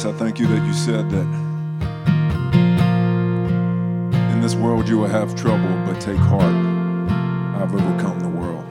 Jesus, 0.00 0.14
I 0.14 0.18
thank 0.18 0.38
you 0.38 0.46
that 0.46 0.66
you 0.66 0.72
said 0.72 1.10
that 1.10 1.26
in 4.32 4.40
this 4.40 4.54
world 4.54 4.88
you 4.88 4.96
will 4.96 5.08
have 5.08 5.36
trouble, 5.36 5.68
but 5.84 6.00
take 6.00 6.16
heart. 6.16 6.54
I've 7.60 7.74
overcome 7.74 8.20
the 8.20 8.28
world. 8.30 8.64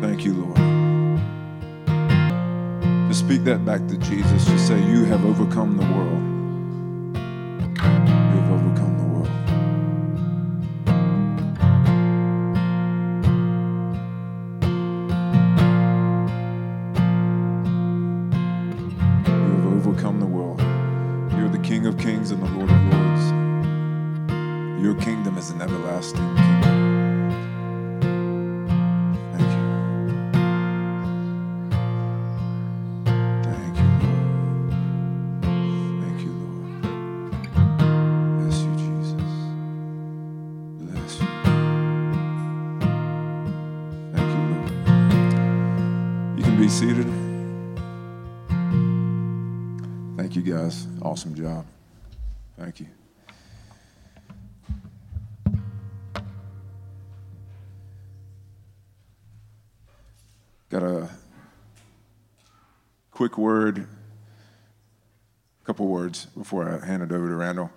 Thank 0.00 0.24
you, 0.24 0.34
Lord. 0.34 0.56
Just 3.08 3.20
speak 3.20 3.42
that 3.42 3.64
back 3.64 3.88
to 3.88 3.96
Jesus. 3.96 4.44
Just 4.44 4.68
say, 4.68 4.78
You 4.88 5.06
have 5.06 5.24
overcome 5.24 5.76
the 5.76 5.86
world. 5.92 6.37
Quick 63.18 63.36
word, 63.36 63.78
a 63.78 65.66
couple 65.66 65.88
words 65.88 66.26
before 66.26 66.68
I 66.68 66.86
hand 66.86 67.02
it 67.02 67.10
over 67.10 67.26
to 67.26 67.34
Randall. 67.34 67.68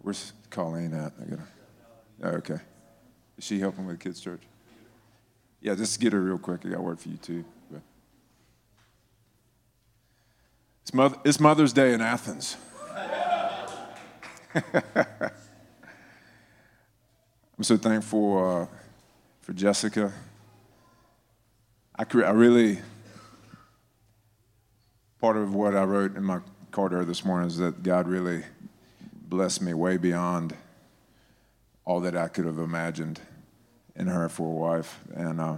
Where's 0.00 0.32
Colleen 0.48 0.94
at? 0.94 1.12
I 1.20 1.24
gotta. 1.28 1.42
Oh, 2.22 2.28
okay. 2.38 2.58
Is 3.36 3.44
she 3.44 3.60
helping 3.60 3.84
with 3.86 4.00
kids' 4.00 4.18
church? 4.18 4.40
Yeah, 5.60 5.74
just 5.74 6.00
get 6.00 6.14
her 6.14 6.20
real 6.22 6.38
quick. 6.38 6.62
I 6.64 6.70
got 6.70 6.80
word 6.80 6.98
for 6.98 7.10
you 7.10 7.18
too. 7.18 7.44
But 7.70 7.82
it's, 10.84 10.94
Mother, 10.94 11.18
it's 11.22 11.38
Mother's 11.38 11.74
Day 11.74 11.92
in 11.92 12.00
Athens. 12.00 12.56
I'm 14.54 14.72
so 17.60 17.76
thankful 17.76 18.38
uh, 18.42 18.66
for 19.42 19.52
Jessica. 19.52 20.10
I, 21.94 22.04
cre- 22.04 22.24
I 22.24 22.30
really, 22.30 22.78
part 25.20 25.36
of 25.36 25.54
what 25.54 25.76
I 25.76 25.84
wrote 25.84 26.16
in 26.16 26.24
my 26.24 26.40
her 26.74 27.04
this 27.04 27.24
morning 27.24 27.48
is 27.48 27.58
that 27.58 27.82
God 27.82 28.08
really 28.08 28.42
blessed 29.12 29.60
me 29.60 29.74
way 29.74 29.96
beyond 29.96 30.54
all 31.84 32.00
that 32.00 32.16
I 32.16 32.28
could 32.28 32.46
have 32.46 32.58
imagined 32.58 33.20
in 33.96 34.06
her 34.06 34.28
for 34.28 34.46
a 34.46 34.50
wife. 34.50 35.00
And 35.14 35.40
uh, 35.40 35.56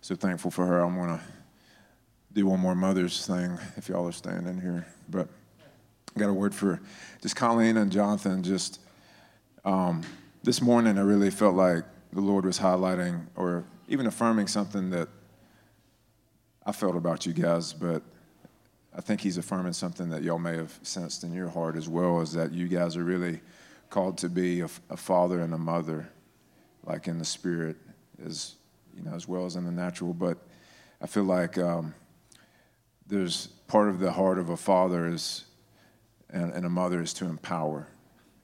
so 0.00 0.14
thankful 0.14 0.50
for 0.50 0.66
her. 0.66 0.80
I'm 0.80 0.96
going 0.96 1.18
to 1.18 1.24
do 2.32 2.46
one 2.46 2.60
more 2.60 2.74
mother's 2.74 3.26
thing 3.26 3.58
if 3.76 3.88
y'all 3.88 4.06
are 4.06 4.12
staying 4.12 4.46
in 4.46 4.60
here. 4.60 4.86
But 5.08 5.28
I 6.14 6.20
got 6.20 6.28
a 6.28 6.34
word 6.34 6.54
for 6.54 6.80
just 7.20 7.34
Colleen 7.34 7.78
and 7.78 7.90
Jonathan. 7.90 8.42
Just 8.42 8.80
um, 9.64 10.02
this 10.42 10.60
morning, 10.60 10.98
I 10.98 11.02
really 11.02 11.30
felt 11.30 11.56
like 11.56 11.84
the 12.12 12.20
Lord 12.20 12.44
was 12.44 12.58
highlighting 12.60 13.26
or 13.34 13.64
even 13.88 14.06
affirming 14.06 14.46
something 14.46 14.90
that 14.90 15.08
I 16.64 16.72
felt 16.72 16.96
about 16.96 17.26
you 17.26 17.32
guys, 17.32 17.72
but 17.72 18.02
I 18.94 19.00
think 19.00 19.20
He's 19.20 19.38
affirming 19.38 19.72
something 19.72 20.10
that 20.10 20.22
y'all 20.22 20.38
may 20.38 20.56
have 20.56 20.78
sensed 20.82 21.24
in 21.24 21.32
your 21.32 21.48
heart 21.48 21.76
as 21.76 21.88
well, 21.88 22.20
is 22.20 22.32
that 22.32 22.52
you 22.52 22.68
guys 22.68 22.96
are 22.96 23.04
really 23.04 23.40
called 23.90 24.18
to 24.18 24.28
be 24.28 24.60
a, 24.60 24.68
a 24.90 24.96
father 24.96 25.40
and 25.40 25.52
a 25.54 25.58
mother, 25.58 26.08
like 26.84 27.08
in 27.08 27.18
the 27.18 27.24
spirit, 27.24 27.76
as 28.24 28.54
you 28.96 29.02
know, 29.02 29.14
as 29.14 29.26
well 29.26 29.46
as 29.46 29.56
in 29.56 29.64
the 29.64 29.72
natural. 29.72 30.12
But 30.12 30.38
I 31.02 31.06
feel 31.06 31.24
like 31.24 31.58
um, 31.58 31.94
there's 33.06 33.48
part 33.66 33.88
of 33.88 33.98
the 33.98 34.12
heart 34.12 34.38
of 34.38 34.50
a 34.50 34.56
father 34.56 35.08
is 35.08 35.44
and, 36.30 36.52
and 36.52 36.66
a 36.66 36.68
mother 36.68 37.00
is 37.00 37.14
to 37.14 37.24
empower. 37.26 37.88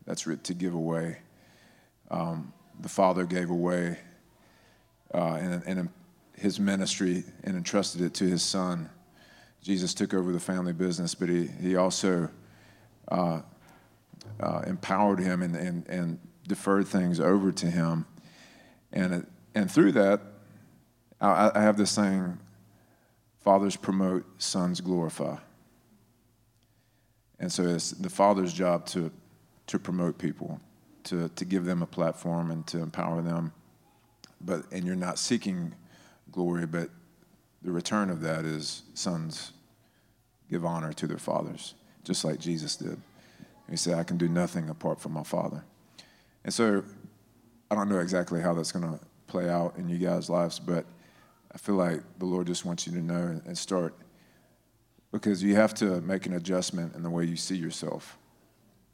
That's 0.06 0.22
to 0.22 0.54
give 0.54 0.74
away. 0.74 1.18
Um, 2.10 2.52
the 2.80 2.88
father 2.88 3.24
gave 3.26 3.50
away 3.50 3.98
uh, 5.12 5.38
in, 5.40 5.62
in 5.66 5.88
his 6.36 6.58
ministry 6.58 7.24
and 7.44 7.56
entrusted 7.56 8.00
it 8.00 8.14
to 8.14 8.24
his 8.24 8.42
son. 8.42 8.88
Jesus 9.62 9.92
took 9.94 10.14
over 10.14 10.32
the 10.32 10.40
family 10.40 10.72
business, 10.72 11.14
but 11.14 11.28
he, 11.28 11.46
he 11.46 11.76
also 11.76 12.30
uh, 13.08 13.42
uh, 14.40 14.62
empowered 14.66 15.20
him 15.20 15.42
and, 15.42 15.54
and, 15.54 15.86
and 15.88 16.18
deferred 16.48 16.88
things 16.88 17.20
over 17.20 17.52
to 17.52 17.66
him. 17.66 18.06
And, 18.92 19.26
and 19.54 19.70
through 19.70 19.92
that, 19.92 20.20
I, 21.20 21.50
I 21.54 21.60
have 21.62 21.76
this 21.76 21.90
saying 21.90 22.38
fathers 23.40 23.76
promote, 23.76 24.24
sons 24.40 24.80
glorify. 24.80 25.36
And 27.38 27.50
so 27.50 27.64
it's 27.64 27.90
the 27.90 28.10
father's 28.10 28.52
job 28.52 28.86
to, 28.86 29.10
to 29.66 29.78
promote 29.78 30.18
people, 30.18 30.60
to, 31.04 31.28
to 31.30 31.44
give 31.44 31.64
them 31.64 31.82
a 31.82 31.86
platform 31.86 32.50
and 32.50 32.66
to 32.68 32.78
empower 32.78 33.22
them. 33.22 33.52
But, 34.40 34.64
and 34.72 34.84
you're 34.84 34.96
not 34.96 35.18
seeking 35.18 35.74
glory, 36.30 36.66
but 36.66 36.90
the 37.62 37.72
return 37.72 38.10
of 38.10 38.20
that 38.22 38.44
is 38.44 38.82
sons 38.94 39.52
give 40.50 40.64
honor 40.64 40.92
to 40.94 41.06
their 41.06 41.18
fathers, 41.18 41.74
just 42.04 42.24
like 42.24 42.38
Jesus 42.38 42.76
did. 42.76 43.00
He 43.68 43.76
said, 43.76 43.98
I 43.98 44.02
can 44.02 44.16
do 44.16 44.28
nothing 44.28 44.68
apart 44.68 45.00
from 45.00 45.12
my 45.12 45.22
father. 45.22 45.64
And 46.44 46.52
so 46.52 46.82
I 47.70 47.74
don't 47.74 47.88
know 47.88 48.00
exactly 48.00 48.40
how 48.40 48.54
that's 48.54 48.72
going 48.72 48.90
to 48.90 48.98
play 49.28 49.48
out 49.48 49.76
in 49.76 49.88
you 49.88 49.98
guys' 49.98 50.28
lives, 50.28 50.58
but 50.58 50.84
I 51.52 51.58
feel 51.58 51.76
like 51.76 52.00
the 52.18 52.24
Lord 52.24 52.48
just 52.48 52.64
wants 52.64 52.86
you 52.86 52.92
to 52.94 53.00
know 53.00 53.40
and 53.44 53.56
start 53.56 53.94
because 55.12 55.42
you 55.42 55.54
have 55.54 55.74
to 55.74 56.00
make 56.00 56.26
an 56.26 56.34
adjustment 56.34 56.94
in 56.94 57.02
the 57.02 57.10
way 57.10 57.24
you 57.24 57.36
see 57.36 57.56
yourself 57.56 58.18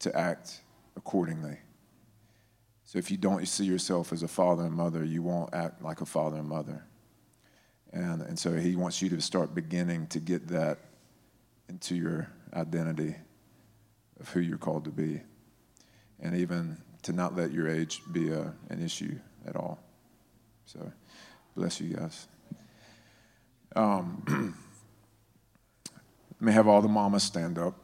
to 0.00 0.14
act 0.16 0.60
accordingly. 0.96 1.58
So 2.84 2.98
if 2.98 3.10
you 3.10 3.16
don't 3.16 3.46
see 3.48 3.64
yourself 3.64 4.12
as 4.12 4.22
a 4.22 4.28
father 4.28 4.64
and 4.64 4.72
mother, 4.72 5.04
you 5.04 5.22
won't 5.22 5.54
act 5.54 5.82
like 5.82 6.00
a 6.00 6.06
father 6.06 6.36
and 6.36 6.48
mother. 6.48 6.84
And, 7.96 8.20
and 8.20 8.38
so 8.38 8.52
he 8.52 8.76
wants 8.76 9.00
you 9.00 9.08
to 9.08 9.20
start 9.22 9.54
beginning 9.54 10.08
to 10.08 10.20
get 10.20 10.48
that 10.48 10.78
into 11.70 11.94
your 11.94 12.30
identity 12.52 13.16
of 14.20 14.28
who 14.28 14.40
you're 14.40 14.58
called 14.58 14.84
to 14.84 14.90
be. 14.90 15.22
And 16.20 16.36
even 16.36 16.76
to 17.04 17.12
not 17.12 17.34
let 17.34 17.52
your 17.52 17.68
age 17.68 18.02
be 18.12 18.30
a, 18.30 18.52
an 18.68 18.84
issue 18.84 19.18
at 19.46 19.56
all. 19.56 19.78
So 20.66 20.92
bless 21.54 21.80
you 21.80 21.96
guys. 21.96 22.28
Um, 23.74 24.54
let 26.38 26.46
me 26.46 26.52
have 26.52 26.68
all 26.68 26.82
the 26.82 26.88
mamas 26.88 27.22
stand 27.22 27.58
up. 27.58 27.78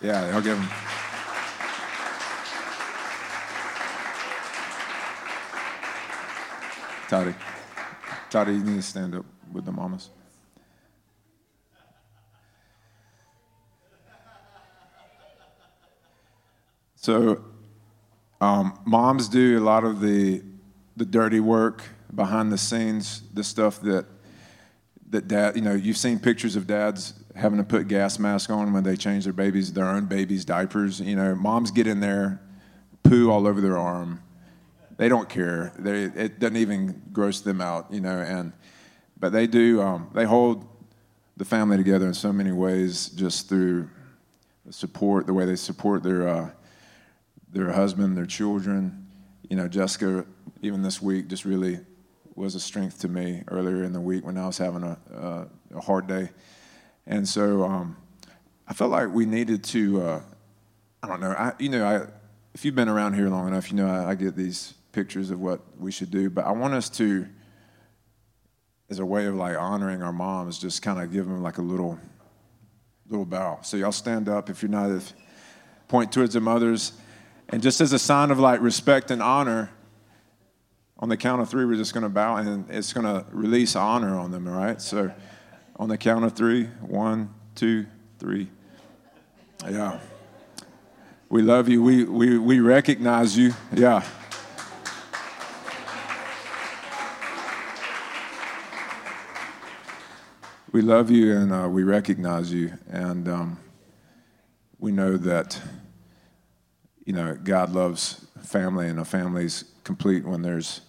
Yeah, 0.00 0.30
I'll 0.32 0.40
give 0.40 0.56
them. 0.56 0.68
Toddy. 7.08 7.34
Toddy, 8.28 8.52
you 8.52 8.62
need 8.62 8.76
to 8.76 8.82
stand 8.82 9.14
up 9.14 9.24
with 9.50 9.64
the 9.64 9.72
mamas. 9.72 10.10
So, 16.96 17.42
um, 18.42 18.78
moms 18.84 19.30
do 19.30 19.58
a 19.58 19.64
lot 19.64 19.84
of 19.84 20.00
the, 20.02 20.42
the 20.98 21.06
dirty 21.06 21.40
work 21.40 21.82
behind 22.14 22.52
the 22.52 22.58
scenes, 22.58 23.22
the 23.32 23.42
stuff 23.42 23.80
that, 23.80 24.04
that 25.08 25.28
dad, 25.28 25.56
you 25.56 25.62
know, 25.62 25.72
you've 25.72 25.96
seen 25.96 26.18
pictures 26.18 26.56
of 26.56 26.66
dads 26.66 27.14
having 27.34 27.56
to 27.56 27.64
put 27.64 27.88
gas 27.88 28.18
masks 28.18 28.50
on 28.50 28.74
when 28.74 28.84
they 28.84 28.96
change 28.96 29.24
their 29.24 29.32
babies, 29.32 29.72
their 29.72 29.88
own 29.88 30.04
babies' 30.04 30.44
diapers. 30.44 31.00
You 31.00 31.16
know, 31.16 31.34
moms 31.34 31.70
get 31.70 31.86
in 31.86 32.00
there, 32.00 32.42
poo 33.02 33.30
all 33.30 33.46
over 33.46 33.62
their 33.62 33.78
arm. 33.78 34.22
They 34.98 35.08
don't 35.08 35.28
care. 35.28 35.72
They, 35.78 36.04
it 36.04 36.38
doesn't 36.38 36.56
even 36.56 37.02
gross 37.12 37.40
them 37.40 37.60
out, 37.60 37.90
you 37.90 38.00
know. 38.00 38.18
And 38.18 38.52
but 39.18 39.32
they 39.32 39.46
do. 39.46 39.80
Um, 39.80 40.10
they 40.12 40.24
hold 40.24 40.66
the 41.36 41.44
family 41.44 41.76
together 41.76 42.06
in 42.06 42.14
so 42.14 42.32
many 42.32 42.52
ways, 42.52 43.08
just 43.08 43.48
through 43.48 43.88
support, 44.70 45.26
the 45.26 45.32
way 45.32 45.46
they 45.46 45.56
support 45.56 46.02
their 46.02 46.28
uh, 46.28 46.50
their 47.50 47.72
husband, 47.72 48.16
their 48.16 48.26
children, 48.26 49.06
you 49.48 49.56
know, 49.56 49.68
Jessica, 49.68 50.26
even 50.62 50.82
this 50.82 51.00
week, 51.00 51.28
just 51.28 51.44
really 51.44 51.80
was 52.34 52.54
a 52.54 52.60
strength 52.60 53.00
to 53.00 53.08
me 53.08 53.42
earlier 53.48 53.82
in 53.82 53.92
the 53.92 54.00
week 54.00 54.24
when 54.24 54.36
I 54.36 54.46
was 54.46 54.58
having 54.58 54.82
a, 54.82 54.98
a, 55.12 55.76
a 55.76 55.80
hard 55.80 56.06
day. 56.06 56.30
And 57.06 57.26
so 57.26 57.64
um, 57.64 57.96
I 58.66 58.74
felt 58.74 58.90
like 58.90 59.08
we 59.12 59.26
needed 59.26 59.64
to, 59.64 60.02
uh, 60.02 60.22
I 61.02 61.08
don't 61.08 61.20
know, 61.20 61.30
I, 61.30 61.52
you 61.58 61.68
know, 61.68 61.84
I, 61.84 62.06
if 62.54 62.64
you've 62.64 62.74
been 62.74 62.88
around 62.88 63.14
here 63.14 63.28
long 63.28 63.48
enough, 63.48 63.70
you 63.70 63.76
know 63.76 63.88
I, 63.88 64.10
I 64.10 64.14
get 64.14 64.36
these 64.36 64.74
pictures 64.98 65.30
of 65.30 65.38
what 65.40 65.60
we 65.78 65.92
should 65.92 66.10
do, 66.10 66.28
but 66.28 66.44
I 66.44 66.50
want 66.50 66.74
us 66.74 66.90
to, 66.90 67.24
as 68.90 68.98
a 68.98 69.06
way 69.06 69.26
of 69.26 69.36
like 69.36 69.56
honoring 69.56 70.02
our 70.02 70.12
moms, 70.12 70.58
just 70.58 70.82
kind 70.82 71.00
of 71.00 71.12
give 71.12 71.24
them 71.24 71.40
like 71.40 71.58
a 71.58 71.62
little, 71.62 72.00
little 73.08 73.24
bow. 73.24 73.60
So 73.62 73.76
y'all 73.76 73.92
stand 73.92 74.28
up 74.28 74.50
if 74.50 74.60
you're 74.60 74.72
not, 74.72 74.90
if, 74.90 75.12
point 75.86 76.10
towards 76.10 76.34
the 76.34 76.40
mothers. 76.40 76.94
And 77.48 77.62
just 77.62 77.80
as 77.80 77.92
a 77.92 77.98
sign 77.98 78.32
of 78.32 78.40
like 78.40 78.60
respect 78.60 79.12
and 79.12 79.22
honor, 79.22 79.70
on 80.98 81.08
the 81.08 81.16
count 81.16 81.40
of 81.40 81.48
three, 81.48 81.64
we're 81.64 81.76
just 81.76 81.94
going 81.94 82.02
to 82.02 82.08
bow 82.08 82.34
and 82.34 82.68
it's 82.68 82.92
going 82.92 83.06
to 83.06 83.24
release 83.30 83.76
honor 83.76 84.18
on 84.18 84.32
them, 84.32 84.48
all 84.48 84.54
right? 84.54 84.82
So 84.82 85.12
on 85.76 85.88
the 85.88 85.96
count 85.96 86.24
of 86.24 86.32
three, 86.32 86.64
one, 86.80 87.32
two, 87.54 87.86
three. 88.18 88.48
Yeah. 89.62 90.00
We 91.28 91.42
love 91.42 91.68
you. 91.68 91.84
We, 91.84 92.02
we, 92.02 92.36
we 92.36 92.58
recognize 92.58 93.38
you. 93.38 93.52
Yeah. 93.72 94.02
We 100.70 100.82
love 100.82 101.10
you 101.10 101.34
and 101.34 101.50
uh, 101.50 101.66
we 101.66 101.82
recognize 101.82 102.52
you. 102.52 102.74
And 102.90 103.26
um, 103.26 103.58
we 104.78 104.92
know 104.92 105.16
that, 105.16 105.58
you 107.06 107.14
know, 107.14 107.38
God 107.42 107.72
loves 107.72 108.26
family 108.42 108.88
and 108.88 109.00
a 109.00 109.04
family's 109.06 109.64
complete 109.82 110.26
when 110.26 110.42
there's 110.42 110.82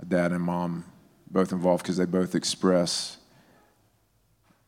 a 0.00 0.04
dad 0.04 0.32
and 0.32 0.42
mom 0.42 0.84
both 1.30 1.52
involved 1.52 1.84
because 1.84 1.96
they 1.96 2.04
both 2.04 2.34
express 2.34 3.18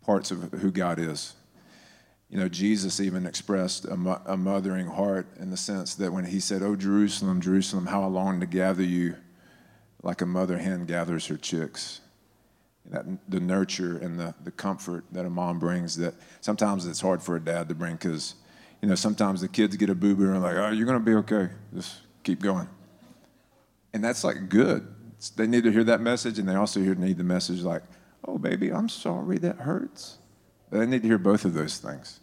parts 0.03 0.31
of 0.31 0.53
who 0.53 0.71
God 0.71 1.01
is. 1.01 1.35
You 2.31 2.39
know, 2.39 2.49
Jesus 2.49 3.01
even 3.01 3.27
expressed 3.27 3.87
a, 3.87 3.97
mo- 3.97 4.23
a 4.25 4.37
mothering 4.37 4.87
heart 4.87 5.27
in 5.41 5.51
the 5.51 5.57
sense 5.57 5.97
that 5.97 6.13
when 6.13 6.27
he 6.27 6.39
said, 6.39 6.63
Oh, 6.63 6.77
Jerusalem, 6.77 7.41
Jerusalem, 7.41 7.87
how 7.87 8.05
I 8.05 8.07
long 8.07 8.39
to 8.39 8.47
gather 8.47 8.85
you 8.85 9.17
like 10.05 10.21
a 10.21 10.27
mother 10.27 10.59
hen 10.59 10.87
gathers 10.87 11.27
her 11.27 11.37
chicks. 11.37 12.03
That, 12.91 13.05
the 13.29 13.41
nurture 13.41 13.99
and 13.99 14.19
the, 14.19 14.35
the 14.45 14.51
comfort 14.51 15.05
that 15.13 15.27
a 15.27 15.31
mom 15.31 15.59
brings 15.59 15.97
that 15.99 16.15
sometimes 16.41 16.87
it's 16.87 17.01
hard 17.01 17.23
for 17.23 17.37
a 17.37 17.41
dad 17.41 17.69
to 17.69 17.75
bring 17.75 17.97
because, 17.97 18.35
you 18.81 18.89
know, 18.89 18.95
sometimes 18.95 19.43
the 19.43 19.49
kids 19.49 19.77
get 19.77 19.91
a 19.91 19.95
boo 19.95 20.15
boo 20.15 20.33
and 20.33 20.43
like, 20.43 20.57
oh, 20.57 20.71
you're 20.71 20.87
going 20.87 20.99
to 20.99 21.05
be 21.05 21.15
okay. 21.17 21.53
Just 21.75 21.99
keep 22.23 22.41
going. 22.41 22.67
And 23.93 24.03
that's 24.03 24.25
like 24.25 24.49
good. 24.49 24.87
They 25.37 25.47
need 25.47 25.65
to 25.65 25.73
hear 25.73 25.85
that 25.85 26.01
message 26.01 26.39
and 26.39 26.49
they 26.49 26.55
also 26.55 26.81
need 26.81 27.19
the 27.19 27.25
message 27.25 27.61
like, 27.61 27.83
oh, 28.27 28.39
baby, 28.39 28.73
I'm 28.73 28.89
sorry 28.89 29.37
that 29.39 29.57
hurts. 29.57 30.19
They 30.71 30.87
need 30.87 31.03
to 31.03 31.09
hear 31.09 31.19
both 31.19 31.45
of 31.45 31.55
those 31.55 31.79
things. 31.79 32.21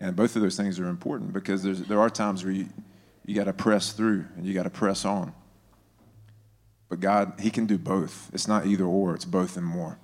And 0.00 0.16
both 0.16 0.36
of 0.36 0.42
those 0.42 0.56
things 0.56 0.78
are 0.78 0.88
important 0.88 1.32
because 1.32 1.62
there 1.62 2.00
are 2.00 2.10
times 2.10 2.44
where 2.44 2.52
you, 2.52 2.68
you 3.24 3.34
got 3.34 3.44
to 3.44 3.52
press 3.52 3.92
through 3.92 4.26
and 4.36 4.46
you 4.46 4.54
got 4.54 4.64
to 4.64 4.70
press 4.70 5.04
on. 5.04 5.32
But 6.88 7.00
God, 7.00 7.34
He 7.40 7.50
can 7.50 7.66
do 7.66 7.78
both. 7.78 8.30
It's 8.32 8.48
not 8.48 8.66
either 8.66 8.84
or, 8.84 9.14
it's 9.14 9.24
both 9.24 9.56
and 9.56 9.66
more. 9.66 9.98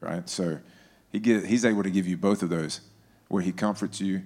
Right? 0.00 0.28
So 0.28 0.58
he 1.12 1.20
get, 1.20 1.46
He's 1.46 1.64
able 1.64 1.82
to 1.82 1.90
give 1.90 2.06
you 2.06 2.16
both 2.16 2.42
of 2.42 2.50
those 2.50 2.80
where 3.28 3.42
He 3.42 3.52
comforts 3.52 4.00
you, 4.00 4.22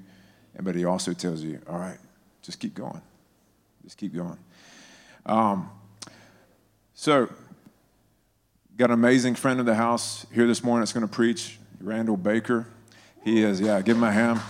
and 0.54 0.64
but 0.64 0.74
He 0.74 0.84
also 0.84 1.12
tells 1.12 1.42
you, 1.42 1.60
all 1.68 1.78
right, 1.78 1.98
just 2.42 2.58
keep 2.58 2.74
going. 2.74 3.02
Just 3.84 3.98
keep 3.98 4.14
going. 4.14 4.38
Um, 5.26 5.70
so, 6.94 7.30
got 8.76 8.86
an 8.90 8.94
amazing 8.94 9.34
friend 9.34 9.60
of 9.60 9.66
the 9.66 9.74
house 9.74 10.26
here 10.32 10.46
this 10.46 10.64
morning 10.64 10.80
that's 10.80 10.92
going 10.92 11.06
to 11.06 11.12
preach, 11.12 11.58
Randall 11.80 12.16
Baker. 12.16 12.66
He 13.22 13.42
is, 13.42 13.60
yeah, 13.60 13.80
give 13.82 13.96
him 13.96 14.04
a 14.04 14.12
hand. 14.12 14.40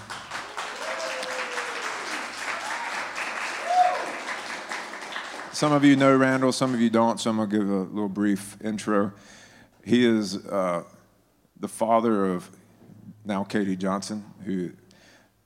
Some 5.58 5.72
of 5.72 5.84
you 5.84 5.96
know 5.96 6.14
Randall, 6.16 6.52
some 6.52 6.72
of 6.72 6.80
you 6.80 6.88
don't, 6.88 7.18
so 7.18 7.30
I'm 7.30 7.36
going 7.38 7.50
to 7.50 7.58
give 7.58 7.68
a 7.68 7.78
little 7.78 8.08
brief 8.08 8.56
intro. 8.62 9.12
He 9.84 10.06
is 10.06 10.36
uh, 10.46 10.84
the 11.58 11.66
father 11.66 12.26
of 12.26 12.48
now 13.24 13.42
Katie 13.42 13.74
Johnson, 13.74 14.24
who 14.44 14.70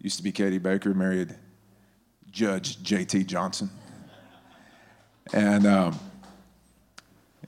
used 0.00 0.18
to 0.18 0.22
be 0.22 0.30
Katie 0.30 0.58
Baker, 0.58 0.92
married 0.92 1.34
Judge 2.30 2.82
J.T. 2.82 3.24
Johnson. 3.24 3.70
And 5.32 5.66
um, 5.66 5.98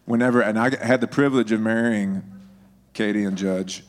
whenever, 0.07 0.41
and 0.41 0.59
I 0.59 0.75
had 0.83 1.03
the 1.03 1.07
privilege 1.07 1.53
of 1.53 1.61
marrying 1.61 2.23
Katie 2.95 3.25
and 3.25 3.37
Judge, 3.37 3.85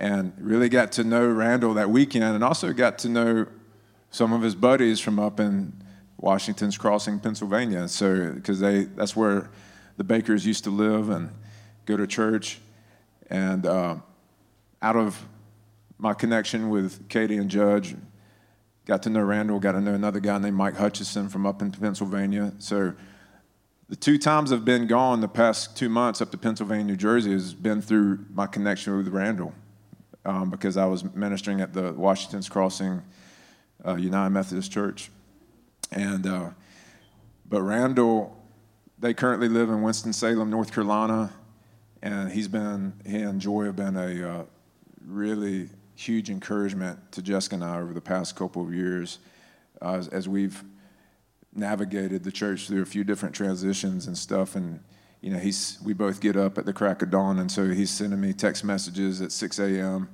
and 0.00 0.32
really 0.36 0.68
got 0.68 0.90
to 0.90 1.04
know 1.04 1.28
Randall 1.28 1.74
that 1.74 1.90
weekend, 1.90 2.34
and 2.34 2.42
also 2.42 2.72
got 2.72 2.98
to 2.98 3.08
know 3.08 3.46
some 4.10 4.32
of 4.32 4.42
his 4.42 4.56
buddies 4.56 4.98
from 4.98 5.20
up 5.20 5.38
in 5.38 5.81
Washington's 6.22 6.78
Crossing, 6.78 7.18
Pennsylvania. 7.18 7.88
So, 7.88 8.32
because 8.32 8.60
they 8.60 8.84
that's 8.84 9.14
where 9.16 9.50
the 9.96 10.04
Bakers 10.04 10.46
used 10.46 10.64
to 10.64 10.70
live 10.70 11.10
and 11.10 11.30
go 11.84 11.96
to 11.96 12.06
church. 12.06 12.60
And 13.28 13.66
uh, 13.66 13.96
out 14.80 14.96
of 14.96 15.26
my 15.98 16.14
connection 16.14 16.70
with 16.70 17.08
Katie 17.08 17.36
and 17.36 17.50
Judge, 17.50 17.96
got 18.86 19.02
to 19.02 19.10
know 19.10 19.20
Randall, 19.20 19.58
got 19.58 19.72
to 19.72 19.80
know 19.80 19.94
another 19.94 20.20
guy 20.20 20.38
named 20.38 20.56
Mike 20.56 20.76
Hutchison 20.76 21.28
from 21.28 21.44
up 21.44 21.60
in 21.60 21.72
Pennsylvania. 21.72 22.52
So, 22.58 22.94
the 23.88 23.96
two 23.96 24.16
times 24.16 24.52
I've 24.52 24.64
been 24.64 24.86
gone 24.86 25.20
the 25.20 25.28
past 25.28 25.76
two 25.76 25.88
months 25.88 26.22
up 26.22 26.30
to 26.30 26.38
Pennsylvania, 26.38 26.84
New 26.84 26.96
Jersey, 26.96 27.32
has 27.32 27.52
been 27.52 27.82
through 27.82 28.24
my 28.32 28.46
connection 28.46 28.96
with 28.96 29.08
Randall. 29.08 29.52
Um, 30.24 30.50
because 30.50 30.76
I 30.76 30.86
was 30.86 31.02
ministering 31.02 31.60
at 31.60 31.72
the 31.72 31.92
Washington's 31.92 32.48
Crossing 32.48 33.02
uh, 33.84 33.96
United 33.96 34.30
Methodist 34.30 34.70
Church. 34.70 35.10
And 35.92 36.26
uh, 36.26 36.50
but 37.48 37.62
Randall, 37.62 38.36
they 38.98 39.14
currently 39.14 39.48
live 39.48 39.68
in 39.68 39.82
Winston 39.82 40.12
Salem, 40.12 40.50
North 40.50 40.72
Carolina, 40.72 41.32
and 42.02 42.32
he's 42.32 42.48
been 42.48 42.94
he 43.06 43.18
and 43.18 43.40
Joy 43.40 43.66
have 43.66 43.76
been 43.76 43.96
a 43.96 44.28
uh, 44.28 44.44
really 45.06 45.68
huge 45.94 46.30
encouragement 46.30 47.12
to 47.12 47.22
Jessica 47.22 47.54
and 47.56 47.64
I 47.64 47.78
over 47.78 47.92
the 47.92 48.00
past 48.00 48.34
couple 48.34 48.62
of 48.62 48.74
years 48.74 49.18
uh, 49.82 49.92
as, 49.92 50.08
as 50.08 50.28
we've 50.28 50.64
navigated 51.54 52.24
the 52.24 52.32
church 52.32 52.66
through 52.66 52.80
a 52.80 52.86
few 52.86 53.04
different 53.04 53.34
transitions 53.34 54.06
and 54.06 54.16
stuff. 54.16 54.56
And 54.56 54.80
you 55.20 55.30
know 55.30 55.38
he's 55.38 55.78
we 55.84 55.92
both 55.92 56.20
get 56.20 56.36
up 56.36 56.56
at 56.56 56.64
the 56.64 56.72
crack 56.72 57.02
of 57.02 57.10
dawn. 57.10 57.38
And 57.38 57.52
so 57.52 57.68
he's 57.68 57.90
sending 57.90 58.20
me 58.20 58.32
text 58.32 58.64
messages 58.64 59.20
at 59.20 59.30
6 59.30 59.58
a.m 59.58 60.08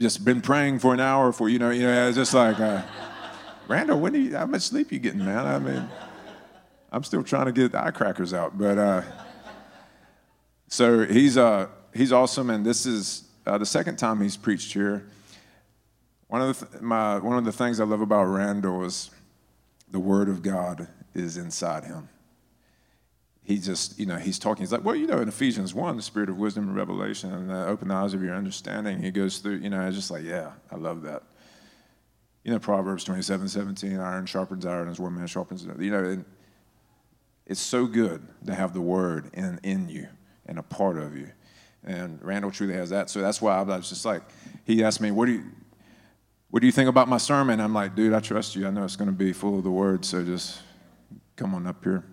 just 0.00 0.24
been 0.24 0.40
praying 0.40 0.80
for 0.80 0.92
an 0.92 0.98
hour 0.98 1.30
for 1.30 1.48
you 1.48 1.60
know 1.60 1.70
you 1.70 1.82
know 1.82 2.08
it's 2.08 2.16
just 2.16 2.34
like 2.34 2.58
uh, 2.58 2.82
Randall, 3.68 4.00
when 4.00 4.14
you, 4.14 4.36
how 4.36 4.46
much 4.46 4.62
sleep 4.62 4.92
you 4.92 4.98
getting, 4.98 5.24
man? 5.24 5.46
I 5.46 5.58
mean, 5.58 5.88
I'm 6.90 7.04
still 7.04 7.22
trying 7.22 7.46
to 7.46 7.52
get 7.52 7.74
eye 7.74 7.90
crackers 7.90 8.34
out, 8.34 8.58
but 8.58 8.76
uh, 8.76 9.02
so 10.68 11.06
he's 11.06 11.38
uh, 11.38 11.68
he's 11.94 12.12
awesome, 12.12 12.50
and 12.50 12.66
this 12.66 12.86
is 12.86 13.24
uh, 13.46 13.58
the 13.58 13.66
second 13.66 13.96
time 13.96 14.20
he's 14.20 14.36
preached 14.36 14.72
here. 14.72 15.06
One 16.28 16.42
of 16.42 16.58
the 16.58 16.66
th- 16.66 16.82
my 16.82 17.18
one 17.18 17.38
of 17.38 17.44
the 17.44 17.52
things 17.52 17.78
I 17.80 17.84
love 17.84 18.00
about 18.00 18.24
Randall 18.24 18.84
is 18.84 19.10
the 19.90 20.00
Word 20.00 20.28
of 20.28 20.42
God 20.42 20.88
is 21.14 21.36
inside 21.36 21.84
him. 21.84 22.08
He 23.44 23.58
just, 23.58 23.98
you 23.98 24.06
know, 24.06 24.16
he's 24.16 24.38
talking. 24.38 24.62
He's 24.62 24.72
like, 24.72 24.84
well, 24.84 24.94
you 24.94 25.06
know, 25.06 25.18
in 25.18 25.28
Ephesians 25.28 25.74
one, 25.74 25.96
the 25.96 26.02
Spirit 26.02 26.28
of 26.28 26.36
wisdom 26.36 26.68
and 26.68 26.76
revelation, 26.76 27.32
and 27.32 27.50
open 27.50 27.88
the 27.88 27.94
eyes 27.94 28.14
of 28.14 28.22
your 28.22 28.34
understanding. 28.34 29.02
He 29.02 29.10
goes 29.10 29.38
through, 29.38 29.56
you 29.56 29.70
know, 29.70 29.86
it's 29.86 29.96
just 29.96 30.10
like, 30.10 30.24
yeah, 30.24 30.52
I 30.70 30.76
love 30.76 31.02
that 31.02 31.22
you 32.44 32.52
know, 32.52 32.58
Proverbs 32.58 33.04
27, 33.04 33.48
17, 33.48 33.98
iron 33.98 34.26
sharpens 34.26 34.66
iron 34.66 34.88
as 34.88 34.98
one 34.98 35.14
man 35.14 35.26
sharpens 35.26 35.62
another. 35.62 35.82
You 35.82 35.90
know, 35.90 36.24
it's 37.46 37.60
so 37.60 37.86
good 37.86 38.26
to 38.46 38.54
have 38.54 38.74
the 38.74 38.80
word 38.80 39.30
in, 39.34 39.60
in 39.62 39.88
you 39.88 40.08
and 40.46 40.58
a 40.58 40.62
part 40.62 40.98
of 40.98 41.16
you. 41.16 41.30
And 41.84 42.22
Randall 42.22 42.50
truly 42.50 42.74
has 42.74 42.90
that. 42.90 43.10
So 43.10 43.20
that's 43.20 43.42
why 43.42 43.56
I 43.56 43.62
was 43.62 43.88
just 43.88 44.04
like, 44.04 44.22
he 44.64 44.84
asked 44.84 45.00
me, 45.00 45.10
what 45.10 45.26
do 45.26 45.32
you, 45.32 45.44
what 46.50 46.60
do 46.60 46.66
you 46.66 46.72
think 46.72 46.88
about 46.88 47.08
my 47.08 47.16
sermon? 47.18 47.60
I'm 47.60 47.74
like, 47.74 47.94
dude, 47.94 48.12
I 48.12 48.20
trust 48.20 48.54
you. 48.54 48.66
I 48.66 48.70
know 48.70 48.84
it's 48.84 48.96
going 48.96 49.10
to 49.10 49.16
be 49.16 49.32
full 49.32 49.58
of 49.58 49.64
the 49.64 49.70
word. 49.70 50.04
So 50.04 50.24
just 50.24 50.60
come 51.36 51.54
on 51.54 51.66
up 51.66 51.82
here. 51.82 52.04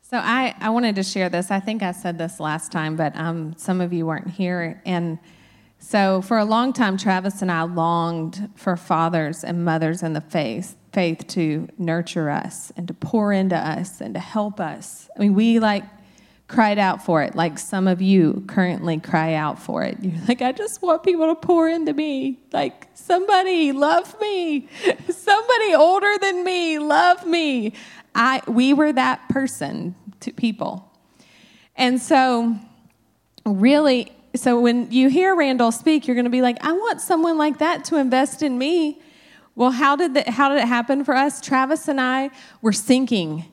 So 0.00 0.18
I, 0.18 0.54
I 0.60 0.70
wanted 0.70 0.94
to 0.96 1.02
share 1.02 1.28
this. 1.28 1.50
I 1.50 1.58
think 1.58 1.82
I 1.82 1.92
said 1.92 2.18
this 2.18 2.38
last 2.38 2.70
time, 2.70 2.96
but 2.96 3.16
um, 3.16 3.54
some 3.56 3.80
of 3.80 3.92
you 3.92 4.06
weren't 4.06 4.28
here. 4.28 4.82
And 4.84 5.18
so, 5.84 6.22
for 6.22 6.38
a 6.38 6.44
long 6.44 6.72
time, 6.72 6.96
Travis 6.96 7.42
and 7.42 7.50
I 7.50 7.62
longed 7.62 8.48
for 8.54 8.76
fathers 8.76 9.42
and 9.42 9.64
mothers 9.64 10.04
in 10.04 10.12
the 10.12 10.20
faith, 10.20 10.76
faith 10.92 11.26
to 11.28 11.68
nurture 11.76 12.30
us 12.30 12.72
and 12.76 12.86
to 12.86 12.94
pour 12.94 13.32
into 13.32 13.56
us 13.56 14.00
and 14.00 14.14
to 14.14 14.20
help 14.20 14.60
us. 14.60 15.10
I 15.16 15.18
mean, 15.18 15.34
we 15.34 15.58
like 15.58 15.82
cried 16.46 16.78
out 16.78 17.04
for 17.04 17.20
it, 17.22 17.34
like 17.34 17.58
some 17.58 17.88
of 17.88 18.00
you 18.00 18.44
currently 18.46 19.00
cry 19.00 19.34
out 19.34 19.58
for 19.58 19.82
it. 19.82 19.98
You're 20.00 20.24
like, 20.28 20.40
I 20.40 20.52
just 20.52 20.82
want 20.82 21.02
people 21.02 21.26
to 21.26 21.34
pour 21.34 21.68
into 21.68 21.92
me. 21.92 22.38
Like, 22.52 22.86
somebody 22.94 23.72
love 23.72 24.18
me. 24.20 24.68
Somebody, 25.10 25.74
older 25.74 26.14
than 26.20 26.44
me, 26.44 26.78
love 26.78 27.26
me. 27.26 27.74
I, 28.14 28.40
we 28.46 28.72
were 28.72 28.92
that 28.92 29.28
person 29.30 29.96
to 30.20 30.32
people. 30.32 30.88
And 31.74 32.00
so, 32.00 32.54
really, 33.44 34.12
so 34.34 34.60
when 34.60 34.90
you 34.90 35.08
hear 35.08 35.34
Randall 35.34 35.72
speak, 35.72 36.06
you're 36.06 36.14
going 36.14 36.24
to 36.24 36.30
be 36.30 36.42
like, 36.42 36.64
I 36.64 36.72
want 36.72 37.00
someone 37.00 37.36
like 37.36 37.58
that 37.58 37.84
to 37.86 37.96
invest 37.96 38.42
in 38.42 38.56
me. 38.56 39.00
Well, 39.54 39.70
how 39.70 39.96
did, 39.96 40.14
that, 40.14 40.28
how 40.28 40.48
did 40.48 40.58
it 40.58 40.68
happen 40.68 41.04
for 41.04 41.14
us? 41.14 41.40
Travis 41.40 41.88
and 41.88 42.00
I 42.00 42.30
were 42.62 42.72
sinking. 42.72 43.44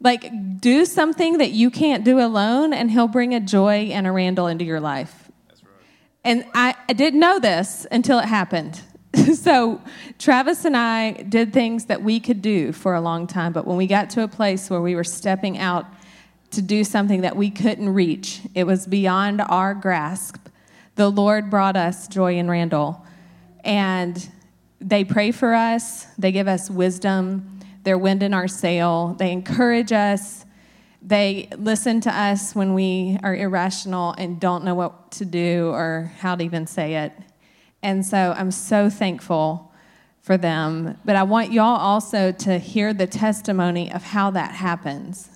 Like, 0.00 0.30
do 0.60 0.84
something 0.84 1.38
that 1.38 1.52
you 1.52 1.70
can't 1.70 2.04
do 2.04 2.20
alone, 2.20 2.72
and 2.72 2.90
he'll 2.90 3.08
bring 3.08 3.34
a 3.34 3.40
joy 3.40 3.90
and 3.90 4.06
a 4.06 4.12
Randall 4.12 4.46
into 4.46 4.64
your 4.64 4.80
life. 4.80 5.30
That's 5.48 5.64
right. 5.64 5.72
And 6.24 6.44
I, 6.54 6.74
I 6.88 6.92
didn't 6.92 7.18
know 7.18 7.38
this 7.38 7.86
until 7.90 8.18
it 8.18 8.26
happened. 8.26 8.80
so, 9.34 9.80
Travis 10.18 10.64
and 10.66 10.76
I 10.76 11.12
did 11.12 11.52
things 11.52 11.86
that 11.86 12.02
we 12.02 12.20
could 12.20 12.42
do 12.42 12.72
for 12.72 12.94
a 12.94 13.00
long 13.00 13.26
time, 13.26 13.52
but 13.52 13.66
when 13.66 13.78
we 13.78 13.86
got 13.86 14.10
to 14.10 14.22
a 14.22 14.28
place 14.28 14.68
where 14.68 14.82
we 14.82 14.94
were 14.94 15.04
stepping 15.04 15.58
out 15.58 15.86
to 16.50 16.62
do 16.62 16.84
something 16.84 17.20
that 17.20 17.36
we 17.36 17.50
couldn't 17.50 17.90
reach, 17.90 18.40
it 18.54 18.64
was 18.64 18.86
beyond 18.86 19.40
our 19.42 19.74
grasp. 19.74 20.48
The 20.94 21.10
Lord 21.10 21.50
brought 21.50 21.76
us 21.76 22.08
Joy 22.08 22.38
and 22.38 22.50
Randall, 22.50 23.04
and 23.62 24.28
they 24.80 25.04
pray 25.04 25.30
for 25.30 25.54
us, 25.54 26.06
they 26.16 26.32
give 26.32 26.48
us 26.48 26.70
wisdom, 26.70 27.60
they're 27.84 27.98
wind 27.98 28.22
in 28.22 28.34
our 28.34 28.48
sail, 28.48 29.14
they 29.18 29.32
encourage 29.32 29.92
us, 29.92 30.44
they 31.02 31.48
listen 31.56 32.00
to 32.02 32.10
us 32.10 32.54
when 32.54 32.74
we 32.74 33.18
are 33.22 33.34
irrational 33.34 34.14
and 34.18 34.40
don't 34.40 34.64
know 34.64 34.74
what 34.74 35.10
to 35.12 35.24
do 35.24 35.68
or 35.68 36.12
how 36.18 36.34
to 36.34 36.44
even 36.44 36.66
say 36.66 36.96
it. 36.96 37.12
And 37.82 38.04
so 38.04 38.34
I'm 38.36 38.50
so 38.50 38.90
thankful 38.90 39.72
for 40.20 40.36
them. 40.36 40.98
But 41.04 41.16
I 41.16 41.22
want 41.22 41.52
y'all 41.52 41.78
also 41.78 42.32
to 42.32 42.58
hear 42.58 42.92
the 42.92 43.06
testimony 43.06 43.92
of 43.92 44.02
how 44.02 44.30
that 44.32 44.52
happens. 44.52 45.30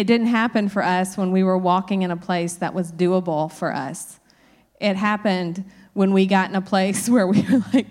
It 0.00 0.06
didn't 0.06 0.28
happen 0.28 0.70
for 0.70 0.82
us 0.82 1.18
when 1.18 1.30
we 1.30 1.42
were 1.42 1.58
walking 1.58 2.00
in 2.00 2.10
a 2.10 2.16
place 2.16 2.54
that 2.54 2.72
was 2.72 2.90
doable 2.90 3.52
for 3.52 3.70
us. 3.70 4.18
It 4.80 4.96
happened 4.96 5.62
when 5.92 6.14
we 6.14 6.24
got 6.24 6.48
in 6.48 6.56
a 6.56 6.62
place 6.62 7.06
where 7.10 7.26
we 7.26 7.42
were 7.42 7.62
like, 7.74 7.86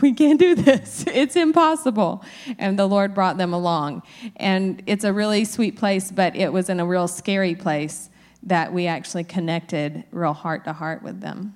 we 0.00 0.12
can't 0.12 0.38
do 0.38 0.54
this. 0.54 1.04
It's 1.08 1.34
impossible. 1.34 2.24
And 2.60 2.78
the 2.78 2.86
Lord 2.86 3.12
brought 3.12 3.38
them 3.38 3.52
along. 3.52 4.04
And 4.36 4.84
it's 4.86 5.02
a 5.02 5.12
really 5.12 5.44
sweet 5.44 5.76
place, 5.76 6.12
but 6.12 6.36
it 6.36 6.52
was 6.52 6.68
in 6.68 6.78
a 6.78 6.86
real 6.86 7.08
scary 7.08 7.56
place 7.56 8.08
that 8.44 8.72
we 8.72 8.86
actually 8.86 9.24
connected 9.24 10.04
real 10.12 10.34
heart 10.34 10.62
to 10.66 10.72
heart 10.72 11.02
with 11.02 11.20
them. 11.20 11.54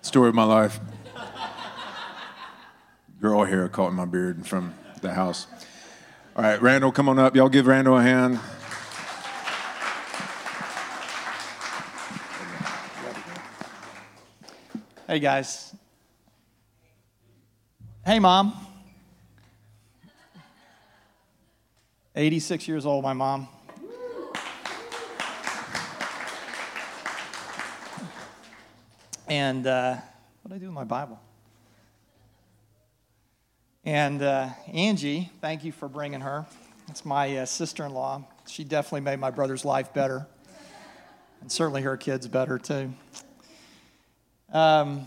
Story 0.00 0.28
of 0.28 0.36
my 0.36 0.44
life. 0.44 0.78
Girl 3.20 3.42
hair 3.42 3.68
caught 3.68 3.88
in 3.88 3.96
my 3.96 4.04
beard 4.04 4.46
from 4.46 4.74
the 5.00 5.12
house. 5.14 5.46
All 6.36 6.42
right, 6.42 6.60
Randall, 6.60 6.92
come 6.92 7.08
on 7.08 7.18
up. 7.18 7.34
Y'all 7.34 7.48
give 7.48 7.66
Randall 7.66 7.96
a 7.96 8.02
hand. 8.02 8.38
Hey, 15.06 15.20
guys. 15.20 15.74
Hey, 18.04 18.18
mom. 18.18 18.54
86 22.14 22.68
years 22.68 22.84
old, 22.84 23.04
my 23.04 23.12
mom. 23.12 23.48
And 29.28 29.66
uh, 29.66 29.96
what 30.42 30.48
do 30.48 30.54
I 30.54 30.58
do 30.58 30.66
with 30.66 30.74
my 30.74 30.84
Bible? 30.84 31.20
And 33.84 34.22
uh, 34.22 34.48
Angie, 34.72 35.30
thank 35.40 35.64
you 35.64 35.70
for 35.70 35.88
bringing 35.88 36.20
her. 36.20 36.46
It's 36.88 37.04
my 37.04 37.38
uh, 37.38 37.46
sister 37.46 37.86
in 37.86 37.94
law. 37.94 38.24
She 38.48 38.64
definitely 38.64 39.02
made 39.02 39.20
my 39.20 39.30
brother's 39.30 39.64
life 39.64 39.94
better, 39.94 40.26
and 41.40 41.50
certainly 41.50 41.82
her 41.82 41.96
kids 41.96 42.26
better 42.26 42.58
too. 42.58 42.92
Um, 44.52 45.06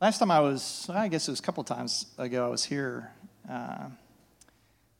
last 0.00 0.18
time 0.18 0.32
I 0.32 0.40
was, 0.40 0.90
I 0.92 1.06
guess 1.08 1.28
it 1.28 1.30
was 1.30 1.38
a 1.38 1.42
couple 1.42 1.62
times 1.62 2.06
ago, 2.18 2.44
I 2.44 2.48
was 2.48 2.64
here. 2.64 3.12
Uh, 3.48 3.90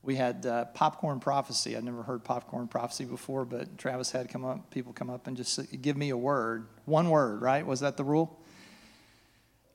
we 0.03 0.15
had 0.15 0.47
uh, 0.47 0.67
popcorn 0.67 1.19
prophecy. 1.19 1.77
I'd 1.77 1.85
never 1.85 2.05
heard 2.05 2.23
popcorn 2.23 2.69
prophecy 2.69 3.05
before, 3.05 3.45
but 3.45 3.79
Travis 3.79 4.13
had 4.13 4.29
come 4.29 4.45
up, 4.45 4.71
people 4.71 4.93
come 4.93 5.11
up 5.11 5.27
and 5.27 5.37
just 5.37 5.61
give 5.83 5.97
me 5.97 6.11
a 6.11 6.17
word, 6.17 6.67
one 6.85 7.11
word, 7.11 7.43
right? 7.43 7.67
Was 7.67 7.81
that 7.81 7.97
the 7.97 8.05
rule? 8.05 8.39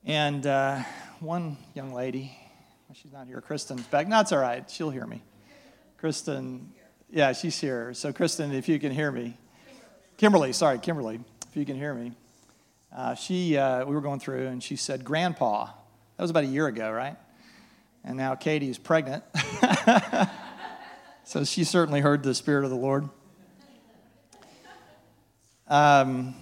And 0.04 0.46
uh, 0.46 0.82
one 1.20 1.58
young 1.74 1.92
lady 1.92 2.36
She's 2.94 3.12
not 3.12 3.26
here. 3.26 3.40
Kristen's 3.40 3.82
back. 3.88 4.06
No, 4.06 4.20
it's 4.20 4.32
all 4.32 4.38
right. 4.38 4.68
She'll 4.70 4.90
hear 4.90 5.06
me. 5.06 5.22
Kristen, 5.98 6.72
yeah, 7.10 7.32
she's 7.32 7.58
here. 7.60 7.92
So, 7.92 8.12
Kristen, 8.12 8.52
if 8.52 8.68
you 8.68 8.78
can 8.78 8.92
hear 8.92 9.10
me. 9.10 9.36
Kimberly, 10.16 10.52
sorry, 10.52 10.78
Kimberly, 10.78 11.20
if 11.48 11.56
you 11.56 11.66
can 11.66 11.76
hear 11.76 11.92
me. 11.92 12.12
Uh, 12.94 13.14
she, 13.14 13.58
uh, 13.58 13.84
we 13.84 13.94
were 13.94 14.00
going 14.00 14.20
through, 14.20 14.46
and 14.46 14.62
she 14.62 14.76
said, 14.76 15.04
Grandpa. 15.04 15.66
That 15.66 16.22
was 16.22 16.30
about 16.30 16.44
a 16.44 16.48
year 16.48 16.68
ago, 16.68 16.90
right? 16.90 17.16
And 18.04 18.16
now 18.16 18.34
Katie's 18.34 18.78
pregnant. 18.78 19.24
so 21.24 21.44
she 21.44 21.64
certainly 21.64 22.00
heard 22.00 22.22
the 22.22 22.34
Spirit 22.34 22.64
of 22.64 22.70
the 22.70 22.76
Lord. 22.76 23.08
Um, 25.68 26.34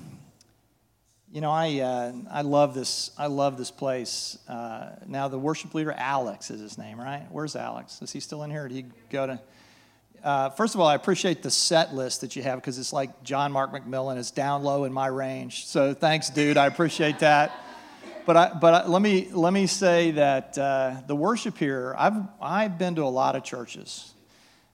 you 1.34 1.40
know, 1.40 1.50
I, 1.50 1.80
uh, 1.80 2.12
I 2.30 2.42
love 2.42 2.74
this. 2.74 3.10
I 3.18 3.26
love 3.26 3.58
this 3.58 3.72
place. 3.72 4.38
Uh, 4.48 4.90
now, 5.08 5.26
the 5.26 5.38
worship 5.38 5.74
leader, 5.74 5.90
Alex, 5.90 6.48
is 6.48 6.60
his 6.60 6.78
name, 6.78 6.96
right? 6.96 7.26
Where's 7.28 7.56
Alex? 7.56 8.00
Is 8.02 8.12
he 8.12 8.20
still 8.20 8.44
in 8.44 8.52
here? 8.52 8.68
Did 8.68 8.74
he 8.76 8.84
go 9.10 9.26
to? 9.26 9.40
Uh, 10.22 10.50
first 10.50 10.76
of 10.76 10.80
all, 10.80 10.86
I 10.86 10.94
appreciate 10.94 11.42
the 11.42 11.50
set 11.50 11.92
list 11.92 12.20
that 12.20 12.36
you 12.36 12.44
have 12.44 12.60
because 12.60 12.78
it's 12.78 12.92
like 12.92 13.24
John 13.24 13.50
Mark 13.50 13.72
McMillan 13.72 14.16
is 14.16 14.30
down 14.30 14.62
low 14.62 14.84
in 14.84 14.92
my 14.92 15.08
range. 15.08 15.66
So 15.66 15.92
thanks, 15.92 16.30
dude. 16.30 16.56
I 16.56 16.66
appreciate 16.66 17.18
that. 17.18 17.50
But 18.26 18.36
I, 18.36 18.52
but 18.54 18.74
I, 18.74 18.86
let 18.86 19.02
me 19.02 19.28
let 19.32 19.52
me 19.52 19.66
say 19.66 20.12
that 20.12 20.56
uh, 20.56 21.02
the 21.08 21.16
worship 21.16 21.58
here. 21.58 21.96
I've 21.98 22.14
I've 22.40 22.78
been 22.78 22.94
to 22.94 23.02
a 23.02 23.10
lot 23.10 23.34
of 23.34 23.42
churches. 23.42 24.13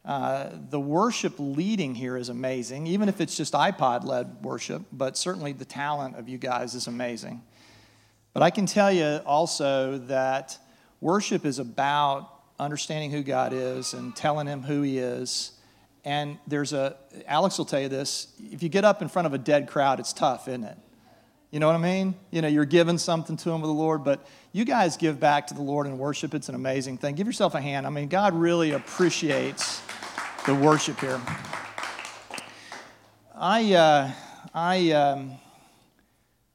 Uh, 0.04 0.48
the 0.70 0.80
worship 0.80 1.34
leading 1.38 1.94
here 1.94 2.16
is 2.16 2.30
amazing, 2.30 2.86
even 2.86 3.08
if 3.08 3.20
it's 3.20 3.36
just 3.36 3.52
iPod 3.52 4.04
led 4.04 4.42
worship, 4.42 4.82
but 4.92 5.16
certainly 5.16 5.52
the 5.52 5.64
talent 5.64 6.16
of 6.16 6.28
you 6.28 6.38
guys 6.38 6.74
is 6.74 6.86
amazing. 6.86 7.42
But 8.32 8.42
I 8.42 8.50
can 8.50 8.66
tell 8.66 8.90
you 8.90 9.20
also 9.26 9.98
that 10.06 10.58
worship 11.00 11.44
is 11.44 11.58
about 11.58 12.30
understanding 12.58 13.10
who 13.10 13.22
God 13.22 13.52
is 13.52 13.92
and 13.92 14.14
telling 14.16 14.46
Him 14.46 14.62
who 14.62 14.82
He 14.82 14.98
is. 14.98 15.52
And 16.04 16.38
there's 16.46 16.72
a, 16.72 16.96
Alex 17.26 17.58
will 17.58 17.66
tell 17.66 17.80
you 17.80 17.88
this 17.88 18.28
if 18.38 18.62
you 18.62 18.68
get 18.68 18.84
up 18.84 19.02
in 19.02 19.08
front 19.08 19.26
of 19.26 19.34
a 19.34 19.38
dead 19.38 19.68
crowd, 19.68 20.00
it's 20.00 20.14
tough, 20.14 20.48
isn't 20.48 20.64
it? 20.64 20.78
You 21.50 21.58
know 21.58 21.66
what 21.66 21.74
I 21.74 21.78
mean? 21.78 22.14
You 22.30 22.42
know, 22.42 22.48
you're 22.48 22.64
giving 22.64 22.96
something 22.96 23.36
to 23.38 23.50
Him 23.50 23.60
with 23.60 23.68
the 23.68 23.74
Lord, 23.74 24.04
but 24.04 24.24
you 24.52 24.64
guys 24.64 24.96
give 24.96 25.18
back 25.18 25.48
to 25.48 25.54
the 25.54 25.62
Lord 25.62 25.88
and 25.88 25.98
worship. 25.98 26.32
It's 26.32 26.48
an 26.48 26.54
amazing 26.54 26.98
thing. 26.98 27.16
Give 27.16 27.26
yourself 27.26 27.56
a 27.56 27.60
hand. 27.60 27.88
I 27.88 27.90
mean, 27.90 28.08
God 28.08 28.34
really 28.34 28.70
appreciates 28.70 29.82
the 30.46 30.54
worship 30.54 31.00
here. 31.00 31.20
I, 33.34 33.74
uh, 33.74 34.12
I 34.54 34.92
um, 34.92 35.32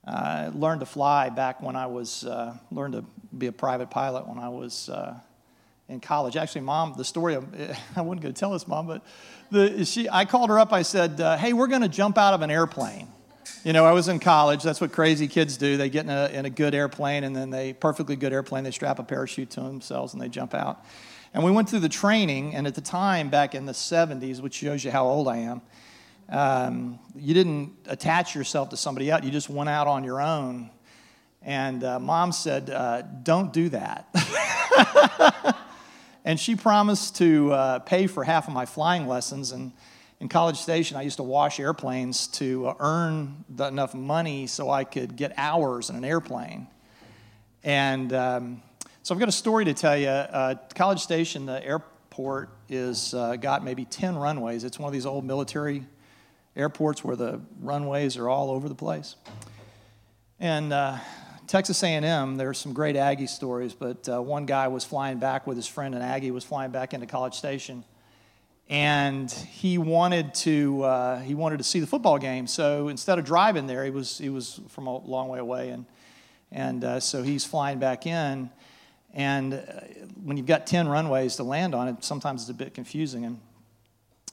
uh, 0.08 0.52
learned 0.54 0.80
to 0.80 0.86
fly 0.86 1.28
back 1.30 1.62
when 1.62 1.76
I 1.76 1.88
was, 1.88 2.24
uh, 2.24 2.56
learned 2.72 2.94
to 2.94 3.04
be 3.38 3.48
a 3.48 3.52
private 3.52 3.90
pilot 3.90 4.26
when 4.30 4.40
I 4.40 4.48
was 4.48 4.88
uh, 4.88 5.20
in 5.90 6.00
college. 6.00 6.38
Actually, 6.38 6.62
mom, 6.62 6.94
the 6.96 7.04
story, 7.04 7.34
of, 7.34 7.44
I 7.98 8.02
wasn't 8.02 8.22
going 8.22 8.34
to 8.34 8.40
tell 8.40 8.52
this, 8.52 8.66
mom, 8.66 8.88
but 8.88 9.06
the, 9.52 9.84
she, 9.84 10.08
I 10.08 10.24
called 10.24 10.50
her 10.50 10.58
up. 10.58 10.72
I 10.72 10.84
said, 10.84 11.20
uh, 11.20 11.36
hey, 11.36 11.52
we're 11.52 11.68
going 11.68 11.82
to 11.82 11.90
jump 11.90 12.18
out 12.18 12.34
of 12.34 12.42
an 12.42 12.50
airplane. 12.50 13.10
You 13.64 13.74
know, 13.74 13.86
I 13.86 13.92
was 13.92 14.08
in 14.08 14.20
college. 14.20 14.64
That's 14.64 14.82
what 14.82 14.92
crazy 14.92 15.28
kids 15.28 15.58
do. 15.58 15.78
They 15.78 15.90
get 15.90 16.06
in 16.06 16.12
a, 16.12 16.28
in 16.28 16.46
a 16.46 16.50
good 16.50 16.76
airplane, 16.76 17.24
and 17.24 17.36
then 17.36 17.50
they, 17.50 17.74
perfectly 17.74 18.16
good 18.16 18.34
airplane, 18.34 18.64
they 18.64 18.72
strap 18.72 19.00
a 19.00 19.04
parachute 19.04 19.50
to 19.52 19.62
themselves 19.62 20.14
and 20.14 20.22
they 20.22 20.30
jump 20.30 20.54
out. 20.54 20.84
And 21.34 21.44
we 21.44 21.52
went 21.52 21.70
through 21.70 21.82
the 21.82 21.90
training, 21.90 22.56
and 22.56 22.66
at 22.66 22.76
the 22.76 22.82
time, 22.82 23.30
back 23.30 23.56
in 23.56 23.66
the 23.66 23.74
70s, 23.74 24.42
which 24.42 24.54
shows 24.54 24.84
you 24.86 24.92
how 24.92 25.06
old 25.06 25.28
I 25.28 25.38
am, 25.38 25.62
um, 26.30 27.00
you 27.16 27.34
didn't 27.34 27.74
attach 27.88 28.36
yourself 28.36 28.70
to 28.70 28.78
somebody 28.78 29.12
else. 29.12 29.24
You 29.24 29.32
just 29.32 29.50
went 29.50 29.70
out 29.70 29.88
on 29.88 30.04
your 30.04 30.22
own. 30.22 30.70
And 31.42 31.84
uh, 31.84 32.00
mom 32.00 32.32
said, 32.32 32.70
uh, 32.70 33.02
Don't 33.02 33.54
do 33.54 33.70
that. 33.70 34.08
and 36.26 36.40
she 36.40 36.56
promised 36.56 37.18
to 37.18 37.52
uh, 37.52 37.80
pay 37.80 38.08
for 38.08 38.24
half 38.24 38.48
of 38.48 38.54
my 38.54 38.66
flying 38.66 39.08
lessons. 39.08 39.52
And 39.52 39.72
in 40.20 40.30
College 40.30 40.58
Station, 40.58 40.98
I 40.98 41.02
used 41.02 41.18
to 41.18 41.24
wash 41.24 41.60
airplanes 41.60 42.28
to 42.28 42.68
uh, 42.68 42.76
earn 42.80 43.44
the, 43.50 43.66
enough 43.66 43.94
money 43.94 44.48
so 44.48 44.70
I 44.70 44.84
could 44.84 45.16
get 45.16 45.34
hours 45.38 45.90
in 45.90 45.96
an 45.96 46.06
airplane. 46.06 46.68
And 47.64 48.14
um, 48.14 48.62
so 49.04 49.14
I've 49.14 49.20
got 49.20 49.30
a 49.30 49.34
story 49.34 49.66
to 49.66 49.74
tell 49.74 49.98
you. 49.98 50.08
Uh, 50.08 50.56
College 50.74 51.02
Station, 51.02 51.46
the 51.46 51.64
airport, 51.64 52.50
is 52.70 53.14
uh, 53.14 53.36
got 53.36 53.64
maybe 53.64 53.84
10 53.86 54.16
runways. 54.16 54.64
It's 54.64 54.80
one 54.80 54.88
of 54.88 54.94
these 54.94 55.06
old 55.06 55.26
military 55.26 55.84
airports 56.56 57.04
where 57.04 57.16
the 57.16 57.42
runways 57.60 58.16
are 58.18 58.30
all 58.30 58.52
over 58.52 58.70
the 58.70 58.76
place. 58.76 59.16
And 60.40 60.72
uh, 60.72 60.98
Texas 61.48 61.84
A&M, 61.84 62.38
there's 62.38 62.58
some 62.58 62.74
great 62.74 62.96
Aggie 62.96 63.28
stories, 63.28 63.74
but 63.74 64.08
uh, 64.08 64.22
one 64.22 64.46
guy 64.46 64.68
was 64.70 64.86
flying 64.86 65.20
back 65.20 65.46
with 65.46 65.58
his 65.58 65.68
friend, 65.68 65.94
and 65.94 66.04
Aggie 66.04 66.32
was 66.32 66.44
flying 66.44 66.72
back 66.72 66.94
into 66.94 67.06
College 67.06 67.36
Station, 67.36 67.84
and 68.70 69.32
he 69.32 69.78
wanted 69.78 70.34
to 70.34 70.84
uh, 70.84 71.20
he 71.20 71.36
wanted 71.36 71.58
to 71.58 71.64
see 71.64 71.80
the 71.80 71.88
football 71.88 72.18
game. 72.18 72.48
So 72.48 72.88
instead 72.88 73.20
of 73.20 73.26
driving 73.26 73.68
there, 73.68 73.84
he 73.84 73.92
was 73.92 74.18
he 74.18 74.30
was 74.30 74.60
from 74.70 74.88
a 74.88 74.98
long 74.98 75.30
way 75.30 75.40
away, 75.40 75.70
and 75.70 75.86
and 76.52 76.84
uh, 76.84 77.00
so 77.00 77.24
he's 77.24 77.46
flying 77.46 77.80
back 77.80 78.06
in. 78.06 78.50
And 79.14 79.54
uh, 79.54 79.60
when 80.24 80.38
you've 80.38 80.46
got 80.48 80.68
ten 80.68 80.88
runways 80.88 81.36
to 81.38 81.44
land 81.44 81.76
on, 81.76 81.88
it 81.88 82.04
sometimes 82.04 82.42
it's 82.42 82.50
a 82.50 82.54
bit 82.54 82.74
confusing. 82.74 83.26
And 83.26 83.40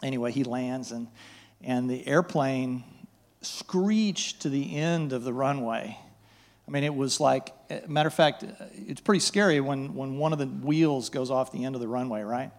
anyway, 0.02 0.32
he 0.32 0.44
lands, 0.44 0.92
and 0.92 1.08
and 1.62 1.88
the 1.88 2.06
airplane 2.06 2.84
screeched 3.42 4.42
to 4.42 4.48
the 4.48 4.76
end 4.76 5.12
of 5.12 5.24
the 5.24 5.32
runway. 5.32 5.98
I 6.66 6.70
mean, 6.70 6.84
it 6.84 6.94
was 6.94 7.18
like, 7.18 7.52
matter 7.88 8.06
of 8.06 8.14
fact, 8.14 8.44
it's 8.86 9.00
pretty 9.00 9.20
scary 9.20 9.60
when, 9.60 9.94
when 9.94 10.16
one 10.16 10.32
of 10.32 10.38
the 10.38 10.46
wheels 10.46 11.10
goes 11.10 11.30
off 11.30 11.50
the 11.50 11.64
end 11.64 11.74
of 11.74 11.80
the 11.80 11.88
runway, 11.88 12.22
right? 12.22 12.52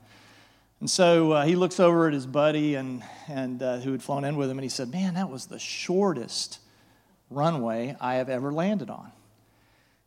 And 0.84 0.92
so 0.92 1.32
uh, 1.32 1.46
he 1.46 1.56
looks 1.56 1.80
over 1.80 2.08
at 2.08 2.13
his 2.13 2.25
buddy 2.25 2.75
and, 2.75 3.02
and 3.30 3.63
uh, 3.63 3.78
who 3.78 3.94
had 3.94 4.04
flown 4.04 4.25
in 4.25 4.36
with 4.36 4.50
him, 4.50 4.58
and 4.58 4.63
he 4.63 4.70
said, 4.70 4.92
Man, 4.92 5.13
that 5.13 5.30
was 5.30 5.46
the 5.46 5.58
shortest 5.58 6.60
runway 7.30 7.96
I 8.02 8.16
have 8.16 8.28
ever 8.28 8.52
landed 8.52 8.90
on. 8.90 9.10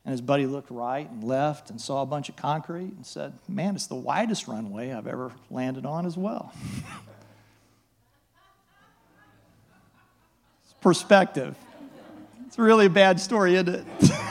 And 0.05 0.13
his 0.13 0.21
buddy 0.21 0.45
looked 0.45 0.71
right 0.71 1.11
and 1.11 1.25
left 1.25 1.71
and 1.71 1.81
saw 1.81 2.03
a 2.03 2.07
bunch 2.07 2.29
of 2.29 2.37
concrete 2.37 2.93
and 2.95 3.07
said, 3.07 3.33
Man, 3.49 3.75
it's 3.75 3.87
the 3.87 3.95
widest 3.95 4.49
runway 4.49 4.93
I've 4.93 5.07
ever 5.07 5.33
landed 5.51 5.87
on 5.87 6.05
as 6.05 6.19
well. 6.19 6.53
it's 10.63 10.75
perspective. 10.83 11.57
It's 12.47 12.59
really 12.59 12.85
a 12.85 12.91
bad 12.91 13.19
story, 13.19 13.55
isn't 13.55 13.77
it? 13.77 13.87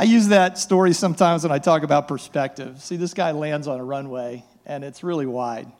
I 0.00 0.04
use 0.04 0.28
that 0.28 0.56
story 0.56 0.94
sometimes 0.94 1.42
when 1.42 1.52
I 1.52 1.58
talk 1.58 1.82
about 1.82 2.08
perspective. 2.08 2.80
See, 2.80 2.96
this 2.96 3.12
guy 3.12 3.32
lands 3.32 3.68
on 3.68 3.78
a 3.78 3.84
runway 3.84 4.46
and 4.64 4.82
it's 4.82 5.04
really 5.04 5.26
wide 5.26 5.70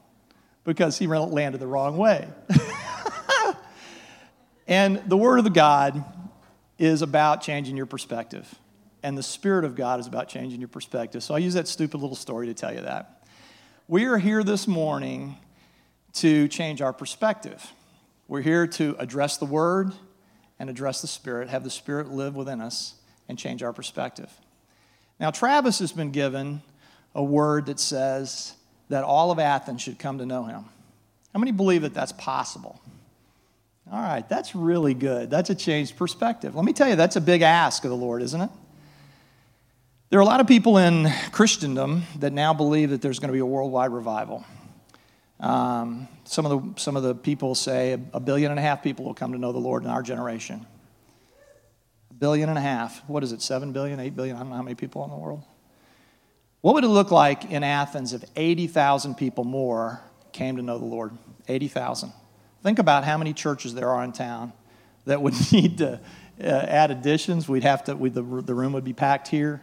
because 0.62 0.98
he 0.98 1.06
landed 1.06 1.56
the 1.56 1.66
wrong 1.66 1.96
way. 1.96 2.28
and 4.66 5.02
the 5.06 5.16
Word 5.16 5.38
of 5.38 5.50
God 5.54 6.04
is 6.78 7.00
about 7.00 7.40
changing 7.40 7.78
your 7.78 7.86
perspective. 7.86 8.54
And 9.02 9.16
the 9.16 9.22
Spirit 9.22 9.64
of 9.64 9.74
God 9.74 10.00
is 10.00 10.06
about 10.06 10.28
changing 10.28 10.60
your 10.60 10.68
perspective. 10.68 11.22
So 11.22 11.34
I 11.34 11.38
use 11.38 11.54
that 11.54 11.66
stupid 11.66 11.96
little 11.96 12.14
story 12.14 12.46
to 12.48 12.52
tell 12.52 12.74
you 12.74 12.82
that. 12.82 13.26
We 13.88 14.04
are 14.04 14.18
here 14.18 14.44
this 14.44 14.68
morning 14.68 15.38
to 16.16 16.46
change 16.48 16.82
our 16.82 16.92
perspective. 16.92 17.72
We're 18.28 18.42
here 18.42 18.66
to 18.66 18.96
address 18.98 19.38
the 19.38 19.46
Word 19.46 19.94
and 20.58 20.68
address 20.68 21.00
the 21.00 21.08
Spirit, 21.08 21.48
have 21.48 21.64
the 21.64 21.70
Spirit 21.70 22.10
live 22.10 22.36
within 22.36 22.60
us 22.60 22.96
and 23.30 23.38
change 23.38 23.62
our 23.62 23.72
perspective. 23.72 24.28
Now, 25.20 25.30
Travis 25.30 25.78
has 25.78 25.92
been 25.92 26.10
given 26.10 26.62
a 27.14 27.22
word 27.22 27.66
that 27.66 27.78
says 27.78 28.54
that 28.88 29.04
all 29.04 29.30
of 29.30 29.38
Athens 29.38 29.80
should 29.80 29.99
come 29.99 30.18
to 30.18 30.26
know 30.26 30.44
him. 30.44 30.64
How 31.32 31.38
many 31.38 31.52
believe 31.52 31.82
that 31.82 31.94
that's 31.94 32.12
possible? 32.12 32.80
All 33.90 34.00
right, 34.00 34.28
that's 34.28 34.54
really 34.54 34.94
good. 34.94 35.30
That's 35.30 35.49
a 35.49 35.54
changed 35.54 35.96
perspective. 35.96 36.56
Let 36.56 36.64
me 36.64 36.72
tell 36.72 36.88
you, 36.88 36.96
that's 36.96 37.16
a 37.16 37.20
big 37.20 37.42
ask 37.42 37.84
of 37.84 37.90
the 37.90 37.96
Lord, 37.96 38.20
isn't 38.22 38.40
it? 38.40 38.50
There 40.10 40.18
are 40.18 40.22
a 40.22 40.26
lot 40.26 40.40
of 40.40 40.49
people 40.49 40.76
in 40.76 41.08
Christendom 41.30 42.02
that 42.18 42.33
now 42.33 42.52
believe 42.52 42.90
that 42.90 43.00
there's 43.00 43.20
going 43.20 43.28
to 43.28 43.33
be 43.33 43.38
a 43.38 43.46
worldwide 43.46 43.92
revival. 43.92 44.44
Um, 45.38 46.09
some, 46.24 46.46
of 46.46 46.74
the, 46.74 46.81
some 46.81 46.96
of 46.96 47.05
the 47.05 47.14
people 47.14 47.55
say 47.55 47.96
a 48.12 48.20
billion 48.20 48.50
and 48.50 48.59
a 48.59 48.62
half 48.62 48.83
people 48.83 49.05
will 49.05 49.14
come 49.14 49.33
to 49.33 49.38
know 49.38 49.52
the 49.52 49.59
Lord 49.59 49.85
in 49.85 49.90
our 49.90 50.02
generation 50.02 50.66
billion 52.20 52.48
and 52.48 52.59
a 52.59 52.61
half. 52.61 53.02
What 53.09 53.24
is 53.24 53.33
it, 53.33 53.42
7 53.42 53.72
billion, 53.72 53.98
8 53.98 54.14
billion? 54.14 54.37
I 54.37 54.40
don't 54.40 54.50
know 54.50 54.56
how 54.56 54.62
many 54.62 54.76
people 54.76 55.02
in 55.04 55.11
the 55.11 55.16
world. 55.16 55.42
What 56.61 56.74
would 56.74 56.85
it 56.85 56.88
look 56.88 57.11
like 57.11 57.50
in 57.50 57.64
Athens 57.64 58.12
if 58.12 58.22
80,000 58.37 59.16
people 59.16 59.44
more 59.44 60.00
came 60.33 60.56
to 60.56 60.62
know 60.62 60.78
the 60.78 60.85
Lord? 60.85 61.16
80,000. 61.48 62.12
Think 62.62 62.78
about 62.78 63.04
how 63.04 63.16
many 63.16 63.33
churches 63.33 63.74
there 63.74 63.88
are 63.88 64.04
in 64.04 64.12
town 64.12 64.52
that 65.06 65.22
would 65.22 65.35
need 65.52 65.78
to 65.78 65.98
uh, 66.40 66.44
add 66.44 66.90
additions. 66.90 67.48
We'd 67.48 67.64
have 67.64 67.85
to, 67.85 67.96
we'd, 67.96 68.14
the, 68.14 68.22
the 68.22 68.54
room 68.54 68.74
would 68.74 68.85
be 68.85 68.92
packed 68.92 69.28
here. 69.28 69.62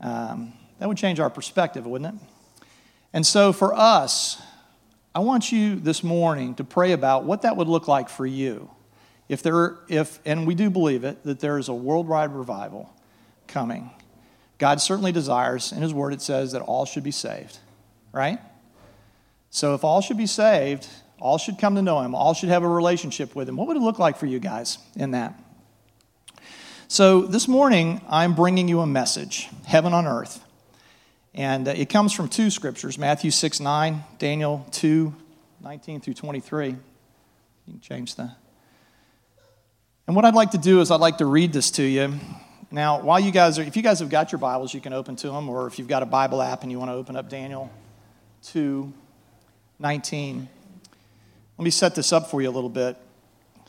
Um, 0.00 0.52
that 0.80 0.88
would 0.88 0.98
change 0.98 1.20
our 1.20 1.30
perspective, 1.30 1.86
wouldn't 1.86 2.16
it? 2.16 2.66
And 3.12 3.24
so 3.24 3.52
for 3.52 3.72
us, 3.72 4.42
I 5.14 5.20
want 5.20 5.52
you 5.52 5.76
this 5.76 6.02
morning 6.02 6.56
to 6.56 6.64
pray 6.64 6.90
about 6.90 7.24
what 7.24 7.42
that 7.42 7.56
would 7.56 7.68
look 7.68 7.86
like 7.86 8.08
for 8.08 8.26
you. 8.26 8.68
If 9.28 9.42
there, 9.42 9.78
if, 9.88 10.20
and 10.24 10.46
we 10.46 10.54
do 10.54 10.70
believe 10.70 11.04
it, 11.04 11.22
that 11.24 11.40
there 11.40 11.58
is 11.58 11.68
a 11.68 11.74
worldwide 11.74 12.34
revival 12.34 12.92
coming. 13.46 13.90
God 14.58 14.80
certainly 14.80 15.12
desires, 15.12 15.72
in 15.72 15.82
His 15.82 15.94
Word 15.94 16.12
it 16.12 16.20
says 16.20 16.52
that 16.52 16.62
all 16.62 16.84
should 16.84 17.02
be 17.04 17.10
saved, 17.10 17.58
right? 18.12 18.38
So 19.50 19.74
if 19.74 19.84
all 19.84 20.00
should 20.00 20.18
be 20.18 20.26
saved, 20.26 20.86
all 21.18 21.38
should 21.38 21.58
come 21.58 21.74
to 21.76 21.82
know 21.82 22.00
Him, 22.00 22.14
all 22.14 22.34
should 22.34 22.50
have 22.50 22.62
a 22.62 22.68
relationship 22.68 23.34
with 23.34 23.48
Him, 23.48 23.56
what 23.56 23.68
would 23.68 23.76
it 23.76 23.82
look 23.82 23.98
like 23.98 24.18
for 24.18 24.26
you 24.26 24.38
guys 24.38 24.78
in 24.96 25.12
that? 25.12 25.40
So 26.86 27.22
this 27.22 27.48
morning, 27.48 28.02
I'm 28.08 28.34
bringing 28.34 28.68
you 28.68 28.80
a 28.80 28.86
message 28.86 29.48
heaven 29.64 29.92
on 29.92 30.06
earth. 30.06 30.44
And 31.34 31.66
uh, 31.66 31.72
it 31.72 31.88
comes 31.88 32.12
from 32.12 32.28
two 32.28 32.50
scriptures 32.50 32.98
Matthew 32.98 33.30
6 33.30 33.58
9, 33.58 34.04
Daniel 34.18 34.66
2 34.72 35.12
19 35.60 36.00
through 36.00 36.14
23. 36.14 36.68
You 36.68 36.76
can 37.66 37.80
change 37.80 38.14
that. 38.16 38.36
And 40.06 40.14
what 40.14 40.26
I'd 40.26 40.34
like 40.34 40.50
to 40.50 40.58
do 40.58 40.82
is 40.82 40.90
I'd 40.90 41.00
like 41.00 41.18
to 41.18 41.26
read 41.26 41.52
this 41.52 41.70
to 41.72 41.82
you. 41.82 42.20
Now, 42.70 43.00
while 43.00 43.18
you 43.18 43.30
guys 43.30 43.58
are, 43.58 43.62
if 43.62 43.74
you 43.74 43.82
guys 43.82 44.00
have 44.00 44.10
got 44.10 44.32
your 44.32 44.38
Bibles, 44.38 44.74
you 44.74 44.80
can 44.80 44.92
open 44.92 45.16
to 45.16 45.28
them, 45.28 45.48
or 45.48 45.66
if 45.66 45.78
you've 45.78 45.88
got 45.88 46.02
a 46.02 46.06
Bible 46.06 46.42
app 46.42 46.62
and 46.62 46.70
you 46.70 46.78
want 46.78 46.90
to 46.90 46.94
open 46.94 47.16
up 47.16 47.30
Daniel 47.30 47.70
2 48.44 48.92
19. 49.78 50.48
Let 51.58 51.64
me 51.64 51.70
set 51.70 51.94
this 51.94 52.12
up 52.12 52.30
for 52.30 52.42
you 52.42 52.48
a 52.48 52.52
little 52.52 52.70
bit. 52.70 52.96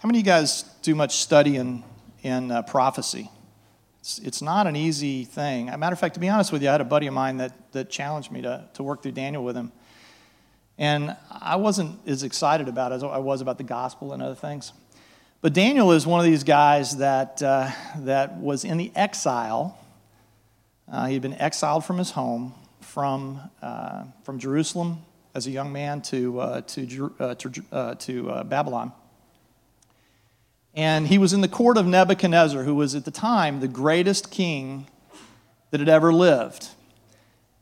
How 0.01 0.07
many 0.07 0.19
of 0.19 0.25
you 0.25 0.31
guys 0.31 0.63
do 0.81 0.93
much 0.93 1.15
study 1.17 1.55
in, 1.55 1.83
in 2.21 2.51
uh, 2.51 2.61
prophecy? 2.63 3.29
It's, 4.01 4.19
it's 4.19 4.41
not 4.41 4.67
an 4.67 4.75
easy 4.75 5.23
thing. 5.23 5.69
As 5.69 5.75
a 5.75 5.77
matter 5.77 5.93
of 5.93 5.99
fact, 5.99 6.15
to 6.15 6.19
be 6.19 6.29
honest 6.29 6.51
with 6.51 6.61
you, 6.61 6.69
I 6.69 6.73
had 6.73 6.81
a 6.81 6.85
buddy 6.85 7.07
of 7.07 7.13
mine 7.13 7.37
that, 7.37 7.71
that 7.71 7.89
challenged 7.89 8.31
me 8.31 8.41
to, 8.41 8.67
to 8.73 8.83
work 8.83 9.01
through 9.01 9.13
Daniel 9.13 9.43
with 9.43 9.55
him. 9.55 9.71
And 10.77 11.15
I 11.31 11.55
wasn't 11.55 11.99
as 12.05 12.23
excited 12.23 12.67
about 12.67 12.91
it 12.91 12.95
as 12.95 13.03
I 13.03 13.19
was 13.19 13.41
about 13.41 13.57
the 13.57 13.63
gospel 13.63 14.13
and 14.13 14.21
other 14.21 14.35
things. 14.35 14.73
But 15.45 15.53
Daniel 15.53 15.91
is 15.91 16.07
one 16.07 16.19
of 16.19 16.25
these 16.25 16.43
guys 16.43 16.97
that, 16.97 17.39
uh, 17.43 17.69
that 17.97 18.37
was 18.37 18.65
in 18.65 18.77
the 18.79 18.91
exile. 18.95 19.77
Uh, 20.91 21.05
he 21.05 21.13
had 21.13 21.21
been 21.21 21.39
exiled 21.39 21.85
from 21.85 21.99
his 21.99 22.09
home, 22.09 22.55
from, 22.81 23.39
uh, 23.61 24.05
from 24.23 24.39
Jerusalem 24.39 25.03
as 25.35 25.45
a 25.45 25.51
young 25.51 25.71
man 25.71 26.01
to, 26.01 26.39
uh, 26.39 26.61
to, 26.61 27.13
uh, 27.19 27.35
to, 27.35 27.63
uh, 27.71 27.93
to 27.93 28.43
Babylon. 28.45 28.91
And 30.73 31.07
he 31.07 31.19
was 31.19 31.31
in 31.31 31.41
the 31.41 31.47
court 31.47 31.77
of 31.77 31.85
Nebuchadnezzar, 31.85 32.63
who 32.63 32.73
was 32.73 32.95
at 32.95 33.05
the 33.05 33.11
time 33.11 33.59
the 33.59 33.67
greatest 33.67 34.31
king 34.31 34.87
that 35.69 35.79
had 35.79 35.89
ever 35.89 36.11
lived. 36.11 36.69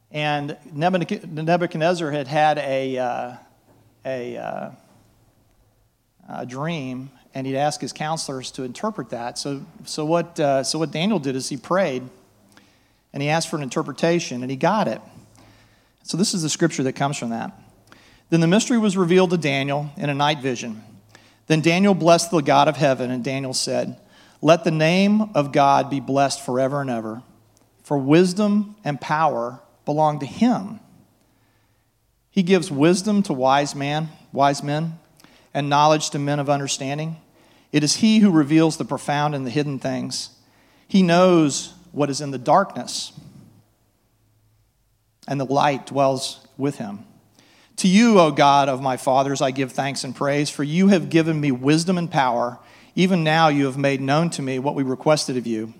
And 0.09 0.55
Nebuchadnezzar 0.71 2.11
had 2.11 2.29
had 2.29 2.59
a, 2.59 3.27
a, 4.05 4.71
a 6.29 6.45
dream 6.45 7.11
and 7.33 7.47
he'd 7.47 7.57
ask 7.57 7.81
his 7.81 7.93
counselors 7.93 8.51
to 8.51 8.63
interpret 8.63 9.09
that. 9.09 9.37
So, 9.37 9.65
so, 9.85 10.05
what, 10.05 10.39
uh, 10.39 10.63
so 10.63 10.79
what 10.79 10.91
Daniel 10.91 11.19
did 11.19 11.35
is 11.35 11.49
he 11.49 11.57
prayed 11.57 12.03
and 13.11 13.23
he 13.23 13.29
asked 13.29 13.49
for 13.49 13.55
an 13.55 13.63
interpretation 13.63 14.41
and 14.41 14.51
he 14.51 14.57
got 14.57 14.87
it. 14.87 15.01
So 16.03 16.17
this 16.17 16.33
is 16.33 16.41
the 16.41 16.49
scripture 16.49 16.83
that 16.83 16.93
comes 16.93 17.17
from 17.17 17.29
that. 17.29 17.53
Then 18.29 18.41
the 18.41 18.47
mystery 18.47 18.77
was 18.77 18.97
revealed 18.97 19.29
to 19.31 19.37
Daniel 19.37 19.91
in 19.95 20.09
a 20.09 20.13
night 20.13 20.39
vision. 20.39 20.83
Then 21.47 21.61
Daniel 21.61 21.93
blessed 21.93 22.31
the 22.31 22.41
God 22.41 22.67
of 22.67 22.77
heaven, 22.77 23.11
and 23.11 23.23
Daniel 23.23 23.53
said, 23.53 23.97
Let 24.41 24.63
the 24.63 24.71
name 24.71 25.21
of 25.35 25.51
God 25.51 25.89
be 25.89 25.99
blessed 25.99 26.43
forever 26.43 26.81
and 26.81 26.89
ever, 26.89 27.21
for 27.83 27.97
wisdom 27.97 28.75
and 28.83 28.99
power 28.99 29.59
belong 29.85 30.19
to 30.19 30.25
him. 30.25 30.79
He 32.31 32.43
gives 32.43 32.71
wisdom 32.71 33.21
to 33.23 33.33
wise 33.33 33.75
man, 33.75 34.09
wise 34.31 34.63
men, 34.63 34.97
and 35.53 35.69
knowledge 35.69 36.09
to 36.11 36.19
men 36.19 36.39
of 36.39 36.49
understanding. 36.49 37.17
It 37.73 37.83
is 37.83 37.97
He 37.97 38.19
who 38.19 38.31
reveals 38.31 38.77
the 38.77 38.85
profound 38.85 39.35
and 39.35 39.45
the 39.45 39.51
hidden 39.51 39.79
things. 39.79 40.29
He 40.87 41.01
knows 41.01 41.73
what 41.91 42.09
is 42.09 42.21
in 42.21 42.31
the 42.31 42.37
darkness, 42.37 43.11
and 45.27 45.39
the 45.39 45.45
light 45.45 45.87
dwells 45.87 46.47
with 46.55 46.77
Him. 46.77 47.05
To 47.77 47.87
you, 47.87 48.19
O 48.19 48.31
God 48.31 48.69
of 48.69 48.81
my 48.81 48.95
fathers, 48.95 49.41
I 49.41 49.49
give 49.51 49.71
thanks 49.71 50.03
and 50.03 50.15
praise, 50.15 50.49
for 50.49 50.63
you 50.63 50.89
have 50.89 51.09
given 51.09 51.41
me 51.41 51.51
wisdom 51.51 51.97
and 51.97 52.09
power. 52.09 52.59
Even 52.95 53.23
now 53.23 53.47
you 53.47 53.65
have 53.65 53.77
made 53.77 53.99
known 53.99 54.29
to 54.31 54.43
me 54.43 54.59
what 54.59 54.75
we 54.75 54.83
requested 54.83 55.35
of 55.35 55.47
you. 55.47 55.73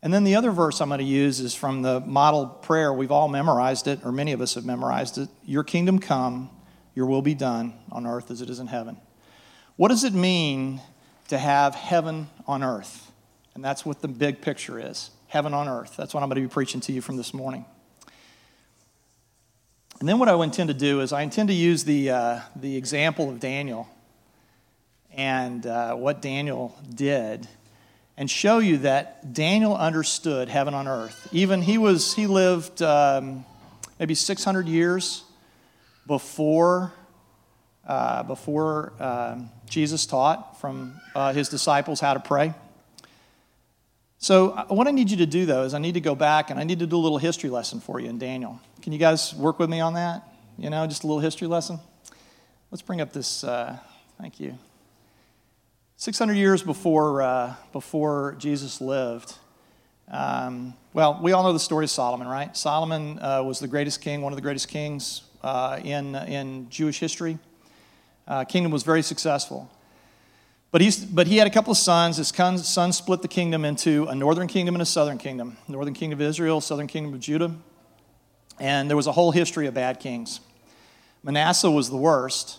And 0.00 0.14
then 0.14 0.22
the 0.22 0.36
other 0.36 0.52
verse 0.52 0.80
I'm 0.80 0.88
going 0.88 0.98
to 0.98 1.04
use 1.04 1.40
is 1.40 1.56
from 1.56 1.82
the 1.82 1.98
model 1.98 2.46
prayer. 2.46 2.92
We've 2.92 3.10
all 3.10 3.26
memorized 3.26 3.88
it, 3.88 4.04
or 4.04 4.12
many 4.12 4.32
of 4.32 4.40
us 4.40 4.54
have 4.54 4.64
memorized 4.64 5.18
it. 5.18 5.28
Your 5.44 5.64
kingdom 5.64 5.98
come, 5.98 6.50
your 6.94 7.06
will 7.06 7.22
be 7.22 7.34
done 7.34 7.74
on 7.90 8.06
earth 8.06 8.30
as 8.30 8.40
it 8.40 8.48
is 8.48 8.60
in 8.60 8.68
heaven. 8.68 8.98
What 9.78 9.88
does 9.88 10.04
it 10.04 10.12
mean 10.12 10.82
to 11.28 11.38
have 11.38 11.74
heaven 11.74 12.28
on 12.46 12.62
earth. 12.62 13.12
And 13.54 13.64
that's 13.64 13.84
what 13.86 14.00
the 14.00 14.08
big 14.08 14.40
picture 14.40 14.78
is 14.80 15.10
heaven 15.28 15.52
on 15.52 15.68
earth. 15.68 15.94
That's 15.96 16.14
what 16.14 16.22
I'm 16.22 16.30
going 16.30 16.42
to 16.42 16.48
be 16.48 16.52
preaching 16.52 16.80
to 16.82 16.92
you 16.92 17.02
from 17.02 17.18
this 17.18 17.34
morning. 17.34 17.66
And 20.00 20.08
then 20.08 20.18
what 20.18 20.28
I 20.28 20.42
intend 20.42 20.68
to 20.68 20.74
do 20.74 21.00
is 21.00 21.12
I 21.12 21.22
intend 21.22 21.50
to 21.50 21.54
use 21.54 21.84
the, 21.84 22.10
uh, 22.10 22.40
the 22.56 22.76
example 22.76 23.28
of 23.28 23.40
Daniel 23.40 23.88
and 25.12 25.66
uh, 25.66 25.94
what 25.96 26.22
Daniel 26.22 26.74
did 26.94 27.46
and 28.16 28.30
show 28.30 28.58
you 28.58 28.78
that 28.78 29.34
Daniel 29.34 29.76
understood 29.76 30.48
heaven 30.48 30.72
on 30.72 30.88
earth. 30.88 31.28
Even 31.30 31.60
he 31.60 31.76
was, 31.76 32.14
he 32.14 32.26
lived 32.26 32.80
um, 32.80 33.44
maybe 33.98 34.14
600 34.14 34.66
years 34.66 35.24
before, 36.06 36.92
uh, 37.88 38.22
before 38.22 38.92
um, 39.00 39.50
Jesus 39.68 40.06
taught 40.06 40.60
from 40.60 41.00
uh, 41.14 41.32
his 41.32 41.48
disciples 41.48 42.00
how 42.00 42.14
to 42.14 42.20
pray. 42.20 42.54
So, 44.18 44.50
uh, 44.50 44.66
what 44.66 44.86
I 44.86 44.90
need 44.90 45.10
you 45.10 45.16
to 45.18 45.26
do, 45.26 45.46
though, 45.46 45.62
is 45.62 45.74
I 45.74 45.78
need 45.78 45.94
to 45.94 46.00
go 46.00 46.14
back 46.14 46.50
and 46.50 46.60
I 46.60 46.64
need 46.64 46.80
to 46.80 46.86
do 46.86 46.96
a 46.96 46.98
little 46.98 47.18
history 47.18 47.50
lesson 47.50 47.80
for 47.80 47.98
you 47.98 48.08
in 48.08 48.18
Daniel. 48.18 48.60
Can 48.82 48.92
you 48.92 48.98
guys 48.98 49.34
work 49.34 49.58
with 49.58 49.70
me 49.70 49.80
on 49.80 49.94
that? 49.94 50.22
You 50.58 50.70
know, 50.70 50.86
just 50.86 51.04
a 51.04 51.06
little 51.06 51.20
history 51.20 51.46
lesson? 51.46 51.78
Let's 52.70 52.82
bring 52.82 53.00
up 53.00 53.12
this. 53.12 53.42
Uh, 53.42 53.78
thank 54.20 54.38
you. 54.38 54.58
600 55.96 56.34
years 56.34 56.62
before, 56.62 57.22
uh, 57.22 57.54
before 57.72 58.36
Jesus 58.38 58.80
lived, 58.80 59.34
um, 60.10 60.74
well, 60.92 61.18
we 61.22 61.32
all 61.32 61.42
know 61.42 61.52
the 61.52 61.58
story 61.58 61.84
of 61.84 61.90
Solomon, 61.90 62.26
right? 62.26 62.56
Solomon 62.56 63.18
uh, 63.18 63.42
was 63.42 63.60
the 63.60 63.68
greatest 63.68 64.00
king, 64.00 64.20
one 64.20 64.32
of 64.32 64.36
the 64.36 64.42
greatest 64.42 64.68
kings 64.68 65.22
uh, 65.42 65.80
in, 65.82 66.14
in 66.14 66.68
Jewish 66.70 66.98
history. 66.98 67.38
Uh, 68.28 68.44
kingdom 68.44 68.70
was 68.70 68.82
very 68.82 69.02
successful. 69.02 69.70
But, 70.70 70.82
he's, 70.82 71.02
but 71.02 71.26
he 71.26 71.38
had 71.38 71.46
a 71.46 71.50
couple 71.50 71.70
of 71.70 71.78
sons. 71.78 72.18
His 72.18 72.28
sons 72.28 72.96
split 72.96 73.22
the 73.22 73.28
kingdom 73.28 73.64
into 73.64 74.04
a 74.04 74.14
northern 74.14 74.48
kingdom 74.48 74.74
and 74.74 74.82
a 74.82 74.86
southern 74.86 75.16
kingdom. 75.16 75.56
Northern 75.66 75.94
kingdom 75.94 76.20
of 76.20 76.26
Israel, 76.26 76.60
southern 76.60 76.88
kingdom 76.88 77.14
of 77.14 77.20
Judah. 77.20 77.54
And 78.60 78.90
there 78.90 78.96
was 78.96 79.06
a 79.06 79.12
whole 79.12 79.30
history 79.30 79.66
of 79.66 79.72
bad 79.72 79.98
kings. 79.98 80.40
Manasseh 81.22 81.70
was 81.70 81.88
the 81.88 81.96
worst. 81.96 82.58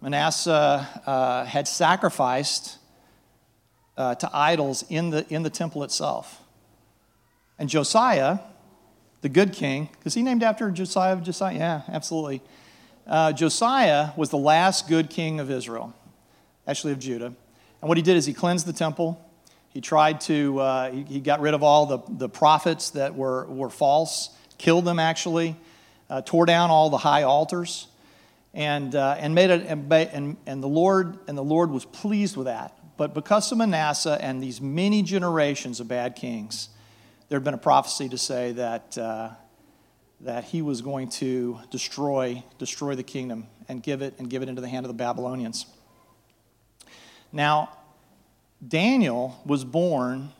Manasseh 0.00 0.88
uh, 1.06 1.44
had 1.44 1.68
sacrificed 1.68 2.78
uh, 3.98 4.14
to 4.14 4.30
idols 4.32 4.82
in 4.88 5.10
the, 5.10 5.26
in 5.28 5.42
the 5.42 5.50
temple 5.50 5.84
itself. 5.84 6.40
And 7.58 7.68
Josiah, 7.68 8.38
the 9.20 9.28
good 9.28 9.52
king, 9.52 9.90
is 10.06 10.14
he 10.14 10.22
named 10.22 10.42
after 10.42 10.70
Josiah 10.70 11.20
Josiah? 11.20 11.54
Yeah, 11.54 11.82
absolutely. 11.88 12.40
Uh, 13.06 13.32
Josiah 13.32 14.10
was 14.16 14.30
the 14.30 14.38
last 14.38 14.88
good 14.88 15.10
king 15.10 15.40
of 15.40 15.50
Israel, 15.50 15.92
actually 16.66 16.92
of 16.92 17.00
Judah. 17.00 17.26
And 17.26 17.88
what 17.88 17.96
he 17.96 18.02
did 18.02 18.16
is 18.16 18.26
he 18.26 18.32
cleansed 18.32 18.64
the 18.64 18.72
temple. 18.72 19.20
He 19.70 19.80
tried 19.80 20.20
to, 20.22 20.60
uh, 20.60 20.90
he, 20.92 21.02
he, 21.04 21.20
got 21.20 21.40
rid 21.40 21.54
of 21.54 21.64
all 21.64 21.86
the, 21.86 21.98
the 22.08 22.28
prophets 22.28 22.90
that 22.90 23.16
were, 23.16 23.46
were 23.46 23.70
false, 23.70 24.30
killed 24.56 24.84
them 24.84 25.00
actually, 25.00 25.56
uh, 26.10 26.22
tore 26.22 26.46
down 26.46 26.70
all 26.70 26.90
the 26.90 26.98
high 26.98 27.24
altars, 27.24 27.88
and, 28.54 28.94
uh, 28.94 29.16
and 29.18 29.34
made 29.34 29.50
it, 29.50 29.66
and, 29.66 29.92
and, 29.92 30.36
and, 30.46 30.62
the 30.62 30.68
Lord, 30.68 31.18
and 31.26 31.36
the 31.36 31.42
Lord 31.42 31.70
was 31.70 31.84
pleased 31.86 32.36
with 32.36 32.46
that. 32.46 32.78
But 32.96 33.14
because 33.14 33.50
of 33.50 33.58
Manasseh 33.58 34.18
and 34.20 34.40
these 34.40 34.60
many 34.60 35.02
generations 35.02 35.80
of 35.80 35.88
bad 35.88 36.14
kings, 36.14 36.68
there 37.28 37.36
had 37.38 37.44
been 37.44 37.54
a 37.54 37.58
prophecy 37.58 38.08
to 38.10 38.18
say 38.18 38.52
that, 38.52 38.96
uh, 38.96 39.30
that 40.22 40.44
he 40.44 40.62
was 40.62 40.82
going 40.82 41.08
to 41.08 41.58
destroy, 41.70 42.42
destroy 42.58 42.94
the 42.94 43.02
kingdom 43.02 43.46
and 43.68 43.82
give 43.82 44.02
it 44.02 44.14
and 44.18 44.30
give 44.30 44.42
it 44.42 44.48
into 44.48 44.60
the 44.60 44.68
hand 44.68 44.86
of 44.86 44.88
the 44.88 44.96
Babylonians. 44.96 45.66
Now, 47.32 47.70
Daniel 48.66 49.40
was 49.44 49.64
born 49.64 50.30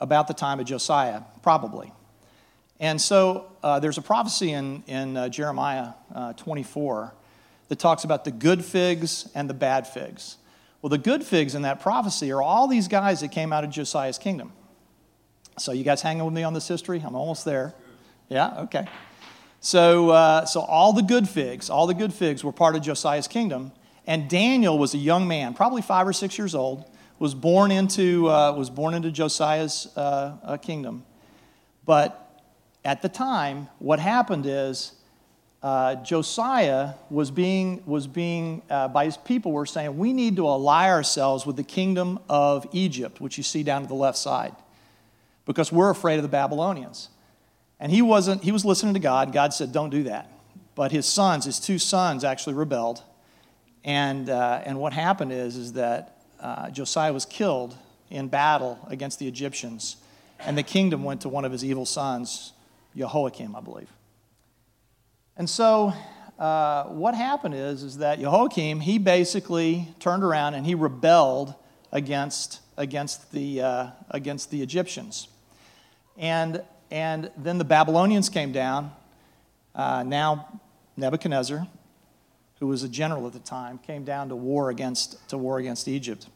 about 0.00 0.28
the 0.28 0.34
time 0.34 0.60
of 0.60 0.66
Josiah, 0.66 1.22
probably. 1.42 1.92
And 2.80 3.00
so 3.00 3.46
uh, 3.62 3.78
there's 3.78 3.98
a 3.98 4.02
prophecy 4.02 4.52
in, 4.52 4.82
in 4.86 5.16
uh, 5.16 5.28
Jeremiah 5.28 5.92
uh, 6.14 6.32
24 6.34 7.14
that 7.68 7.78
talks 7.78 8.04
about 8.04 8.24
the 8.24 8.32
good 8.32 8.64
figs 8.64 9.28
and 9.34 9.48
the 9.48 9.54
bad 9.54 9.86
figs. 9.86 10.36
Well, 10.82 10.90
the 10.90 10.98
good 10.98 11.22
figs 11.24 11.54
in 11.54 11.62
that 11.62 11.80
prophecy 11.80 12.32
are 12.32 12.42
all 12.42 12.66
these 12.66 12.88
guys 12.88 13.20
that 13.20 13.30
came 13.30 13.52
out 13.52 13.62
of 13.62 13.70
Josiah's 13.70 14.18
kingdom. 14.18 14.52
So, 15.58 15.70
you 15.70 15.84
guys 15.84 16.02
hanging 16.02 16.24
with 16.24 16.34
me 16.34 16.42
on 16.42 16.54
this 16.54 16.66
history? 16.66 17.02
I'm 17.06 17.14
almost 17.14 17.44
there. 17.44 17.74
Yeah, 18.28 18.60
okay. 18.62 18.86
So, 19.60 20.10
uh, 20.10 20.44
so 20.44 20.60
all 20.60 20.92
the 20.92 21.02
good 21.02 21.28
figs, 21.28 21.70
all 21.70 21.86
the 21.86 21.94
good 21.94 22.12
figs 22.12 22.42
were 22.42 22.52
part 22.52 22.74
of 22.74 22.82
Josiah's 22.82 23.28
kingdom. 23.28 23.72
And 24.06 24.28
Daniel 24.28 24.78
was 24.78 24.94
a 24.94 24.98
young 24.98 25.28
man, 25.28 25.54
probably 25.54 25.82
five 25.82 26.08
or 26.08 26.12
six 26.12 26.36
years 26.36 26.54
old, 26.54 26.84
was 27.20 27.34
born 27.34 27.70
into, 27.70 28.28
uh, 28.28 28.52
was 28.52 28.68
born 28.68 28.94
into 28.94 29.12
Josiah's 29.12 29.86
uh, 29.96 30.36
uh, 30.42 30.56
kingdom. 30.56 31.04
But 31.86 32.42
at 32.84 33.02
the 33.02 33.08
time, 33.08 33.68
what 33.78 34.00
happened 34.00 34.44
is 34.46 34.92
uh, 35.62 35.94
Josiah 35.96 36.94
was 37.10 37.30
being, 37.30 37.84
was 37.86 38.08
being 38.08 38.62
uh, 38.68 38.88
by 38.88 39.04
his 39.04 39.16
people, 39.16 39.52
were 39.52 39.66
saying, 39.66 39.96
we 39.96 40.12
need 40.12 40.34
to 40.34 40.48
ally 40.48 40.88
ourselves 40.88 41.46
with 41.46 41.54
the 41.54 41.62
kingdom 41.62 42.18
of 42.28 42.66
Egypt, 42.72 43.20
which 43.20 43.36
you 43.36 43.44
see 43.44 43.62
down 43.62 43.82
to 43.82 43.88
the 43.88 43.94
left 43.94 44.18
side, 44.18 44.56
because 45.46 45.70
we're 45.70 45.90
afraid 45.90 46.16
of 46.16 46.22
the 46.22 46.28
Babylonians. 46.28 47.08
And 47.82 47.92
he 47.92 48.00
wasn't, 48.00 48.42
he 48.42 48.52
was 48.52 48.64
listening 48.64 48.94
to 48.94 49.00
God. 49.00 49.30
God 49.34 49.52
said, 49.52 49.72
don't 49.72 49.90
do 49.90 50.04
that. 50.04 50.30
But 50.74 50.90
his 50.90 51.04
sons, 51.04 51.44
his 51.44 51.60
two 51.60 51.78
sons, 51.78 52.24
actually 52.24 52.54
rebelled 52.54 53.02
and, 53.84 54.30
uh, 54.30 54.62
and 54.64 54.78
what 54.78 54.92
happened 54.92 55.32
is, 55.32 55.56
is 55.56 55.72
that 55.74 56.22
uh, 56.40 56.70
Josiah 56.70 57.12
was 57.12 57.24
killed 57.24 57.76
in 58.10 58.28
battle 58.28 58.78
against 58.88 59.18
the 59.18 59.26
Egyptians, 59.26 59.96
and 60.40 60.56
the 60.56 60.62
kingdom 60.62 61.02
went 61.04 61.22
to 61.22 61.28
one 61.28 61.44
of 61.44 61.52
his 61.52 61.64
evil 61.64 61.86
sons, 61.86 62.52
Jehoiakim, 62.96 63.56
I 63.56 63.60
believe. 63.60 63.88
And 65.36 65.48
so 65.48 65.92
uh, 66.38 66.84
what 66.84 67.14
happened 67.14 67.54
is, 67.54 67.82
is 67.82 67.98
that 67.98 68.20
Jehoiakim, 68.20 68.80
he 68.80 68.98
basically 68.98 69.88
turned 69.98 70.22
around 70.22 70.54
and 70.54 70.66
he 70.66 70.74
rebelled 70.74 71.54
against, 71.90 72.60
against, 72.76 73.32
the, 73.32 73.62
uh, 73.62 73.86
against 74.10 74.50
the 74.50 74.62
Egyptians. 74.62 75.28
And, 76.18 76.62
and 76.92 77.30
then 77.38 77.56
the 77.56 77.64
Babylonians 77.64 78.28
came 78.28 78.52
down, 78.52 78.92
uh, 79.74 80.02
now 80.02 80.60
Nebuchadnezzar, 80.98 81.66
who 82.60 82.66
was 82.66 82.82
a 82.82 82.88
general 82.88 83.26
at 83.26 83.32
the 83.32 83.38
time, 83.38 83.78
came 83.78 84.04
down 84.04 84.28
to 84.28 84.36
war 84.36 84.68
against, 84.68 85.26
to 85.30 85.38
war 85.38 85.58
against 85.58 85.88
Egypt. 85.88 86.26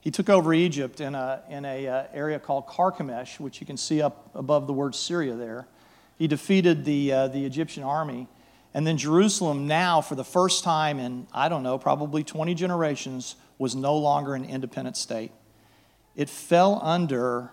He 0.00 0.10
took 0.10 0.30
over 0.30 0.54
Egypt 0.54 1.02
in 1.02 1.14
an 1.14 1.40
in 1.50 1.66
a, 1.66 1.86
uh, 1.86 2.04
area 2.14 2.38
called 2.38 2.66
Carchemish, 2.66 3.38
which 3.38 3.60
you 3.60 3.66
can 3.66 3.76
see 3.76 4.00
up 4.00 4.30
above 4.34 4.66
the 4.66 4.72
word 4.72 4.94
Syria 4.94 5.34
there. 5.34 5.68
He 6.16 6.26
defeated 6.26 6.86
the, 6.86 7.12
uh, 7.12 7.28
the 7.28 7.44
Egyptian 7.44 7.82
army. 7.82 8.28
And 8.72 8.86
then 8.86 8.96
Jerusalem, 8.96 9.66
now, 9.66 10.00
for 10.00 10.14
the 10.14 10.24
first 10.24 10.64
time 10.64 10.98
in, 10.98 11.26
I 11.34 11.50
don't 11.50 11.62
know, 11.62 11.76
probably 11.76 12.24
20 12.24 12.54
generations, 12.54 13.36
was 13.58 13.76
no 13.76 13.94
longer 13.94 14.34
an 14.34 14.46
independent 14.46 14.96
state. 14.96 15.32
It 16.16 16.30
fell 16.30 16.80
under 16.82 17.52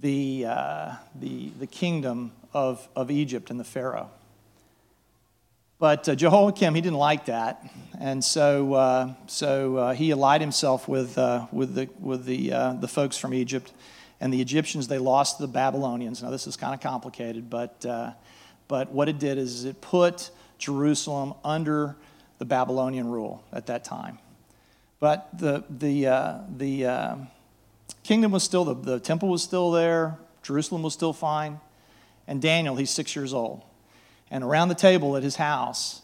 the, 0.00 0.46
uh, 0.46 0.92
the, 1.14 1.50
the 1.58 1.66
kingdom 1.66 2.32
of, 2.52 2.86
of 2.94 3.10
Egypt 3.10 3.50
and 3.50 3.58
the 3.58 3.64
Pharaoh. 3.64 4.10
But 5.78 6.08
uh, 6.08 6.14
Jehoiakim, 6.14 6.74
he 6.74 6.80
didn't 6.80 6.98
like 6.98 7.26
that. 7.26 7.62
And 8.00 8.24
so, 8.24 8.74
uh, 8.74 9.14
so 9.26 9.76
uh, 9.76 9.94
he 9.94 10.10
allied 10.10 10.40
himself 10.40 10.88
with, 10.88 11.18
uh, 11.18 11.46
with, 11.52 11.74
the, 11.74 11.88
with 12.00 12.24
the, 12.24 12.52
uh, 12.52 12.72
the 12.74 12.88
folks 12.88 13.18
from 13.18 13.34
Egypt. 13.34 13.72
And 14.18 14.32
the 14.32 14.40
Egyptians, 14.40 14.88
they 14.88 14.98
lost 14.98 15.38
the 15.38 15.46
Babylonians. 15.46 16.22
Now, 16.22 16.30
this 16.30 16.46
is 16.46 16.56
kind 16.56 16.72
of 16.72 16.80
complicated, 16.80 17.50
but, 17.50 17.84
but 18.66 18.90
what 18.90 19.10
it 19.10 19.18
did 19.18 19.36
is 19.36 19.66
it 19.66 19.82
put 19.82 20.30
Jerusalem 20.56 21.34
under 21.44 21.96
the 22.38 22.46
Babylonian 22.46 23.08
rule 23.08 23.44
at 23.52 23.66
that 23.66 23.84
time. 23.84 24.18
But 25.00 25.28
the, 25.38 25.64
the, 25.68 26.46
the 26.56 27.28
kingdom 28.06 28.32
was 28.32 28.42
still, 28.42 28.64
the, 28.64 28.74
the 28.74 29.00
temple 29.00 29.28
was 29.28 29.42
still 29.42 29.70
there, 29.70 30.18
Jerusalem 30.42 30.82
was 30.82 30.94
still 30.94 31.12
fine. 31.12 31.60
And 32.26 32.40
Daniel, 32.40 32.76
he's 32.76 32.90
six 32.90 33.14
years 33.14 33.32
old. 33.32 33.62
And 34.30 34.42
around 34.42 34.68
the 34.68 34.74
table 34.74 35.16
at 35.16 35.22
his 35.22 35.36
house, 35.36 36.02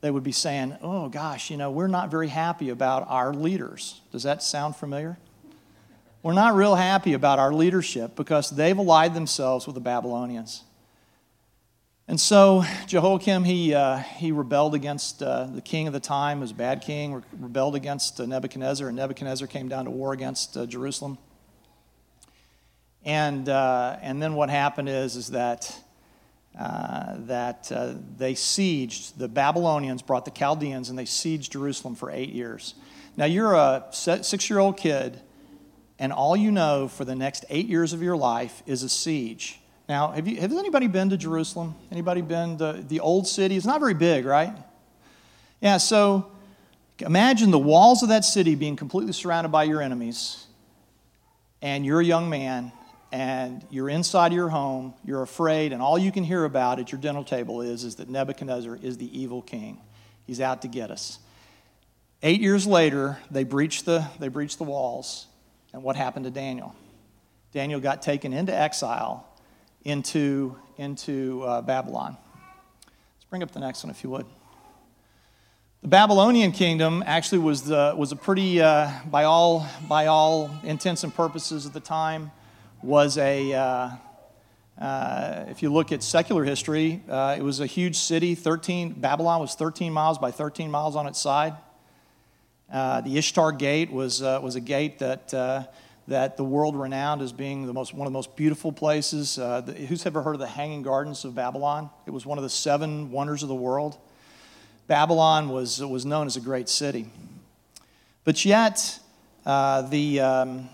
they 0.00 0.10
would 0.10 0.22
be 0.22 0.32
saying, 0.32 0.76
Oh 0.82 1.08
gosh, 1.08 1.50
you 1.50 1.56
know, 1.56 1.70
we're 1.70 1.86
not 1.86 2.10
very 2.10 2.28
happy 2.28 2.70
about 2.70 3.06
our 3.08 3.34
leaders. 3.34 4.00
Does 4.12 4.22
that 4.22 4.42
sound 4.42 4.76
familiar? 4.76 5.18
We're 6.22 6.34
not 6.34 6.54
real 6.54 6.74
happy 6.74 7.14
about 7.14 7.38
our 7.38 7.52
leadership 7.52 8.14
because 8.16 8.50
they've 8.50 8.76
allied 8.76 9.14
themselves 9.14 9.66
with 9.66 9.74
the 9.74 9.80
Babylonians. 9.80 10.62
And 12.06 12.20
so 12.20 12.64
Jehoiakim, 12.86 13.44
he, 13.44 13.72
uh, 13.72 13.98
he 13.98 14.32
rebelled 14.32 14.74
against 14.74 15.22
uh, 15.22 15.44
the 15.44 15.60
king 15.60 15.86
of 15.86 15.92
the 15.92 16.00
time, 16.00 16.40
was 16.40 16.50
a 16.50 16.54
bad 16.54 16.82
king, 16.82 17.22
rebelled 17.38 17.76
against 17.76 18.20
uh, 18.20 18.26
Nebuchadnezzar, 18.26 18.88
and 18.88 18.96
Nebuchadnezzar 18.96 19.46
came 19.46 19.68
down 19.68 19.84
to 19.84 19.90
war 19.90 20.12
against 20.12 20.56
uh, 20.56 20.66
Jerusalem. 20.66 21.18
And, 23.04 23.48
uh, 23.48 23.96
and 24.02 24.22
then 24.22 24.34
what 24.34 24.50
happened 24.50 24.88
is, 24.88 25.16
is 25.16 25.28
that 25.28 25.74
uh, 26.58 27.14
that 27.20 27.70
uh, 27.70 27.94
they 28.16 28.34
sieged, 28.34 29.16
the 29.16 29.28
Babylonians 29.28 30.02
brought 30.02 30.24
the 30.24 30.32
Chaldeans 30.32 30.90
and 30.90 30.98
they 30.98 31.04
sieged 31.04 31.50
Jerusalem 31.50 31.94
for 31.94 32.10
eight 32.10 32.30
years. 32.30 32.74
Now, 33.16 33.26
you're 33.26 33.54
a 33.54 33.86
six 33.92 34.50
year 34.50 34.58
old 34.58 34.76
kid, 34.76 35.20
and 35.98 36.12
all 36.12 36.36
you 36.36 36.50
know 36.50 36.88
for 36.88 37.04
the 37.04 37.14
next 37.14 37.44
eight 37.50 37.66
years 37.66 37.92
of 37.92 38.02
your 38.02 38.16
life 38.16 38.62
is 38.66 38.82
a 38.82 38.88
siege. 38.88 39.60
Now, 39.88 40.12
have, 40.12 40.26
you, 40.26 40.40
has 40.40 40.52
anybody 40.52 40.86
been 40.86 41.10
to 41.10 41.16
Jerusalem? 41.16 41.74
Anybody 41.90 42.20
been 42.20 42.58
to 42.58 42.84
the 42.86 43.00
old 43.00 43.26
city? 43.26 43.56
It's 43.56 43.66
not 43.66 43.80
very 43.80 43.94
big, 43.94 44.24
right? 44.24 44.56
Yeah, 45.60 45.76
so 45.76 46.32
imagine 46.98 47.50
the 47.50 47.58
walls 47.58 48.02
of 48.02 48.08
that 48.08 48.24
city 48.24 48.54
being 48.54 48.76
completely 48.76 49.12
surrounded 49.12 49.50
by 49.50 49.64
your 49.64 49.82
enemies, 49.82 50.46
and 51.62 51.84
you're 51.84 52.00
a 52.00 52.04
young 52.04 52.28
man, 52.30 52.72
and 53.12 53.64
you're 53.70 53.88
inside 53.88 54.32
your 54.32 54.48
home, 54.48 54.94
you're 55.04 55.22
afraid, 55.22 55.72
and 55.72 55.82
all 55.82 55.98
you 55.98 56.12
can 56.12 56.24
hear 56.24 56.44
about 56.44 56.78
at 56.78 56.92
your 56.92 57.00
dinner 57.00 57.24
table 57.24 57.60
is, 57.60 57.84
is 57.84 57.96
that 57.96 58.08
Nebuchadnezzar 58.08 58.78
is 58.82 58.98
the 58.98 59.18
evil 59.18 59.42
king. 59.42 59.78
He's 60.26 60.40
out 60.40 60.62
to 60.62 60.68
get 60.68 60.90
us. 60.90 61.18
Eight 62.22 62.40
years 62.40 62.66
later, 62.66 63.18
they 63.30 63.44
breached 63.44 63.84
the, 63.84 64.06
they 64.18 64.28
breached 64.28 64.58
the 64.58 64.64
walls. 64.64 65.26
And 65.72 65.82
what 65.82 65.96
happened 65.96 66.24
to 66.26 66.30
Daniel? 66.30 66.74
Daniel 67.52 67.80
got 67.80 68.02
taken 68.02 68.32
into 68.32 68.54
exile 68.54 69.26
into, 69.84 70.56
into 70.76 71.42
uh, 71.42 71.62
Babylon. 71.62 72.16
Let's 72.84 73.24
bring 73.30 73.42
up 73.42 73.50
the 73.52 73.60
next 73.60 73.82
one, 73.84 73.90
if 73.90 74.04
you 74.04 74.10
would. 74.10 74.26
The 75.82 75.88
Babylonian 75.88 76.52
kingdom 76.52 77.02
actually 77.06 77.38
was, 77.38 77.62
the, 77.62 77.94
was 77.96 78.12
a 78.12 78.16
pretty, 78.16 78.60
uh, 78.60 78.90
by, 79.10 79.24
all, 79.24 79.66
by 79.88 80.06
all 80.06 80.50
intents 80.62 81.04
and 81.04 81.14
purposes 81.14 81.64
at 81.64 81.72
the 81.72 81.80
time, 81.80 82.30
was 82.82 83.18
a, 83.18 83.52
uh, 83.52 83.90
uh, 84.80 85.44
if 85.48 85.62
you 85.62 85.70
look 85.70 85.92
at 85.92 86.02
secular 86.02 86.44
history, 86.44 87.02
uh, 87.08 87.36
it 87.38 87.42
was 87.42 87.60
a 87.60 87.66
huge 87.66 87.96
city. 87.96 88.34
13, 88.34 88.92
Babylon 88.92 89.40
was 89.40 89.54
13 89.54 89.92
miles 89.92 90.18
by 90.18 90.30
13 90.30 90.70
miles 90.70 90.96
on 90.96 91.06
its 91.06 91.20
side. 91.20 91.54
Uh, 92.72 93.00
the 93.02 93.18
Ishtar 93.18 93.52
Gate 93.52 93.90
was, 93.90 94.22
uh, 94.22 94.40
was 94.42 94.54
a 94.54 94.60
gate 94.60 95.00
that, 95.00 95.34
uh, 95.34 95.64
that 96.08 96.36
the 96.36 96.44
world 96.44 96.76
renowned 96.76 97.20
as 97.20 97.32
being 97.32 97.66
the 97.66 97.74
most, 97.74 97.92
one 97.92 98.06
of 98.06 98.12
the 98.12 98.16
most 98.16 98.34
beautiful 98.36 98.72
places. 98.72 99.36
The, 99.36 99.74
who's 99.88 100.06
ever 100.06 100.22
heard 100.22 100.34
of 100.34 100.40
the 100.40 100.46
Hanging 100.46 100.82
Gardens 100.82 101.24
of 101.24 101.34
Babylon? 101.34 101.90
It 102.06 102.12
was 102.12 102.24
one 102.24 102.38
of 102.38 102.44
the 102.44 102.50
seven 102.50 103.10
wonders 103.10 103.42
of 103.42 103.48
the 103.48 103.54
world. 103.54 103.98
Babylon 104.86 105.50
was, 105.50 105.84
was 105.84 106.06
known 106.06 106.26
as 106.26 106.36
a 106.36 106.40
great 106.40 106.68
city. 106.68 107.10
But 108.24 108.44
yet, 108.44 108.98
the, 109.44 110.20
um, 110.20 110.68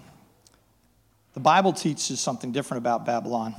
the 1.37 1.41
Bible 1.41 1.75
teaches 1.75 2.19
something 2.19 2.51
different 2.51 2.79
about 2.79 3.05
Babylon. 3.05 3.55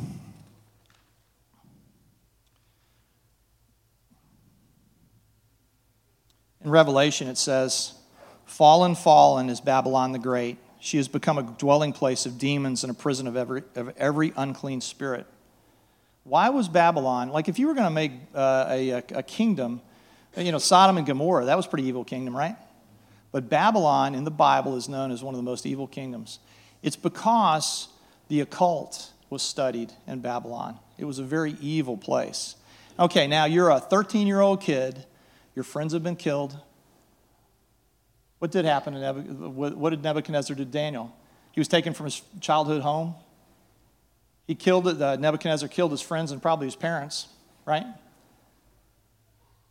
In 6.64 6.72
Revelation, 6.72 7.28
it 7.28 7.38
says, 7.38 7.94
Fallen, 8.46 8.96
fallen 8.96 9.52
is 9.52 9.62
Babylon 9.62 10.12
the 10.12 10.18
Great. 10.18 10.58
She 10.80 10.98
has 10.98 11.08
become 11.08 11.38
a 11.38 11.44
dwelling 11.44 11.94
place 11.94 12.26
of 12.26 12.40
demons 12.40 12.84
and 12.84 12.90
a 12.90 12.96
prison 12.96 13.28
of 13.28 13.38
every, 13.38 13.62
of 13.76 13.96
every 13.96 14.34
unclean 14.36 14.82
spirit. 14.82 15.28
Why 16.24 16.50
was 16.50 16.68
Babylon, 16.68 17.30
like 17.30 17.48
if 17.48 17.60
you 17.60 17.68
were 17.68 17.76
going 17.76 17.86
to 17.86 17.92
make 17.92 18.12
uh, 18.34 18.66
a, 18.70 18.90
a 18.90 19.22
kingdom, 19.22 19.82
you 20.36 20.52
know, 20.52 20.58
Sodom 20.58 20.98
and 20.98 21.06
Gomorrah, 21.06 21.46
that 21.46 21.56
was 21.56 21.68
pretty 21.68 21.88
evil 21.88 22.04
kingdom, 22.04 22.36
right? 22.36 22.56
But 23.32 23.50
Babylon 23.50 24.16
in 24.16 24.24
the 24.24 24.32
Bible 24.32 24.78
is 24.78 24.90
known 24.90 25.12
as 25.12 25.24
one 25.24 25.36
of 25.36 25.38
the 25.38 25.44
most 25.44 25.68
evil 25.68 25.86
kingdoms. 25.86 26.40
It's 26.84 26.96
because 26.96 27.90
the 28.28 28.42
occult 28.42 29.12
was 29.30 29.42
studied 29.42 29.92
in 30.06 30.20
Babylon. 30.20 30.80
It 30.98 31.06
was 31.06 31.20
a 31.20 31.24
very 31.24 31.56
evil 31.62 31.98
place. 31.98 32.56
Okay, 33.00 33.28
now 33.28 33.46
you're 33.46 33.70
a 33.70 33.80
13 33.80 34.28
year 34.28 34.42
old 34.42 34.62
kid, 34.62 35.06
your 35.56 35.64
friends 35.64 35.94
have 35.94 36.04
been 36.04 36.16
killed, 36.16 36.58
what 38.40 38.52
did 38.52 38.66
happen 38.66 38.94
to? 38.94 39.14
What 39.50 39.90
did 39.90 40.04
Nebuchadnezzar 40.04 40.56
do 40.56 40.64
to 40.64 40.70
Daniel? 40.70 41.16
He 41.52 41.60
was 41.60 41.68
taken 41.68 41.94
from 41.94 42.06
his 42.06 42.22
childhood 42.40 42.82
home. 42.82 43.16
He 44.46 44.56
killed, 44.56 44.88
uh, 44.88 45.16
Nebuchadnezzar 45.16 45.68
killed 45.68 45.92
his 45.92 46.02
friends 46.02 46.32
and 46.32 46.42
probably 46.42 46.68
his 46.68 46.76
parents, 46.76 47.28
right? 47.66 47.86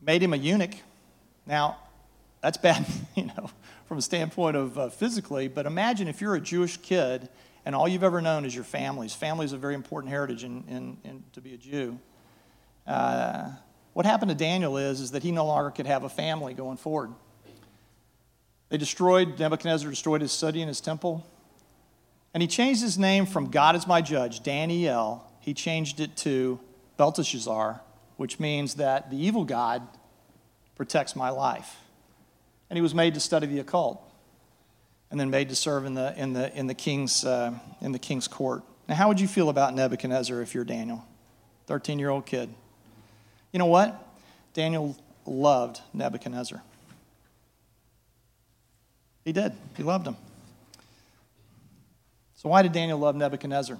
Made 0.01 0.23
him 0.23 0.33
a 0.33 0.37
eunuch. 0.37 0.75
Now, 1.47 1.79
that's 2.42 2.59
bad, 2.59 2.85
you 3.14 3.27
know, 3.27 3.51
from 3.87 3.99
a 3.99 4.03
standpoint 4.03 4.57
of 4.57 4.79
uh, 4.79 4.88
physically, 4.88 5.49
but 5.49 5.66
imagine 5.66 6.09
if 6.09 6.20
you're 6.20 6.35
a 6.35 6.40
Jewish 6.40 6.77
kid 6.79 7.29
and 7.64 7.75
all 7.75 7.88
you've 7.88 8.03
ever 8.05 8.20
known 8.20 8.44
is 8.44 8.55
your 8.55 8.64
families. 8.64 9.14
Family 9.14 9.44
is 9.44 9.53
a 9.53 9.59
very 9.59 9.75
important 9.75 10.11
heritage 10.11 10.44
in, 10.44 10.64
in, 10.68 10.96
in 11.05 11.25
to 11.33 11.40
be 11.40 11.55
a 11.55 11.57
Jew. 11.57 11.99
Uh, 12.87 13.51
what 13.92 14.07
happened 14.07 14.31
to 14.31 14.37
Daniel 14.37 14.77
is, 14.77 15.01
is 15.01 15.12
that 15.12 15.22
he 15.22 15.33
no 15.33 15.46
longer 15.46 15.70
could 15.70 15.87
have 15.87 16.05
a 16.05 16.09
family 16.09 16.55
going 16.55 16.77
forward. 16.77 17.12
They 18.68 18.77
destroyed, 18.77 19.38
Nebuchadnezzar 19.38 19.88
destroyed 19.88 20.20
his 20.20 20.33
city 20.33 20.61
and 20.61 20.68
his 20.68 20.81
temple. 20.81 21.27
And 22.35 22.42
he 22.42 22.46
changed 22.46 22.83
his 22.83 22.99
name 22.99 23.25
from 23.25 23.51
God 23.51 23.77
is 23.77 23.87
my 23.87 24.03
judge, 24.03 24.42
Daniel, 24.42 25.25
he 25.40 25.55
changed 25.55 26.01
it 26.01 26.16
to 26.18 26.59
Belteshazzar, 26.96 27.81
which 28.16 28.40
means 28.40 28.75
that 28.75 29.11
the 29.11 29.16
evil 29.16 29.44
God 29.44 29.87
protects 30.75 31.14
my 31.14 31.31
life. 31.31 31.77
And 32.68 32.76
he 32.76 32.81
was 32.81 32.94
made 32.94 33.14
to 33.14 33.20
study 33.20 33.46
the 33.46 33.61
occult 33.61 34.02
and 35.11 35.20
then 35.20 35.31
made 35.31 35.48
to 35.50 35.57
serve 35.57 35.85
in 35.85 35.94
the, 35.94 36.14
in 36.16 36.33
the, 36.33 36.57
in 36.57 36.66
the, 36.66 36.74
king's, 36.74 37.24
uh, 37.24 37.52
in 37.81 37.92
the 37.92 37.98
king's 37.98 38.26
court. 38.26 38.62
Now, 38.88 38.94
how 38.94 39.09
would 39.09 39.20
you 39.20 39.29
feel 39.29 39.48
about 39.48 39.74
Nebuchadnezzar 39.74 40.40
if 40.42 40.55
you're 40.55 40.64
Daniel? 40.64 41.05
13 41.66 41.98
year 41.98 42.11
old 42.11 42.26
kid. 42.26 42.48
You 43.52 43.59
know 43.59 43.66
what? 43.66 44.02
Daniel 44.55 44.96
loved 45.26 45.81
Nebuchadnezzar. 45.92 46.62
He 49.24 49.33
did. 49.33 49.52
He 49.76 49.83
loved 49.83 50.07
him. 50.07 50.16
So 52.37 52.48
why 52.48 52.62
did 52.62 52.72
Daniel 52.72 52.98
love 52.98 53.16
Nebuchadnezzar? 53.16 53.79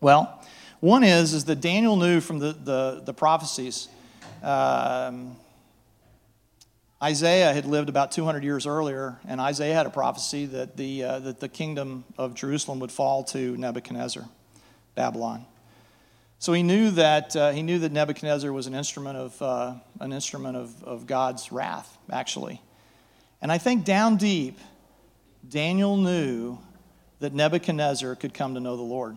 Well, 0.00 0.40
one 0.80 1.02
is, 1.02 1.32
is 1.32 1.44
that 1.46 1.60
Daniel 1.60 1.96
knew 1.96 2.20
from 2.20 2.38
the, 2.38 2.52
the, 2.52 3.02
the 3.04 3.14
prophecies. 3.14 3.88
Um, 4.42 5.36
Isaiah 7.06 7.52
had 7.52 7.66
lived 7.66 7.88
about 7.88 8.10
200 8.10 8.42
years 8.42 8.66
earlier, 8.66 9.16
and 9.28 9.40
Isaiah 9.40 9.74
had 9.74 9.86
a 9.86 9.90
prophecy 9.90 10.46
that 10.46 10.76
the, 10.76 11.04
uh, 11.04 11.18
that 11.20 11.38
the 11.38 11.48
kingdom 11.48 12.02
of 12.18 12.34
Jerusalem 12.34 12.80
would 12.80 12.90
fall 12.90 13.22
to 13.26 13.56
Nebuchadnezzar, 13.56 14.28
Babylon. 14.96 15.46
So 16.40 16.52
he 16.52 16.64
knew 16.64 16.90
that, 16.90 17.36
uh, 17.36 17.52
he 17.52 17.62
knew 17.62 17.78
that 17.78 17.92
Nebuchadnezzar 17.92 18.52
was 18.52 18.66
an 18.66 18.74
instrument 18.74 19.18
of, 19.18 19.40
uh, 19.40 19.74
an 20.00 20.12
instrument 20.12 20.56
of, 20.56 20.82
of 20.82 21.06
God's 21.06 21.52
wrath, 21.52 21.96
actually. 22.10 22.60
And 23.40 23.52
I 23.52 23.58
think 23.58 23.84
down 23.84 24.16
deep, 24.16 24.58
Daniel 25.48 25.96
knew 25.96 26.58
that 27.20 27.32
Nebuchadnezzar 27.32 28.16
could 28.16 28.34
come 28.34 28.54
to 28.54 28.60
know 28.60 28.76
the 28.76 28.82
Lord. 28.82 29.16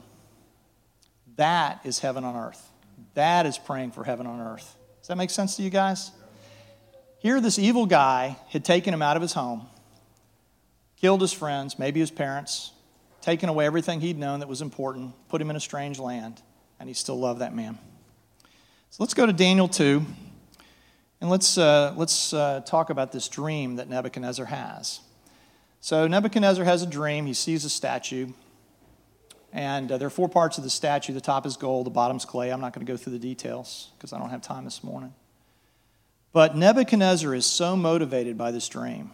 That 1.38 1.80
is 1.84 1.98
heaven 1.98 2.24
on 2.24 2.36
earth. 2.36 2.70
That 3.16 3.48
is 3.48 3.58
praying 3.58 3.94
for 3.94 4.04
heaven 4.04 4.28
on 4.28 4.40
earth. 4.42 4.76
Does 5.00 5.08
that 5.08 5.18
make 5.18 5.32
sense 5.32 5.56
to 5.56 5.64
you 5.64 5.72
guys? 5.72 6.12
Here, 7.20 7.42
this 7.42 7.60
evil 7.60 7.86
guy 7.86 8.38
had 8.50 8.64
taken 8.64 8.94
him 8.94 9.02
out 9.02 9.18
of 9.18 9.22
his 9.22 9.34
home, 9.34 9.68
killed 10.96 11.20
his 11.20 11.34
friends, 11.34 11.78
maybe 11.78 12.00
his 12.00 12.12
parents, 12.12 12.72
taken 13.22 13.50
away 13.50 13.66
everything 13.66 14.00
he'd 14.00 14.18
known 14.18 14.40
that 14.40 14.48
was 14.48 14.62
important, 14.62 15.14
put 15.28 15.42
him 15.42 15.50
in 15.50 15.58
a 15.58 15.60
strange 15.60 16.00
land, 16.00 16.42
and 16.80 16.88
he 16.88 16.94
still 16.94 17.20
loved 17.20 17.42
that 17.42 17.54
man. 17.54 17.78
So 18.90 19.04
let's 19.04 19.14
go 19.14 19.26
to 19.26 19.34
Daniel 19.34 19.68
2. 19.68 20.06
And 21.22 21.30
let's, 21.30 21.58
uh, 21.58 21.94
let's 21.98 22.32
uh, 22.32 22.62
talk 22.66 22.90
about 22.90 23.12
this 23.12 23.28
dream 23.28 23.76
that 23.76 23.90
Nebuchadnezzar 23.90 24.46
has. 24.46 25.02
So, 25.82 26.08
Nebuchadnezzar 26.08 26.64
has 26.64 26.82
a 26.82 26.86
dream. 26.86 27.26
He 27.26 27.34
sees 27.34 27.66
a 27.66 27.70
statue. 27.70 28.28
And 29.52 29.92
uh, 29.92 29.98
there 29.98 30.08
are 30.08 30.12
four 30.12 30.30
parts 30.30 30.58
of 30.58 30.64
the 30.64 30.70
statue. 30.70 31.12
The 31.12 31.20
top 31.20 31.46
is 31.46 31.58
gold, 31.58 31.86
the 31.86 31.92
bottom's 31.92 32.24
clay. 32.24 32.52
I'm 32.52 32.62
not 32.62 32.74
going 32.74 32.86
to 32.86 32.92
go 32.92 32.96
through 32.96 33.14
the 33.14 33.20
details 33.20 33.92
because 33.98 34.14
I 34.14 34.20
don't 34.20 34.30
have 34.30 34.42
time 34.42 34.64
this 34.64 34.84
morning. 34.84 35.14
But 36.32 36.56
Nebuchadnezzar 36.56 37.34
is 37.34 37.46
so 37.46 37.76
motivated 37.76 38.38
by 38.38 38.52
this 38.52 38.68
dream 38.68 39.12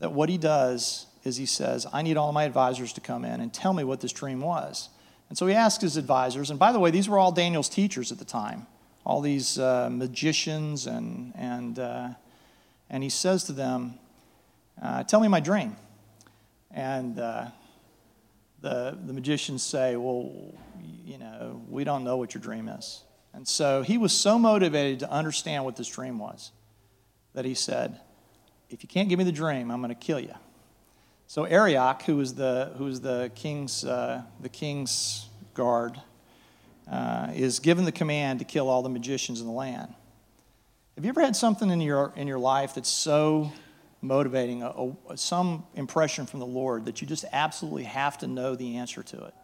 that 0.00 0.12
what 0.12 0.28
he 0.28 0.38
does 0.38 1.06
is 1.22 1.36
he 1.36 1.46
says, 1.46 1.86
I 1.92 2.02
need 2.02 2.16
all 2.16 2.32
my 2.32 2.44
advisors 2.44 2.92
to 2.94 3.00
come 3.00 3.24
in 3.24 3.40
and 3.40 3.52
tell 3.52 3.72
me 3.72 3.84
what 3.84 4.00
this 4.00 4.12
dream 4.12 4.40
was. 4.40 4.88
And 5.28 5.38
so 5.38 5.46
he 5.46 5.54
asks 5.54 5.82
his 5.82 5.96
advisors, 5.96 6.50
and 6.50 6.58
by 6.58 6.72
the 6.72 6.78
way, 6.78 6.90
these 6.90 7.08
were 7.08 7.18
all 7.18 7.32
Daniel's 7.32 7.68
teachers 7.68 8.12
at 8.12 8.18
the 8.18 8.24
time 8.24 8.66
all 9.04 9.20
these 9.20 9.58
uh, 9.58 9.88
magicians, 9.90 10.86
and, 10.86 11.32
and, 11.36 11.78
uh, 11.78 12.08
and 12.88 13.02
he 13.02 13.10
says 13.10 13.44
to 13.44 13.52
them, 13.52 13.98
uh, 14.82 15.02
Tell 15.04 15.20
me 15.20 15.28
my 15.28 15.40
dream. 15.40 15.76
And 16.70 17.18
uh, 17.18 17.48
the, 18.60 18.98
the 19.06 19.12
magicians 19.12 19.62
say, 19.62 19.96
Well, 19.96 20.54
you 21.04 21.18
know, 21.18 21.62
we 21.68 21.84
don't 21.84 22.02
know 22.02 22.16
what 22.16 22.34
your 22.34 22.42
dream 22.42 22.68
is. 22.68 23.03
And 23.34 23.46
so 23.46 23.82
he 23.82 23.98
was 23.98 24.12
so 24.12 24.38
motivated 24.38 25.00
to 25.00 25.10
understand 25.10 25.64
what 25.64 25.76
this 25.76 25.88
dream 25.88 26.18
was 26.18 26.52
that 27.34 27.44
he 27.44 27.54
said, 27.54 28.00
If 28.70 28.82
you 28.82 28.88
can't 28.88 29.08
give 29.08 29.18
me 29.18 29.24
the 29.24 29.32
dream, 29.32 29.70
I'm 29.70 29.80
going 29.80 29.88
to 29.88 29.94
kill 29.94 30.20
you. 30.20 30.34
So 31.26 31.44
Arioch, 31.44 32.02
who 32.02 32.16
was 32.16 32.34
the, 32.34 32.72
who 32.76 32.84
was 32.84 33.00
the, 33.00 33.30
king's, 33.34 33.84
uh, 33.84 34.22
the 34.40 34.48
king's 34.48 35.28
guard, 35.54 36.00
uh, 36.90 37.32
is 37.34 37.58
given 37.58 37.84
the 37.84 37.92
command 37.92 38.38
to 38.38 38.44
kill 38.44 38.68
all 38.68 38.82
the 38.82 38.88
magicians 38.88 39.40
in 39.40 39.46
the 39.46 39.52
land. 39.52 39.92
Have 40.94 41.04
you 41.04 41.08
ever 41.08 41.22
had 41.22 41.34
something 41.34 41.70
in 41.70 41.80
your, 41.80 42.12
in 42.14 42.28
your 42.28 42.38
life 42.38 42.74
that's 42.74 42.90
so 42.90 43.52
motivating, 44.04 44.62
a, 44.62 44.92
a, 45.08 45.16
some 45.16 45.64
impression 45.74 46.26
from 46.26 46.40
the 46.40 46.46
Lord 46.46 46.84
that 46.84 47.00
you 47.00 47.06
just 47.06 47.24
absolutely 47.32 47.84
have 47.84 48.18
to 48.18 48.26
know 48.26 48.54
the 48.54 48.76
answer 48.76 49.02
to 49.02 49.16
it. 49.16 49.34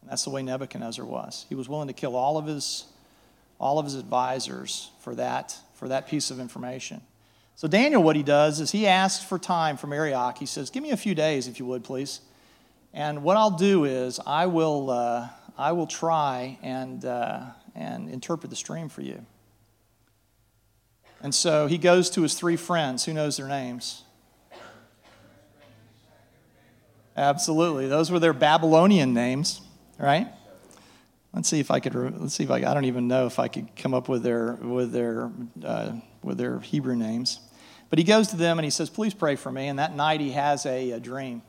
And 0.00 0.10
that's 0.10 0.24
the 0.24 0.30
way 0.30 0.42
Nebuchadnezzar 0.42 1.04
was. 1.04 1.46
He 1.48 1.54
was 1.54 1.68
willing 1.68 1.88
to 1.88 1.94
kill 1.94 2.16
all 2.16 2.36
of 2.36 2.46
his, 2.46 2.84
all 3.62 3.78
of 3.78 3.84
his 3.84 3.94
advisors 3.94 4.90
for 5.00 5.14
that, 5.14 5.56
for 5.74 5.88
that 5.88 6.08
piece 6.08 6.30
of 6.30 6.40
information. 6.40 7.00
So 7.54 7.68
Daniel, 7.68 8.02
what 8.02 8.16
he 8.16 8.22
does 8.22 8.60
is 8.60 8.72
he 8.72 8.86
asks 8.86 9.24
for 9.24 9.38
time 9.38 9.76
from 9.76 9.92
Arioch. 9.92 10.36
He 10.38 10.46
says, 10.46 10.68
"Give 10.68 10.82
me 10.82 10.90
a 10.90 10.96
few 10.96 11.14
days, 11.14 11.46
if 11.46 11.60
you 11.60 11.66
would, 11.66 11.84
please." 11.84 12.20
And 12.92 13.22
what 13.22 13.36
I'll 13.36 13.56
do 13.56 13.84
is 13.84 14.20
I 14.26 14.46
will, 14.46 14.90
uh, 14.90 15.28
I 15.56 15.72
will 15.72 15.86
try 15.86 16.58
and, 16.62 17.04
uh, 17.04 17.40
and 17.74 18.08
interpret 18.10 18.50
the 18.50 18.56
stream 18.56 18.88
for 18.88 19.00
you. 19.00 19.24
And 21.22 21.34
so 21.34 21.68
he 21.68 21.78
goes 21.78 22.10
to 22.10 22.22
his 22.22 22.34
three 22.34 22.56
friends. 22.56 23.04
Who 23.04 23.12
knows 23.12 23.36
their 23.36 23.48
names? 23.48 24.02
Absolutely. 27.16 27.86
Those 27.86 28.10
were 28.10 28.18
their 28.18 28.32
Babylonian 28.32 29.14
names, 29.14 29.60
right? 29.98 30.28
Let's 31.34 31.48
see 31.48 31.60
if 31.60 31.70
I 31.70 31.80
could. 31.80 31.94
Let's 31.94 32.34
see 32.34 32.44
if 32.44 32.50
I. 32.50 32.56
I 32.56 32.74
don't 32.74 32.84
even 32.84 33.08
know 33.08 33.26
if 33.26 33.38
I 33.38 33.48
could 33.48 33.74
come 33.74 33.94
up 33.94 34.08
with 34.08 34.22
their 34.22 34.52
with 34.52 34.92
their 34.92 35.30
uh, 35.64 35.92
with 36.22 36.38
their 36.38 36.60
Hebrew 36.60 36.94
names. 36.94 37.40
But 37.88 37.98
he 37.98 38.04
goes 38.04 38.28
to 38.28 38.36
them 38.36 38.58
and 38.58 38.64
he 38.64 38.70
says, 38.70 38.90
"Please 38.90 39.14
pray 39.14 39.36
for 39.36 39.50
me." 39.50 39.68
And 39.68 39.78
that 39.78 39.96
night 39.96 40.20
he 40.20 40.32
has 40.32 40.66
a, 40.66 40.92
a 40.92 41.00
dream, 41.00 41.42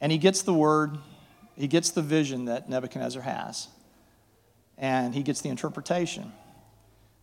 and 0.00 0.10
he 0.10 0.18
gets 0.18 0.42
the 0.42 0.54
word, 0.54 0.98
he 1.56 1.68
gets 1.68 1.90
the 1.90 2.02
vision 2.02 2.46
that 2.46 2.68
Nebuchadnezzar 2.68 3.22
has, 3.22 3.68
and 4.76 5.14
he 5.14 5.22
gets 5.22 5.40
the 5.40 5.48
interpretation. 5.48 6.32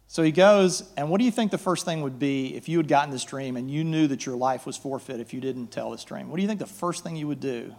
So 0.08 0.24
he 0.24 0.32
goes, 0.32 0.82
and 0.98 1.12
what 1.12 1.20
do 1.20 1.26
you 1.26 1.30
think 1.30 1.52
the 1.52 1.60
first 1.60 1.86
thing 1.86 2.02
would 2.02 2.18
be 2.18 2.56
if 2.56 2.68
you 2.68 2.78
had 2.78 2.88
gotten 2.88 3.12
this 3.12 3.24
dream 3.24 3.56
and 3.56 3.70
you 3.70 3.84
knew 3.84 4.08
that 4.08 4.26
your 4.26 4.36
life 4.36 4.66
was 4.66 4.76
forfeit 4.76 5.20
if 5.20 5.36
you 5.36 5.40
didn't 5.40 5.68
tell 5.68 5.92
this 5.92 6.04
dream? 6.04 6.30
What 6.30 6.38
do 6.38 6.42
you 6.42 6.48
think 6.48 6.60
the 6.60 6.66
first 6.66 7.04
thing 7.04 7.16
you 7.16 7.28
would 7.28 7.40
do? 7.40 7.76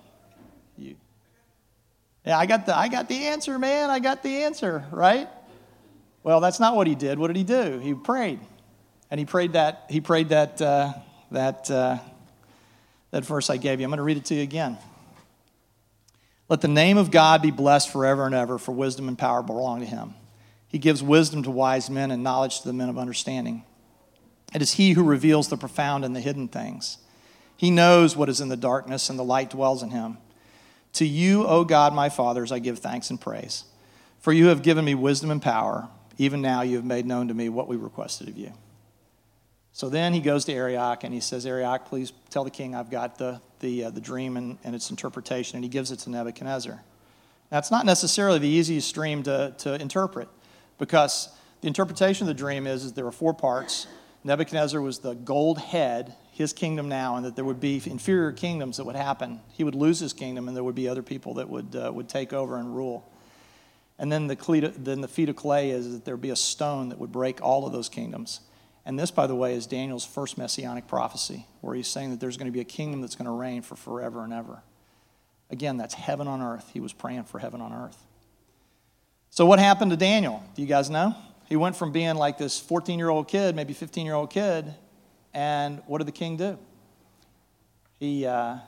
You, 0.76 0.94
yeah, 2.24 2.38
I 2.38 2.46
got 2.46 2.66
the, 2.66 2.76
I 2.76 2.88
got 2.88 3.08
the 3.08 3.28
answer, 3.28 3.58
man. 3.58 3.90
I 3.90 3.98
got 3.98 4.22
the 4.22 4.42
answer, 4.44 4.84
right? 4.90 5.28
Well, 6.22 6.40
that's 6.40 6.60
not 6.60 6.76
what 6.76 6.86
he 6.86 6.94
did. 6.94 7.18
What 7.18 7.28
did 7.28 7.36
he 7.36 7.44
do? 7.44 7.78
He 7.78 7.94
prayed, 7.94 8.40
and 9.10 9.18
he 9.18 9.24
prayed 9.24 9.54
that 9.54 9.86
he 9.88 10.00
prayed 10.00 10.28
that 10.28 10.60
uh, 10.60 10.92
that 11.30 11.70
uh, 11.70 11.98
that 13.10 13.24
verse 13.24 13.48
I 13.48 13.56
gave 13.56 13.80
you. 13.80 13.84
I'm 13.84 13.90
going 13.90 13.98
to 13.98 14.02
read 14.02 14.18
it 14.18 14.26
to 14.26 14.34
you 14.34 14.42
again. 14.42 14.76
Let 16.50 16.60
the 16.60 16.68
name 16.68 16.98
of 16.98 17.10
God 17.10 17.42
be 17.42 17.52
blessed 17.52 17.90
forever 17.90 18.26
and 18.26 18.34
ever, 18.34 18.58
for 18.58 18.72
wisdom 18.72 19.08
and 19.08 19.16
power 19.16 19.42
belong 19.42 19.80
to 19.80 19.86
Him. 19.86 20.14
He 20.68 20.78
gives 20.78 21.02
wisdom 21.02 21.42
to 21.44 21.50
wise 21.50 21.88
men 21.88 22.10
and 22.10 22.22
knowledge 22.22 22.60
to 22.60 22.66
the 22.66 22.74
men 22.74 22.88
of 22.88 22.98
understanding. 22.98 23.64
It 24.52 24.60
is 24.60 24.72
He 24.72 24.92
who 24.92 25.04
reveals 25.04 25.48
the 25.48 25.56
profound 25.56 26.04
and 26.04 26.14
the 26.14 26.20
hidden 26.20 26.48
things. 26.48 26.98
He 27.56 27.70
knows 27.70 28.16
what 28.16 28.28
is 28.28 28.40
in 28.40 28.48
the 28.48 28.56
darkness, 28.56 29.08
and 29.08 29.18
the 29.18 29.24
light 29.24 29.50
dwells 29.50 29.82
in 29.82 29.90
Him. 29.90 30.18
To 30.94 31.06
you, 31.06 31.46
O 31.46 31.64
God, 31.64 31.94
my 31.94 32.08
fathers, 32.08 32.52
I 32.52 32.58
give 32.58 32.78
thanks 32.78 33.10
and 33.10 33.20
praise. 33.20 33.64
For 34.20 34.32
you 34.32 34.48
have 34.48 34.62
given 34.62 34.84
me 34.84 34.94
wisdom 34.94 35.30
and 35.30 35.40
power. 35.40 35.88
Even 36.18 36.42
now 36.42 36.62
you 36.62 36.76
have 36.76 36.84
made 36.84 37.06
known 37.06 37.28
to 37.28 37.34
me 37.34 37.48
what 37.48 37.68
we 37.68 37.76
requested 37.76 38.28
of 38.28 38.36
you. 38.36 38.52
So 39.72 39.88
then 39.88 40.12
he 40.12 40.20
goes 40.20 40.44
to 40.46 40.52
Arioch 40.52 41.04
and 41.04 41.14
he 41.14 41.20
says, 41.20 41.46
Arioch, 41.46 41.86
please 41.86 42.12
tell 42.28 42.44
the 42.44 42.50
king 42.50 42.74
I've 42.74 42.90
got 42.90 43.18
the, 43.18 43.40
the, 43.60 43.84
uh, 43.84 43.90
the 43.90 44.00
dream 44.00 44.36
and, 44.36 44.58
and 44.64 44.74
its 44.74 44.90
interpretation. 44.90 45.56
And 45.56 45.64
he 45.64 45.70
gives 45.70 45.90
it 45.90 46.00
to 46.00 46.10
Nebuchadnezzar. 46.10 46.82
Now, 47.50 47.58
it's 47.58 47.70
not 47.70 47.86
necessarily 47.86 48.38
the 48.38 48.48
easiest 48.48 48.94
dream 48.94 49.22
to, 49.24 49.54
to 49.58 49.80
interpret 49.80 50.28
because 50.78 51.28
the 51.62 51.68
interpretation 51.68 52.28
of 52.28 52.28
the 52.28 52.38
dream 52.38 52.66
is, 52.66 52.84
is 52.84 52.92
there 52.92 53.04
were 53.04 53.12
four 53.12 53.34
parts. 53.34 53.86
Nebuchadnezzar 54.24 54.80
was 54.80 54.98
the 54.98 55.14
gold 55.14 55.58
head, 55.58 56.14
his 56.40 56.52
kingdom 56.52 56.88
now, 56.88 57.16
and 57.16 57.24
that 57.24 57.36
there 57.36 57.44
would 57.44 57.60
be 57.60 57.80
inferior 57.86 58.32
kingdoms 58.32 58.78
that 58.78 58.84
would 58.84 58.96
happen. 58.96 59.40
He 59.52 59.64
would 59.64 59.74
lose 59.74 60.00
his 60.00 60.12
kingdom, 60.12 60.48
and 60.48 60.56
there 60.56 60.64
would 60.64 60.74
be 60.74 60.88
other 60.88 61.02
people 61.02 61.34
that 61.34 61.48
would, 61.48 61.76
uh, 61.76 61.92
would 61.94 62.08
take 62.08 62.32
over 62.32 62.56
and 62.56 62.74
rule. 62.74 63.10
And 63.98 64.10
then 64.10 64.26
the, 64.26 64.72
then 64.76 65.02
the 65.02 65.08
feet 65.08 65.28
of 65.28 65.36
clay 65.36 65.70
is 65.70 65.92
that 65.92 66.04
there 66.04 66.14
would 66.14 66.22
be 66.22 66.30
a 66.30 66.36
stone 66.36 66.88
that 66.88 66.98
would 66.98 67.12
break 67.12 67.42
all 67.42 67.66
of 67.66 67.72
those 67.72 67.88
kingdoms. 67.88 68.40
And 68.86 68.98
this, 68.98 69.10
by 69.10 69.26
the 69.26 69.34
way, 69.34 69.54
is 69.54 69.66
Daniel's 69.66 70.06
first 70.06 70.38
messianic 70.38 70.88
prophecy, 70.88 71.46
where 71.60 71.74
he's 71.74 71.86
saying 71.86 72.10
that 72.10 72.20
there's 72.20 72.36
going 72.36 72.46
to 72.46 72.52
be 72.52 72.60
a 72.60 72.64
kingdom 72.64 73.02
that's 73.02 73.14
going 73.14 73.26
to 73.26 73.30
reign 73.32 73.62
for 73.62 73.76
forever 73.76 74.24
and 74.24 74.32
ever. 74.32 74.62
Again, 75.50 75.76
that's 75.76 75.94
heaven 75.94 76.26
on 76.26 76.40
earth. 76.40 76.70
He 76.72 76.80
was 76.80 76.92
praying 76.92 77.24
for 77.24 77.38
heaven 77.38 77.60
on 77.60 77.72
earth. 77.72 77.98
So, 79.28 79.44
what 79.46 79.58
happened 79.58 79.90
to 79.90 79.96
Daniel? 79.96 80.42
Do 80.54 80.62
you 80.62 80.68
guys 80.68 80.90
know? 80.90 81.14
He 81.48 81.56
went 81.56 81.76
from 81.76 81.92
being 81.92 82.14
like 82.14 82.38
this 82.38 82.58
14 82.58 82.98
year 82.98 83.10
old 83.10 83.28
kid, 83.28 83.54
maybe 83.54 83.74
15 83.74 84.06
year 84.06 84.14
old 84.14 84.30
kid, 84.30 84.72
and 85.32 85.82
what 85.86 85.98
did 85.98 86.06
the 86.06 86.12
king 86.12 86.36
do? 86.36 86.58
He, 87.98 88.26
uh, 88.26 88.58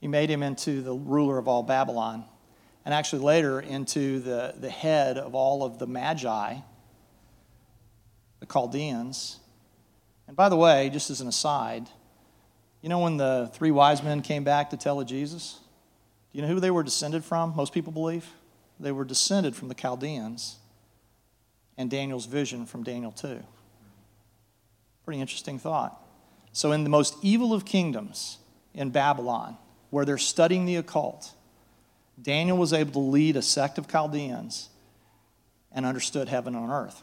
he 0.00 0.08
made 0.08 0.30
him 0.30 0.42
into 0.42 0.82
the 0.82 0.94
ruler 0.94 1.38
of 1.38 1.48
all 1.48 1.62
Babylon, 1.62 2.24
and 2.84 2.94
actually 2.94 3.22
later 3.22 3.60
into 3.60 4.20
the, 4.20 4.54
the 4.58 4.70
head 4.70 5.18
of 5.18 5.34
all 5.34 5.62
of 5.62 5.78
the 5.78 5.86
Magi, 5.86 6.56
the 8.40 8.46
Chaldeans. 8.46 9.38
And 10.26 10.36
by 10.36 10.48
the 10.48 10.56
way, 10.56 10.90
just 10.90 11.10
as 11.10 11.20
an 11.20 11.28
aside, 11.28 11.88
you 12.80 12.88
know 12.88 13.00
when 13.00 13.16
the 13.16 13.50
three 13.52 13.70
wise 13.70 14.02
men 14.02 14.22
came 14.22 14.44
back 14.44 14.70
to 14.70 14.76
tell 14.76 15.00
of 15.00 15.06
Jesus? 15.06 15.60
Do 16.32 16.38
you 16.38 16.42
know 16.42 16.48
who 16.48 16.60
they 16.60 16.70
were 16.70 16.82
descended 16.82 17.24
from? 17.24 17.54
Most 17.56 17.72
people 17.72 17.92
believe. 17.92 18.26
They 18.78 18.92
were 18.92 19.04
descended 19.04 19.56
from 19.56 19.68
the 19.68 19.74
Chaldeans 19.74 20.56
and 21.76 21.90
Daniel's 21.90 22.26
vision 22.26 22.66
from 22.66 22.84
Daniel 22.84 23.12
2. 23.12 23.42
Pretty 25.08 25.22
interesting 25.22 25.58
thought. 25.58 25.98
So, 26.52 26.70
in 26.72 26.84
the 26.84 26.90
most 26.90 27.16
evil 27.22 27.54
of 27.54 27.64
kingdoms 27.64 28.36
in 28.74 28.90
Babylon, 28.90 29.56
where 29.88 30.04
they're 30.04 30.18
studying 30.18 30.66
the 30.66 30.76
occult, 30.76 31.32
Daniel 32.20 32.58
was 32.58 32.74
able 32.74 32.92
to 32.92 32.98
lead 32.98 33.34
a 33.34 33.40
sect 33.40 33.78
of 33.78 33.88
Chaldeans 33.88 34.68
and 35.72 35.86
understood 35.86 36.28
heaven 36.28 36.54
on 36.54 36.70
earth. 36.70 37.02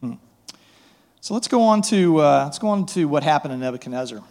Hmm. 0.00 0.14
So 1.20 1.34
let's 1.34 1.46
go 1.46 1.62
on 1.62 1.82
to 1.82 2.18
uh, 2.18 2.42
let's 2.46 2.58
go 2.58 2.66
on 2.66 2.86
to 2.86 3.04
what 3.04 3.22
happened 3.22 3.52
to 3.52 3.58
Nebuchadnezzar. 3.58 4.24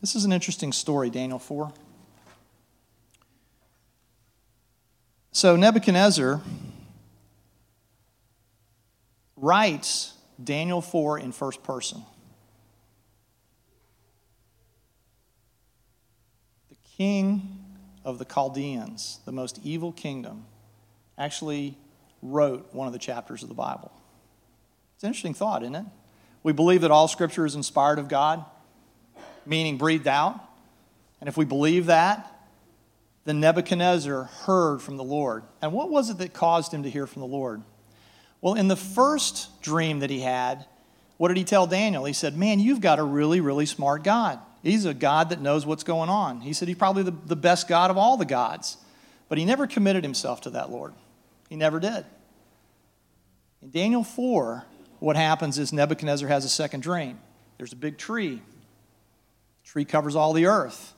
This 0.00 0.16
is 0.16 0.24
an 0.24 0.32
interesting 0.32 0.72
story, 0.72 1.08
Daniel 1.08 1.38
4. 1.38 1.72
So 5.30 5.54
Nebuchadnezzar 5.54 6.42
writes 9.36 10.14
Daniel 10.42 10.80
4 10.80 11.18
in 11.18 11.32
first 11.32 11.62
person. 11.62 12.02
The 16.68 16.76
king 16.96 17.58
of 18.04 18.18
the 18.18 18.24
Chaldeans, 18.24 19.20
the 19.24 19.32
most 19.32 19.60
evil 19.62 19.92
kingdom, 19.92 20.46
actually 21.18 21.76
wrote 22.22 22.72
one 22.72 22.86
of 22.86 22.92
the 22.92 22.98
chapters 22.98 23.42
of 23.42 23.48
the 23.48 23.54
Bible. 23.54 23.92
It's 24.94 25.04
an 25.04 25.08
interesting 25.08 25.34
thought, 25.34 25.62
isn't 25.62 25.74
it? 25.74 25.84
We 26.42 26.52
believe 26.52 26.82
that 26.82 26.90
all 26.90 27.08
scripture 27.08 27.44
is 27.44 27.54
inspired 27.54 27.98
of 27.98 28.08
God 28.08 28.44
meaning 29.46 29.78
breathed 29.78 30.08
out. 30.08 30.38
And 31.20 31.28
if 31.28 31.36
we 31.36 31.44
believe 31.44 31.86
that, 31.86 32.30
then 33.24 33.40
Nebuchadnezzar 33.40 34.24
heard 34.24 34.82
from 34.82 34.96
the 34.96 35.04
Lord. 35.04 35.44
And 35.62 35.72
what 35.72 35.90
was 35.90 36.10
it 36.10 36.18
that 36.18 36.32
caused 36.32 36.72
him 36.72 36.82
to 36.82 36.90
hear 36.90 37.06
from 37.06 37.20
the 37.20 37.26
Lord? 37.26 37.62
Well, 38.40 38.54
in 38.54 38.68
the 38.68 38.76
first 38.76 39.62
dream 39.62 40.00
that 40.00 40.10
he 40.10 40.20
had, 40.20 40.66
what 41.16 41.28
did 41.28 41.36
he 41.36 41.44
tell 41.44 41.66
Daniel? 41.66 42.04
He 42.04 42.12
said, 42.12 42.36
Man, 42.36 42.60
you've 42.60 42.80
got 42.80 42.98
a 42.98 43.02
really, 43.02 43.40
really 43.40 43.66
smart 43.66 44.04
God. 44.04 44.38
He's 44.62 44.84
a 44.84 44.94
God 44.94 45.30
that 45.30 45.40
knows 45.40 45.64
what's 45.64 45.84
going 45.84 46.10
on. 46.10 46.40
He 46.40 46.52
said 46.52 46.68
he's 46.68 46.76
probably 46.76 47.04
the, 47.04 47.14
the 47.26 47.36
best 47.36 47.68
God 47.68 47.90
of 47.90 47.96
all 47.96 48.16
the 48.16 48.24
gods. 48.24 48.76
But 49.28 49.38
he 49.38 49.44
never 49.44 49.66
committed 49.66 50.04
himself 50.04 50.42
to 50.42 50.50
that 50.50 50.70
Lord. 50.70 50.92
He 51.48 51.56
never 51.56 51.80
did. 51.80 52.04
In 53.62 53.70
Daniel 53.70 54.04
4, 54.04 54.64
what 54.98 55.16
happens 55.16 55.58
is 55.58 55.72
Nebuchadnezzar 55.72 56.28
has 56.28 56.44
a 56.44 56.48
second 56.48 56.82
dream. 56.82 57.18
There's 57.58 57.72
a 57.72 57.76
big 57.76 57.98
tree 57.98 58.42
Tree 59.66 59.84
covers 59.84 60.14
all 60.14 60.32
the 60.32 60.46
earth. 60.46 60.94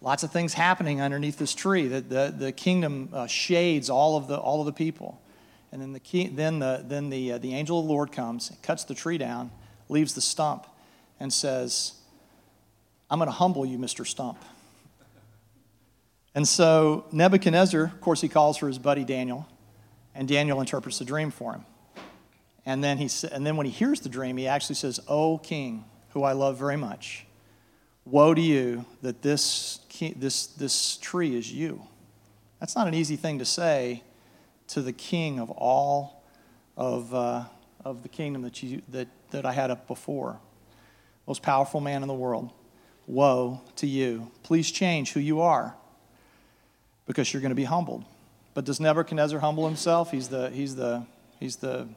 Lots 0.00 0.22
of 0.22 0.32
things 0.32 0.54
happening 0.54 1.00
underneath 1.00 1.38
this 1.38 1.54
tree. 1.54 1.88
The, 1.88 2.00
the, 2.00 2.34
the 2.36 2.52
kingdom 2.52 3.10
uh, 3.12 3.26
shades 3.26 3.90
all 3.90 4.16
of 4.16 4.28
the, 4.28 4.36
all 4.38 4.60
of 4.60 4.66
the 4.66 4.72
people. 4.72 5.20
And 5.70 5.82
then, 5.82 5.92
the, 5.92 6.00
key, 6.00 6.28
then, 6.28 6.60
the, 6.60 6.84
then 6.86 7.10
the, 7.10 7.32
uh, 7.32 7.38
the 7.38 7.54
angel 7.54 7.78
of 7.80 7.86
the 7.86 7.92
Lord 7.92 8.10
comes, 8.10 8.50
cuts 8.62 8.84
the 8.84 8.94
tree 8.94 9.18
down, 9.18 9.50
leaves 9.88 10.14
the 10.14 10.20
stump, 10.20 10.66
and 11.20 11.32
says, 11.32 11.92
I'm 13.10 13.18
going 13.18 13.28
to 13.28 13.32
humble 13.32 13.66
you, 13.66 13.78
Mr. 13.78 14.06
Stump. 14.06 14.38
And 16.34 16.46
so 16.46 17.04
Nebuchadnezzar, 17.12 17.84
of 17.84 18.00
course, 18.00 18.20
he 18.20 18.28
calls 18.28 18.56
for 18.56 18.68
his 18.68 18.78
buddy 18.78 19.04
Daniel, 19.04 19.46
and 20.14 20.26
Daniel 20.26 20.60
interprets 20.60 20.98
the 20.98 21.04
dream 21.04 21.30
for 21.30 21.52
him. 21.52 21.64
And 22.64 22.82
then, 22.82 22.98
he, 22.98 23.08
and 23.32 23.46
then 23.46 23.56
when 23.56 23.66
he 23.66 23.72
hears 23.72 24.00
the 24.00 24.08
dream, 24.08 24.36
he 24.36 24.46
actually 24.46 24.76
says, 24.76 25.00
O 25.08 25.38
king, 25.38 25.84
who 26.10 26.22
I 26.22 26.32
love 26.32 26.58
very 26.58 26.76
much, 26.76 27.26
Woe 28.10 28.32
to 28.32 28.40
you 28.40 28.86
that 29.02 29.20
this, 29.20 29.80
this, 30.16 30.46
this 30.46 30.96
tree 30.96 31.36
is 31.36 31.52
you. 31.52 31.82
That's 32.58 32.74
not 32.74 32.88
an 32.88 32.94
easy 32.94 33.16
thing 33.16 33.38
to 33.38 33.44
say 33.44 34.02
to 34.68 34.82
the 34.82 34.92
king 34.92 35.38
of 35.38 35.50
all 35.50 36.22
of, 36.76 37.12
uh, 37.14 37.44
of 37.84 38.02
the 38.02 38.08
kingdom 38.08 38.42
that, 38.42 38.62
you, 38.62 38.82
that, 38.88 39.08
that 39.30 39.44
I 39.44 39.52
had 39.52 39.70
up 39.70 39.86
before. 39.86 40.38
Most 41.26 41.42
powerful 41.42 41.80
man 41.80 42.02
in 42.02 42.08
the 42.08 42.14
world. 42.14 42.52
Woe 43.06 43.60
to 43.76 43.86
you. 43.86 44.30
Please 44.42 44.70
change 44.70 45.12
who 45.12 45.20
you 45.20 45.40
are 45.40 45.74
because 47.06 47.32
you're 47.32 47.42
going 47.42 47.50
to 47.50 47.56
be 47.56 47.64
humbled. 47.64 48.04
But 48.54 48.64
does 48.64 48.80
Nebuchadnezzar 48.80 49.40
humble 49.40 49.66
himself? 49.66 50.10
He's 50.10 50.28
the, 50.28 50.50
he's 50.50 50.76
the, 50.76 51.06
he's 51.40 51.56
the, 51.56 51.88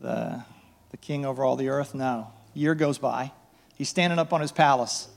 the, 0.00 0.44
the 0.90 0.96
king 0.96 1.24
over 1.24 1.44
all 1.44 1.56
the 1.56 1.68
earth? 1.68 1.94
No. 1.94 2.32
Year 2.54 2.74
goes 2.74 2.98
by. 2.98 3.32
He's 3.76 3.88
standing 3.88 4.18
up 4.18 4.32
on 4.32 4.40
his 4.40 4.52
palace 4.52 5.08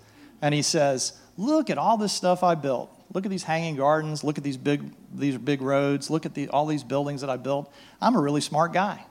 and 0.42 0.54
he 0.54 0.62
says, 0.62 1.14
Look 1.38 1.70
at 1.70 1.78
all 1.78 1.98
this 1.98 2.12
stuff 2.12 2.44
I 2.44 2.56
built. 2.56 2.92
Look 3.14 3.26
at 3.26 3.32
these 3.32 3.43
hanging 3.43 3.76
gardens. 3.76 4.24
Look 4.24 4.38
at 4.38 4.43
these 4.43 4.57
big, 4.57 4.91
these 5.14 5.38
big 5.38 5.62
roads. 5.62 6.10
Look 6.10 6.26
at 6.26 6.34
the, 6.34 6.47
all 6.49 6.66
these 6.66 6.84
buildings 6.84 7.22
that 7.22 7.30
I 7.30 7.38
built. 7.38 7.72
I'm 8.01 8.16
a 8.16 8.22
really 8.22 8.41
smart 8.41 8.72
guy. 8.72 9.03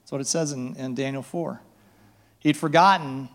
That's 0.00 0.12
what 0.12 0.20
it 0.20 0.26
says 0.26 0.52
in, 0.52 0.76
in 0.76 0.94
Daniel 0.94 1.22
4. 1.22 1.60
He'd 2.38 2.56
forgotten 2.56 3.28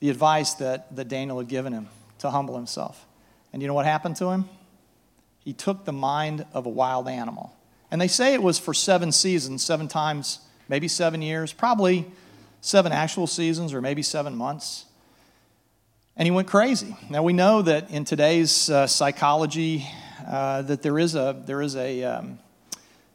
the 0.00 0.10
advice 0.10 0.54
that, 0.54 0.94
that 0.96 1.08
Daniel 1.08 1.38
had 1.38 1.48
given 1.48 1.72
him 1.72 1.88
to 2.18 2.30
humble 2.30 2.56
himself. 2.56 3.06
And 3.52 3.60
you 3.60 3.68
know 3.68 3.74
what 3.74 3.86
happened 3.86 4.16
to 4.16 4.30
him? 4.30 4.48
He 5.40 5.52
took 5.52 5.84
the 5.84 5.92
mind 5.92 6.46
of 6.52 6.66
a 6.66 6.70
wild 6.70 7.08
animal. 7.08 7.54
And 7.90 8.00
they 8.00 8.08
say 8.08 8.32
it 8.32 8.42
was 8.42 8.58
for 8.58 8.72
seven 8.72 9.12
seasons, 9.12 9.62
seven 9.62 9.86
times, 9.86 10.40
maybe 10.68 10.88
seven 10.88 11.20
years, 11.20 11.52
probably 11.52 12.10
seven 12.62 12.90
actual 12.90 13.26
seasons, 13.26 13.74
or 13.74 13.82
maybe 13.82 14.02
seven 14.02 14.34
months 14.34 14.86
and 16.16 16.26
he 16.26 16.30
went 16.30 16.48
crazy. 16.48 16.96
Now 17.08 17.22
we 17.22 17.32
know 17.32 17.62
that 17.62 17.90
in 17.90 18.04
today's 18.04 18.68
uh, 18.68 18.86
psychology, 18.86 19.86
uh, 20.26 20.62
that 20.62 20.82
there 20.82 20.98
is 20.98 21.14
a 21.14 21.42
there 21.46 21.62
is 21.62 21.74
a 21.76 22.04
um, 22.04 22.38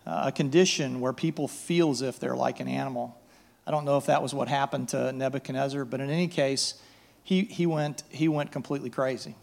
a 0.05 0.31
condition 0.31 0.99
where 0.99 1.13
people 1.13 1.47
feel 1.47 1.91
as 1.91 2.01
if 2.01 2.19
they're 2.19 2.35
like 2.35 2.59
an 2.59 2.67
animal. 2.67 3.19
I 3.65 3.71
don't 3.71 3.85
know 3.85 3.97
if 3.97 4.05
that 4.05 4.23
was 4.23 4.33
what 4.33 4.47
happened 4.47 4.89
to 4.89 5.11
Nebuchadnezzar, 5.11 5.85
but 5.85 5.99
in 5.99 6.09
any 6.09 6.27
case, 6.27 6.75
he 7.23 7.43
he 7.43 7.65
went 7.65 8.03
he 8.09 8.27
went 8.27 8.51
completely 8.51 8.89
crazy. 8.89 9.35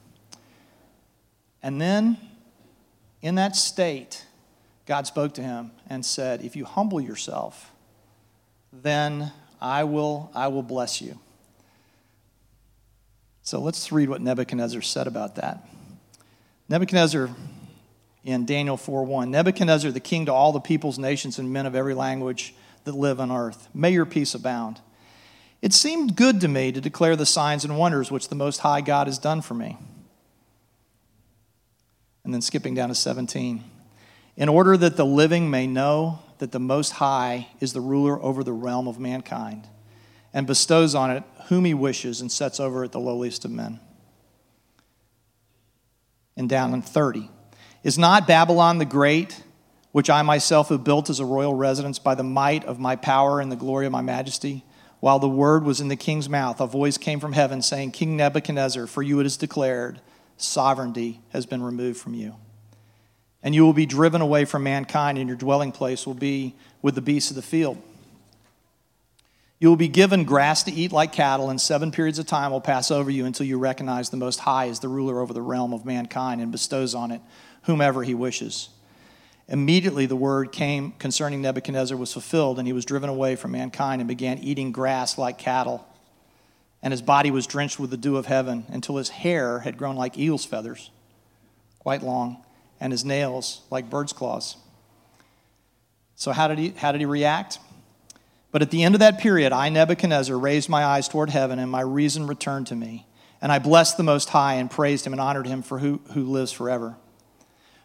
And 1.63 1.81
then, 1.81 2.19
in 3.23 3.37
that 3.37 3.57
state, 3.57 4.27
God 4.85 5.07
spoke 5.07 5.35
to 5.35 5.43
him 5.43 5.71
and 5.89 6.05
said, 6.05 6.43
"If 6.43 6.57
you 6.57 6.65
humble 6.65 7.01
yourself, 7.01 7.71
then 8.73 9.33
I 9.61 9.85
will 9.85 10.31
I 10.35 10.49
will 10.49 10.63
bless 10.63 11.01
you." 11.01 11.21
So 13.45 13.61
let's 13.61 13.93
read 13.93 14.09
what 14.09 14.23
Nebuchadnezzar 14.23 14.81
said 14.81 15.07
about 15.07 15.37
that. 15.37 15.69
Nebuchadnezzar 16.71 17.29
in 18.25 18.47
Daniel 18.47 18.79
4:1. 18.79 19.31
Nebuchadnezzar, 19.31 19.91
the 19.91 20.01
king 20.01 20.25
to 20.27 20.33
all 20.33 20.51
the 20.51 20.61
peoples, 20.61 20.99
nations, 20.99 21.39
and 21.39 21.53
men 21.53 21.67
of 21.67 21.75
every 21.75 21.93
language 21.93 22.55
that 22.85 22.95
live 22.95 23.21
on 23.21 23.31
earth. 23.31 23.69
May 23.75 23.91
your 23.91 24.07
peace 24.07 24.35
abound. 24.35 24.81
It 25.61 25.75
seemed 25.75 26.17
good 26.17 26.41
to 26.41 26.49
me 26.49 26.73
to 26.73 26.81
declare 26.81 27.17
the 27.17 27.27
signs 27.27 27.65
and 27.65 27.79
wonders 27.79 28.11
which 28.11 28.29
the 28.29 28.35
Most 28.35 28.61
High 28.61 28.81
God 28.81 29.09
has 29.09 29.19
done 29.19 29.43
for 29.43 29.53
me. 29.53 29.77
And 32.25 32.33
then 32.33 32.41
skipping 32.41 32.75
down 32.75 32.89
to 32.89 32.95
17. 32.95 33.63
In 34.39 34.49
order 34.49 34.79
that 34.79 34.97
the 34.97 35.05
living 35.05 35.51
may 35.51 35.67
know 35.67 36.21
that 36.39 36.53
the 36.53 36.59
Most 36.59 36.93
High 36.93 37.49
is 37.61 37.75
the 37.75 37.83
ruler 37.83 38.21
over 38.23 38.43
the 38.43 38.55
realm 38.55 38.89
of 38.89 38.99
mankind 38.99 39.69
and 40.33 40.47
bestows 40.47 40.95
on 40.95 41.11
it 41.11 41.25
whom 41.49 41.65
he 41.65 41.75
wishes 41.75 42.21
and 42.21 42.31
sets 42.31 42.61
over 42.61 42.85
it 42.85 42.93
the 42.93 43.01
lowliest 43.01 43.45
of 43.45 43.51
men. 43.51 43.81
And 46.37 46.49
down 46.49 46.75
in 46.75 46.83
30. 46.83 47.31
Is 47.83 47.99
not 47.99 48.27
Babylon 48.27 48.79
the 48.79 48.85
great, 48.85 49.43
which 49.93 50.11
I 50.11 50.23
myself 50.23 50.71
have 50.71 50.85
built 50.85 51.11
as 51.11 51.21
a 51.21 51.25
royal 51.25 51.55
residence 51.55 51.99
by 51.99 52.15
the 52.15 52.23
might 52.23 52.65
of 52.65 52.79
my 52.79 52.97
power 52.97 53.41
and 53.41 53.53
the 53.53 53.57
glory 53.57 53.87
of 53.87 53.93
my 53.93 54.01
majesty? 54.01 54.65
While 55.01 55.19
the 55.19 55.29
word 55.29 55.65
was 55.65 55.81
in 55.83 55.89
the 55.89 55.97
king's 55.97 56.31
mouth, 56.31 56.61
a 56.61 56.67
voice 56.67 56.97
came 56.97 57.21
from 57.21 57.35
heaven 57.35 57.61
saying, 57.61 57.91
King 57.91 58.17
Nebuchadnezzar, 58.17 58.87
for 58.87 59.03
you 59.03 59.21
it 59.21 59.27
is 59.27 59.37
declared, 59.37 60.01
sovereignty 60.39 61.21
has 61.29 61.45
been 61.45 61.63
removed 61.63 62.01
from 62.01 62.15
you. 62.15 62.37
And 63.43 63.55
you 63.55 63.67
will 63.67 63.75
be 63.75 63.85
driven 63.85 64.23
away 64.23 64.47
from 64.47 64.63
mankind, 64.63 65.19
and 65.19 65.29
your 65.29 65.37
dwelling 65.37 65.73
place 65.73 66.07
will 66.07 66.15
be 66.15 66.55
with 66.81 66.95
the 66.95 67.03
beasts 67.03 67.31
of 67.31 67.37
the 67.37 67.43
field. 67.43 67.83
You 69.65 69.71
will 69.71 69.77
be 69.77 69.89
given 69.89 70.25
grass 70.25 70.65
to 70.65 70.71
eat 70.71 70.93
like 70.93 71.15
cattle, 71.15 71.49
and 71.49 71.59
seven 71.59 71.91
periods 71.91 72.19
of 72.19 72.27
time 72.27 72.51
will 72.51 72.61
pass 72.61 72.91
over 72.91 73.11
you 73.11 73.25
until 73.25 73.47
you 73.47 73.57
recognize 73.57 74.11
the 74.11 74.19
Most 74.19 74.41
High 74.41 74.69
as 74.69 74.81
the 74.81 74.91
ruler 74.91 75.23
over 75.23 75.33
the 75.33 75.41
realm 75.41 75.73
of 75.73 75.87
mankind 75.87 76.43
and 76.43 76.53
bestows 76.53 76.95
on 76.95 77.11
it 77.11 77.23
whomever 77.63 78.03
he 78.03 78.13
wishes. 78.13 78.69
Immediately 79.49 80.05
the 80.05 80.17
word 80.17 80.53
came 80.53 80.93
concerning 80.99 81.41
Nebuchadnezzar 81.41 81.97
was 81.97 82.13
fulfilled, 82.13 82.59
and 82.59 82.69
he 82.69 82.75
was 82.75 82.85
driven 82.85 83.09
away 83.09 83.37
from 83.37 83.53
mankind 83.53 84.03
and 84.03 84.07
began 84.07 84.37
eating 84.37 84.71
grass 84.71 85.17
like 85.17 85.39
cattle. 85.39 85.89
And 86.83 86.93
his 86.93 87.01
body 87.01 87.31
was 87.31 87.47
drenched 87.47 87.81
with 87.81 87.89
the 87.89 87.97
dew 87.97 88.19
of 88.19 88.27
heaven 88.27 88.67
until 88.69 88.99
his 88.99 89.09
hair 89.09 89.61
had 89.61 89.79
grown 89.79 89.97
like 89.97 90.19
eagle's 90.19 90.45
feathers, 90.45 90.91
quite 91.79 92.03
long, 92.03 92.45
and 92.81 92.93
his 92.93 93.03
nails 93.03 93.63
like 93.71 93.89
bird's 93.89 94.13
claws. 94.13 94.59
So, 96.17 96.33
how 96.33 96.49
did 96.49 96.59
he, 96.59 96.69
how 96.77 96.93
did 96.93 97.01
he 97.01 97.07
react? 97.07 97.61
But 98.55 98.63
at 98.63 98.71
the 98.71 98.85
end 98.85 98.95
of 98.95 99.01
that 99.01 99.19
period, 99.19 99.51
I, 99.53 99.69
Nebuchadnezzar, 99.69 100.39
raised 100.39 100.69
my 100.69 100.85
eyes 100.85 101.09
toward 101.09 101.31
heaven, 101.31 101.59
and 101.59 101.69
my 101.69 101.81
reason 101.81 102.29
returned 102.29 102.69
to 102.69 102.77
me. 102.77 103.05
And 103.43 103.51
I 103.51 103.59
blessed 103.59 103.97
the 103.97 104.05
Most 104.05 104.29
High 104.29 104.55
and 104.55 104.71
praised 104.71 105.05
him 105.05 105.13
and 105.13 105.21
honored 105.21 105.49
him 105.49 105.61
for 105.61 105.81
who, 105.81 106.01
who 106.13 106.23
lives 106.23 106.53
forever. 106.53 106.95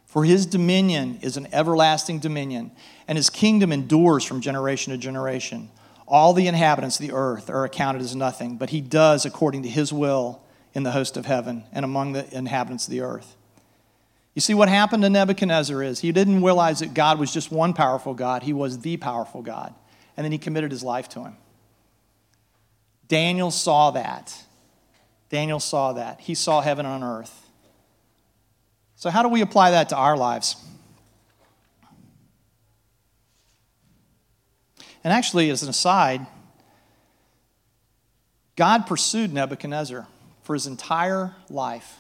For 0.06 0.26
his 0.26 0.46
dominion 0.46 1.18
is 1.24 1.38
an 1.38 1.48
everlasting 1.52 2.20
dominion, 2.20 2.70
and 3.08 3.18
his 3.18 3.32
kingdom 3.32 3.72
endures 3.72 4.24
from 4.24 4.42
generation 4.42 4.94
to 4.94 5.00
generation. 5.00 5.72
All 6.08 6.34
the 6.34 6.46
inhabitants 6.46 7.00
of 7.00 7.08
the 7.08 7.16
earth 7.16 7.50
are 7.50 7.66
accounted 7.66 8.04
as 8.04 8.16
nothing, 8.16 8.58
but 8.58 8.70
he 8.70 8.80
does 8.80 9.26
according 9.26 9.64
to 9.64 9.70
his 9.70 9.92
will 9.92 10.40
in 10.76 10.84
the 10.84 10.92
host 10.92 11.18
of 11.18 11.26
heaven 11.26 11.64
and 11.72 11.84
among 11.84 12.12
the 12.12 12.32
inhabitants 12.32 12.86
of 12.86 12.92
the 12.92 13.02
earth. 13.02 13.36
You 14.36 14.42
see, 14.42 14.54
what 14.54 14.70
happened 14.70 15.02
to 15.02 15.10
Nebuchadnezzar 15.10 15.82
is 15.82 16.02
he 16.02 16.12
didn't 16.12 16.44
realize 16.44 16.82
that 16.82 16.94
God 16.94 17.18
was 17.18 17.34
just 17.34 17.52
one 17.52 17.74
powerful 17.74 18.14
God, 18.14 18.44
he 18.44 18.54
was 18.54 18.82
the 18.82 18.98
powerful 18.98 19.42
God 19.42 19.74
and 20.20 20.26
then 20.26 20.34
he 20.34 20.38
committed 20.38 20.70
his 20.70 20.84
life 20.84 21.08
to 21.08 21.22
him. 21.22 21.38
Daniel 23.08 23.52
saw 23.52 23.92
that. 23.92 24.36
Daniel 25.30 25.62
saw 25.62 25.94
that. 25.94 26.20
He 26.20 26.36
saw 26.36 26.60
heaven 26.60 26.86
on 26.86 27.06
earth. 27.06 27.34
So, 28.98 29.12
how 29.12 29.24
do 29.24 29.30
we 29.30 29.40
apply 29.40 29.72
that 29.72 29.88
to 29.90 29.96
our 29.96 30.18
lives? 30.18 30.58
And 35.06 35.14
actually, 35.14 35.50
as 35.52 35.64
an 35.64 35.70
aside, 35.70 36.28
God 38.58 38.88
pursued 38.88 39.32
Nebuchadnezzar 39.32 40.06
for 40.44 40.54
his 40.54 40.68
entire 40.68 41.34
life. 41.50 41.96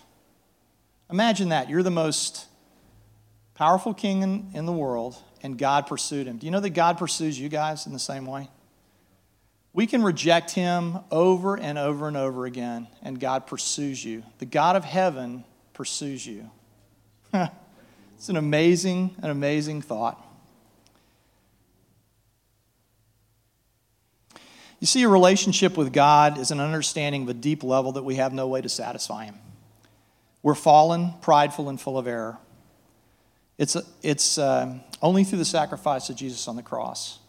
Imagine 1.09 1.49
that. 1.49 1.69
You're 1.69 1.83
the 1.83 1.89
most 1.89 2.47
powerful 3.53 3.93
king 3.93 4.23
in, 4.23 4.49
in 4.53 4.65
the 4.65 4.73
world, 4.73 5.15
and 5.41 5.57
God 5.57 5.87
pursued 5.87 6.27
him. 6.27 6.37
Do 6.37 6.45
you 6.45 6.51
know 6.51 6.59
that 6.59 6.71
God 6.71 6.97
pursues 6.97 7.39
you 7.39 7.49
guys 7.49 7.85
in 7.85 7.93
the 7.93 7.99
same 7.99 8.25
way? 8.25 8.49
We 9.73 9.87
can 9.87 10.03
reject 10.03 10.51
him 10.51 10.99
over 11.11 11.57
and 11.57 11.77
over 11.77 12.07
and 12.07 12.17
over 12.17 12.45
again, 12.45 12.87
and 13.01 13.19
God 13.19 13.47
pursues 13.47 14.03
you. 14.03 14.23
The 14.39 14.45
God 14.45 14.75
of 14.75 14.83
heaven 14.83 15.43
pursues 15.73 16.25
you. 16.25 16.49
it's 17.33 18.29
an 18.29 18.35
amazing, 18.35 19.15
an 19.21 19.29
amazing 19.29 19.81
thought. 19.81 20.25
You 24.79 24.87
see, 24.87 25.03
a 25.03 25.09
relationship 25.09 25.77
with 25.77 25.91
God 25.91 26.37
is 26.37 26.51
an 26.51 26.59
understanding 26.59 27.23
of 27.23 27.29
a 27.29 27.33
deep 27.33 27.63
level 27.63 27.91
that 27.93 28.03
we 28.03 28.15
have 28.15 28.33
no 28.33 28.47
way 28.47 28.61
to 28.61 28.69
satisfy 28.69 29.25
Him. 29.25 29.35
We're 30.41 30.55
fallen, 30.55 31.13
prideful, 31.21 31.67
and 31.67 31.79
full 31.79 31.97
of 31.97 32.07
error. 32.07 32.37
It's, 33.59 33.75
it's 34.01 34.37
uh, 34.37 34.73
only 35.01 35.25
through 35.25 35.39
the 35.39 35.45
sacrifice 35.45 36.09
of 36.09 36.15
Jesus 36.15 36.47
on 36.47 36.55
the 36.55 36.63
cross 36.63 37.19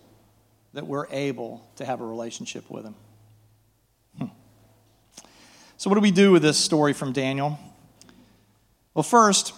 that 0.72 0.86
we're 0.86 1.08
able 1.10 1.68
to 1.74 1.84
have 1.84 2.00
a 2.00 2.06
relationship 2.06 2.70
with 2.70 2.84
Him. 2.84 2.94
Hmm. 4.16 4.26
So, 5.76 5.90
what 5.90 5.96
do 5.96 6.00
we 6.00 6.12
do 6.12 6.30
with 6.30 6.42
this 6.42 6.56
story 6.56 6.92
from 6.92 7.12
Daniel? 7.12 7.58
Well, 8.94 9.02
first, 9.02 9.54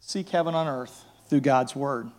seek 0.00 0.28
heaven 0.28 0.54
on 0.54 0.68
earth 0.68 1.04
through 1.30 1.40
God's 1.40 1.74
Word. 1.74 2.10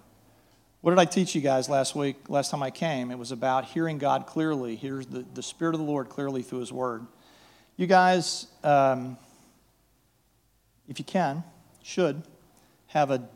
What 0.82 0.89
did 0.89 0.99
I 0.99 1.05
teach 1.05 1.36
you 1.36 1.41
guys 1.41 1.69
last 1.69 1.95
week, 1.95 2.15
last 2.28 2.49
time 2.49 2.63
I 2.63 2.71
came? 2.71 3.11
It 3.11 3.19
was 3.19 3.32
about 3.32 3.65
hearing 3.65 3.99
God 3.99 4.26
clearly, 4.26 4.76
hear 4.76 5.03
the, 5.03 5.23
the 5.36 5.43
Spirit 5.43 5.76
of 5.76 5.80
the 5.80 5.86
Lord 5.86 6.09
clearly 6.09 6.41
through 6.41 6.61
His 6.61 6.73
Word. 6.73 7.05
You 7.78 7.86
guys, 7.86 8.47
um, 8.63 9.15
if 10.88 10.97
you 10.97 11.05
can, 11.05 11.43
should 11.86 12.24
have 12.88 13.12
a 13.12 13.30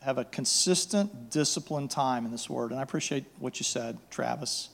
have 0.00 0.18
a 0.18 0.24
consistent, 0.24 1.30
disciplined 1.30 1.90
time 1.90 2.24
in 2.24 2.30
this 2.30 2.48
word. 2.48 2.70
And 2.70 2.78
I 2.78 2.82
appreciate 2.84 3.24
what 3.40 3.58
you 3.58 3.64
said, 3.64 3.98
Travis. 4.08 4.68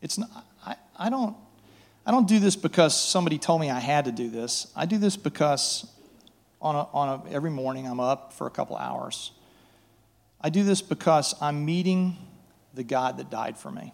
It's 0.00 0.18
not, 0.18 0.30
I, 0.64 0.76
I 0.96 1.10
don't 1.10 1.36
I 2.06 2.12
don't 2.12 2.28
do 2.28 2.38
this 2.38 2.54
because 2.54 2.98
somebody 2.98 3.38
told 3.38 3.60
me 3.60 3.70
I 3.70 3.80
had 3.80 4.04
to 4.04 4.12
do 4.12 4.30
this. 4.30 4.68
I 4.76 4.86
do 4.86 4.98
this 4.98 5.16
because 5.16 5.90
on 6.60 6.76
a, 6.76 6.86
on 6.92 7.26
a, 7.26 7.30
every 7.32 7.50
morning 7.50 7.88
I'm 7.88 7.98
up 7.98 8.32
for 8.32 8.46
a 8.46 8.50
couple 8.50 8.76
hours. 8.76 9.32
I 10.40 10.48
do 10.48 10.62
this 10.62 10.80
because 10.80 11.34
I'm 11.40 11.64
meeting 11.64 12.16
the 12.72 12.84
God 12.84 13.18
that 13.18 13.30
died 13.30 13.58
for 13.58 13.70
me. 13.70 13.92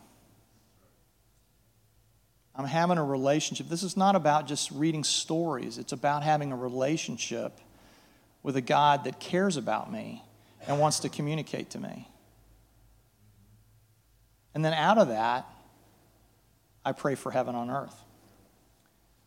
I'm 2.54 2.66
having 2.66 2.98
a 2.98 3.04
relationship. 3.04 3.68
This 3.68 3.82
is 3.82 3.96
not 3.96 4.16
about 4.16 4.46
just 4.46 4.70
reading 4.70 5.02
stories, 5.02 5.78
it's 5.78 5.92
about 5.92 6.22
having 6.22 6.52
a 6.52 6.56
relationship 6.56 7.58
with 8.48 8.56
a 8.56 8.62
God 8.62 9.04
that 9.04 9.20
cares 9.20 9.58
about 9.58 9.92
me 9.92 10.24
and 10.66 10.80
wants 10.80 11.00
to 11.00 11.10
communicate 11.10 11.68
to 11.68 11.78
me. 11.78 12.08
And 14.54 14.64
then 14.64 14.72
out 14.72 14.96
of 14.96 15.08
that, 15.08 15.46
I 16.82 16.92
pray 16.92 17.14
for 17.14 17.30
heaven 17.30 17.54
on 17.54 17.68
earth. 17.68 17.94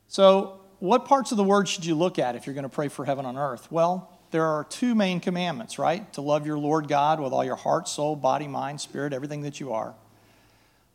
So, 0.07 0.59
what 0.79 1.05
parts 1.05 1.29
of 1.29 1.37
the 1.37 1.43
word 1.43 1.69
should 1.69 1.85
you 1.85 1.93
look 1.93 2.17
at 2.17 2.35
if 2.35 2.47
you're 2.47 2.55
going 2.55 2.63
to 2.63 2.69
pray 2.69 2.87
for 2.87 3.05
heaven 3.05 3.27
on 3.27 3.37
earth? 3.37 3.71
Well, 3.71 4.11
there 4.31 4.47
are 4.47 4.63
two 4.63 4.95
main 4.95 5.19
commandments, 5.19 5.77
right? 5.77 6.11
To 6.13 6.21
love 6.21 6.47
your 6.47 6.57
Lord 6.57 6.87
God 6.87 7.19
with 7.19 7.31
all 7.31 7.45
your 7.45 7.55
heart, 7.55 7.87
soul, 7.87 8.15
body, 8.15 8.47
mind, 8.47 8.81
spirit, 8.81 9.13
everything 9.13 9.43
that 9.43 9.59
you 9.59 9.71
are. 9.73 9.93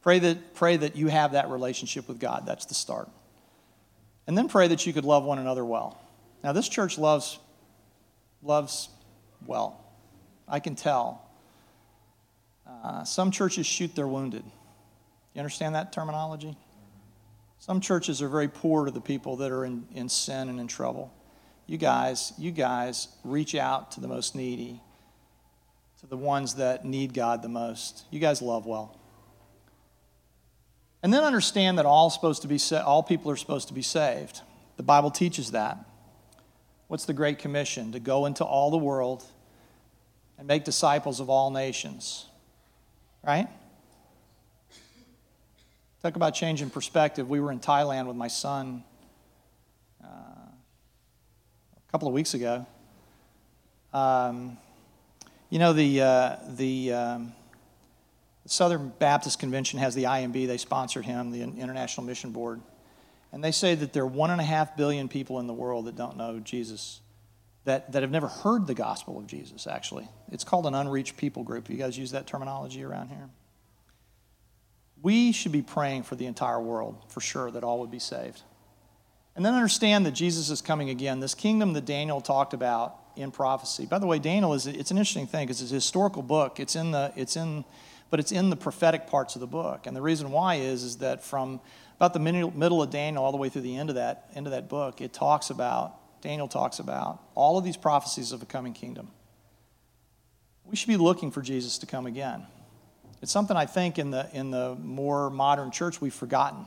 Pray 0.02 0.18
that, 0.18 0.52
pray 0.54 0.76
that 0.78 0.96
you 0.96 1.06
have 1.06 1.30
that 1.30 1.48
relationship 1.48 2.08
with 2.08 2.18
God. 2.18 2.42
That's 2.44 2.64
the 2.64 2.74
start. 2.74 3.08
And 4.26 4.36
then 4.36 4.48
pray 4.48 4.66
that 4.66 4.84
you 4.84 4.92
could 4.92 5.04
love 5.04 5.22
one 5.22 5.38
another 5.38 5.64
well. 5.64 5.96
Now, 6.42 6.52
this 6.52 6.68
church 6.68 6.98
loves, 6.98 7.38
loves 8.42 8.88
well. 9.46 9.84
I 10.48 10.60
can 10.60 10.74
tell. 10.74 11.28
Uh, 12.66 13.04
some 13.04 13.30
churches 13.30 13.66
shoot 13.66 13.94
their 13.94 14.06
wounded. 14.06 14.44
You 15.34 15.40
understand 15.40 15.74
that 15.74 15.92
terminology? 15.92 16.56
Some 17.58 17.80
churches 17.80 18.22
are 18.22 18.28
very 18.28 18.48
poor 18.48 18.84
to 18.84 18.90
the 18.90 19.00
people 19.00 19.36
that 19.36 19.50
are 19.50 19.64
in, 19.64 19.86
in 19.94 20.08
sin 20.08 20.48
and 20.48 20.60
in 20.60 20.66
trouble 20.66 21.12
you 21.66 21.78
guys, 21.78 22.32
you 22.38 22.52
guys 22.52 23.08
reach 23.24 23.54
out 23.54 23.92
to 23.92 24.00
the 24.00 24.08
most 24.08 24.34
needy, 24.34 24.80
to 26.00 26.06
the 26.06 26.16
ones 26.16 26.54
that 26.54 26.84
need 26.84 27.12
God 27.12 27.42
the 27.42 27.48
most. 27.48 28.04
You 28.10 28.20
guys 28.20 28.40
love 28.40 28.66
well. 28.66 28.98
And 31.02 31.12
then 31.12 31.24
understand 31.24 31.78
that 31.78 31.86
all 31.86 32.08
supposed 32.10 32.42
to 32.42 32.48
be 32.48 32.58
all 32.72 33.02
people 33.02 33.30
are 33.30 33.36
supposed 33.36 33.68
to 33.68 33.74
be 33.74 33.82
saved. 33.82 34.40
The 34.76 34.82
Bible 34.82 35.10
teaches 35.10 35.52
that. 35.52 35.78
What's 36.88 37.04
the 37.04 37.12
great 37.12 37.38
commission? 37.38 37.92
To 37.92 38.00
go 38.00 38.26
into 38.26 38.44
all 38.44 38.70
the 38.70 38.78
world 38.78 39.24
and 40.38 40.46
make 40.46 40.64
disciples 40.64 41.20
of 41.20 41.30
all 41.30 41.50
nations. 41.50 42.26
Right? 43.24 43.48
Talk 46.02 46.14
about 46.14 46.34
changing 46.34 46.70
perspective. 46.70 47.28
We 47.28 47.40
were 47.40 47.50
in 47.50 47.58
Thailand 47.58 48.06
with 48.06 48.16
my 48.16 48.28
son 48.28 48.84
uh, 50.04 50.06
a 50.06 51.90
couple 51.90 52.06
of 52.06 52.14
weeks 52.14 52.34
ago. 52.34 52.66
Um, 53.92 54.58
you 55.50 55.58
know, 55.58 55.72
the, 55.72 56.02
uh, 56.02 56.36
the 56.50 56.92
um, 56.92 57.32
Southern 58.44 58.92
Baptist 58.98 59.38
Convention 59.38 59.78
has 59.80 59.94
the 59.94 60.04
IMB, 60.04 60.46
they 60.46 60.58
sponsored 60.58 61.04
him, 61.04 61.32
the 61.32 61.42
International 61.42 62.06
Mission 62.06 62.30
Board. 62.30 62.60
And 63.36 63.44
they 63.44 63.52
say 63.52 63.74
that 63.74 63.92
there 63.92 64.04
are 64.04 64.06
one 64.06 64.30
and 64.30 64.40
a 64.40 64.44
half 64.44 64.78
billion 64.78 65.08
people 65.08 65.40
in 65.40 65.46
the 65.46 65.52
world 65.52 65.84
that 65.84 65.94
don't 65.94 66.16
know 66.16 66.40
Jesus, 66.40 67.02
that, 67.66 67.92
that 67.92 68.00
have 68.00 68.10
never 68.10 68.28
heard 68.28 68.66
the 68.66 68.72
gospel 68.72 69.18
of 69.18 69.26
Jesus, 69.26 69.66
actually. 69.66 70.08
It's 70.32 70.42
called 70.42 70.64
an 70.64 70.74
unreached 70.74 71.18
people 71.18 71.42
group. 71.42 71.68
You 71.68 71.76
guys 71.76 71.98
use 71.98 72.12
that 72.12 72.26
terminology 72.26 72.82
around 72.82 73.08
here? 73.08 73.28
We 75.02 75.32
should 75.32 75.52
be 75.52 75.60
praying 75.60 76.04
for 76.04 76.14
the 76.14 76.24
entire 76.24 76.58
world, 76.58 76.96
for 77.08 77.20
sure, 77.20 77.50
that 77.50 77.62
all 77.62 77.80
would 77.80 77.90
be 77.90 77.98
saved. 77.98 78.40
And 79.34 79.44
then 79.44 79.52
understand 79.52 80.06
that 80.06 80.12
Jesus 80.12 80.48
is 80.48 80.62
coming 80.62 80.88
again. 80.88 81.20
This 81.20 81.34
kingdom 81.34 81.74
that 81.74 81.84
Daniel 81.84 82.22
talked 82.22 82.54
about 82.54 82.96
in 83.16 83.30
prophecy. 83.30 83.84
By 83.84 83.98
the 83.98 84.06
way, 84.06 84.18
Daniel 84.18 84.54
is 84.54 84.66
it's 84.66 84.90
an 84.90 84.96
interesting 84.96 85.26
thing 85.26 85.46
because 85.46 85.60
it's 85.60 85.72
a 85.72 85.74
historical 85.74 86.22
book. 86.22 86.58
It's 86.58 86.74
in 86.74 86.90
the 86.90 87.12
it's 87.16 87.36
in 87.36 87.66
but 88.08 88.18
it's 88.18 88.32
in 88.32 88.48
the 88.48 88.56
prophetic 88.56 89.08
parts 89.08 89.34
of 89.34 89.40
the 89.40 89.46
book. 89.46 89.86
And 89.86 89.94
the 89.94 90.00
reason 90.00 90.30
why 90.30 90.54
is 90.54 90.82
is 90.84 90.98
that 90.98 91.22
from 91.22 91.60
about 91.96 92.12
the 92.12 92.18
middle 92.18 92.82
of 92.82 92.90
Daniel 92.90 93.24
all 93.24 93.32
the 93.32 93.38
way 93.38 93.48
through 93.48 93.62
the 93.62 93.76
end 93.76 93.88
of 93.88 93.96
that 93.96 94.30
end 94.34 94.46
of 94.46 94.52
that 94.52 94.68
book, 94.68 95.00
it 95.00 95.12
talks 95.12 95.50
about 95.50 95.94
Daniel 96.22 96.48
talks 96.48 96.78
about 96.78 97.22
all 97.34 97.58
of 97.58 97.64
these 97.64 97.76
prophecies 97.76 98.32
of 98.32 98.42
a 98.42 98.46
coming 98.46 98.72
kingdom. 98.72 99.08
We 100.64 100.76
should 100.76 100.88
be 100.88 100.96
looking 100.96 101.30
for 101.30 101.42
Jesus 101.42 101.78
to 101.78 101.86
come 101.86 102.06
again. 102.06 102.46
It's 103.22 103.32
something 103.32 103.56
I 103.56 103.66
think 103.66 103.98
in 103.98 104.10
the 104.10 104.28
in 104.32 104.50
the 104.50 104.76
more 104.80 105.30
modern 105.30 105.70
church 105.70 106.00
we've 106.00 106.14
forgotten. 106.14 106.66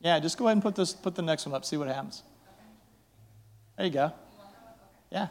Yeah, 0.00 0.18
just 0.18 0.36
go 0.36 0.46
ahead 0.46 0.56
and 0.56 0.62
put 0.62 0.74
this 0.74 0.92
put 0.92 1.14
the 1.14 1.22
next 1.22 1.46
one 1.46 1.54
up, 1.54 1.64
see 1.64 1.76
what 1.76 1.86
happens. 1.86 2.24
There 3.76 3.86
you 3.86 3.92
go. 3.92 4.12
Yeah. 5.10 5.28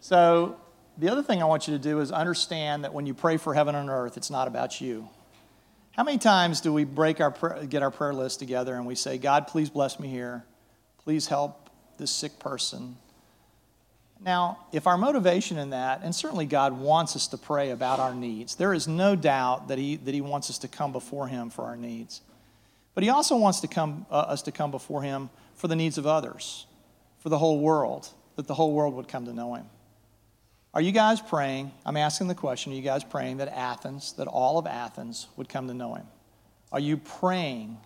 So 0.00 0.60
the 0.98 1.08
other 1.08 1.22
thing 1.22 1.40
I 1.40 1.46
want 1.46 1.68
you 1.68 1.74
to 1.74 1.82
do 1.82 2.00
is 2.00 2.10
understand 2.12 2.84
that 2.84 2.92
when 2.92 3.06
you 3.06 3.14
pray 3.14 3.36
for 3.36 3.54
heaven 3.54 3.74
and 3.74 3.88
earth, 3.88 4.16
it's 4.16 4.30
not 4.30 4.48
about 4.48 4.80
you. 4.80 5.08
How 5.92 6.04
many 6.04 6.18
times 6.18 6.60
do 6.60 6.72
we 6.72 6.84
break 6.84 7.20
our 7.20 7.30
prayer, 7.30 7.64
get 7.66 7.82
our 7.82 7.90
prayer 7.90 8.14
list 8.14 8.38
together 8.38 8.74
and 8.74 8.86
we 8.86 8.94
say, 8.94 9.18
God, 9.18 9.46
please 9.48 9.70
bless 9.70 9.98
me 9.98 10.08
here. 10.08 10.44
Please 11.02 11.26
help 11.26 11.70
this 11.96 12.10
sick 12.10 12.38
person. 12.38 12.96
Now, 14.20 14.58
if 14.72 14.86
our 14.86 14.98
motivation 14.98 15.58
in 15.58 15.70
that, 15.70 16.02
and 16.02 16.14
certainly 16.14 16.46
God 16.46 16.78
wants 16.78 17.16
us 17.16 17.28
to 17.28 17.38
pray 17.38 17.70
about 17.70 18.00
our 18.00 18.14
needs, 18.14 18.56
there 18.56 18.74
is 18.74 18.86
no 18.88 19.16
doubt 19.16 19.68
that 19.68 19.78
He, 19.78 19.96
that 19.96 20.12
he 20.12 20.20
wants 20.20 20.50
us 20.50 20.58
to 20.58 20.68
come 20.68 20.90
before 20.90 21.28
Him 21.28 21.50
for 21.50 21.64
our 21.64 21.76
needs. 21.76 22.20
But 22.98 23.04
he 23.04 23.10
also 23.10 23.36
wants 23.36 23.60
to 23.60 23.68
come, 23.68 24.06
uh, 24.10 24.14
us 24.14 24.42
to 24.42 24.50
come 24.50 24.72
before 24.72 25.02
him 25.02 25.30
for 25.54 25.68
the 25.68 25.76
needs 25.76 25.98
of 25.98 26.06
others, 26.08 26.66
for 27.20 27.28
the 27.28 27.38
whole 27.38 27.60
world, 27.60 28.08
that 28.34 28.48
the 28.48 28.54
whole 28.54 28.72
world 28.72 28.92
would 28.94 29.06
come 29.06 29.24
to 29.26 29.32
know 29.32 29.54
him. 29.54 29.66
Are 30.78 30.80
you 30.80 30.92
guys 30.92 31.20
praying? 31.20 31.72
I'm 31.84 31.96
asking 31.96 32.28
the 32.28 32.36
question, 32.36 32.72
are 32.72 32.76
you 32.76 32.82
guys 32.82 33.02
praying 33.02 33.38
that 33.38 33.48
Athens, 33.48 34.12
that 34.12 34.28
all 34.28 34.60
of 34.60 34.66
Athens 34.68 35.26
would 35.36 35.48
come 35.48 35.66
to 35.66 35.74
know 35.74 35.94
him? 35.94 36.06
Are 36.70 36.78
you 36.78 36.98
praying 36.98 37.78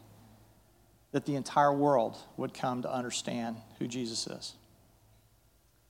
that 1.12 1.24
the 1.24 1.36
entire 1.36 1.72
world 1.72 2.18
would 2.36 2.52
come 2.52 2.82
to 2.82 2.92
understand 2.92 3.56
who 3.78 3.86
Jesus 3.86 4.26
is? 4.26 4.52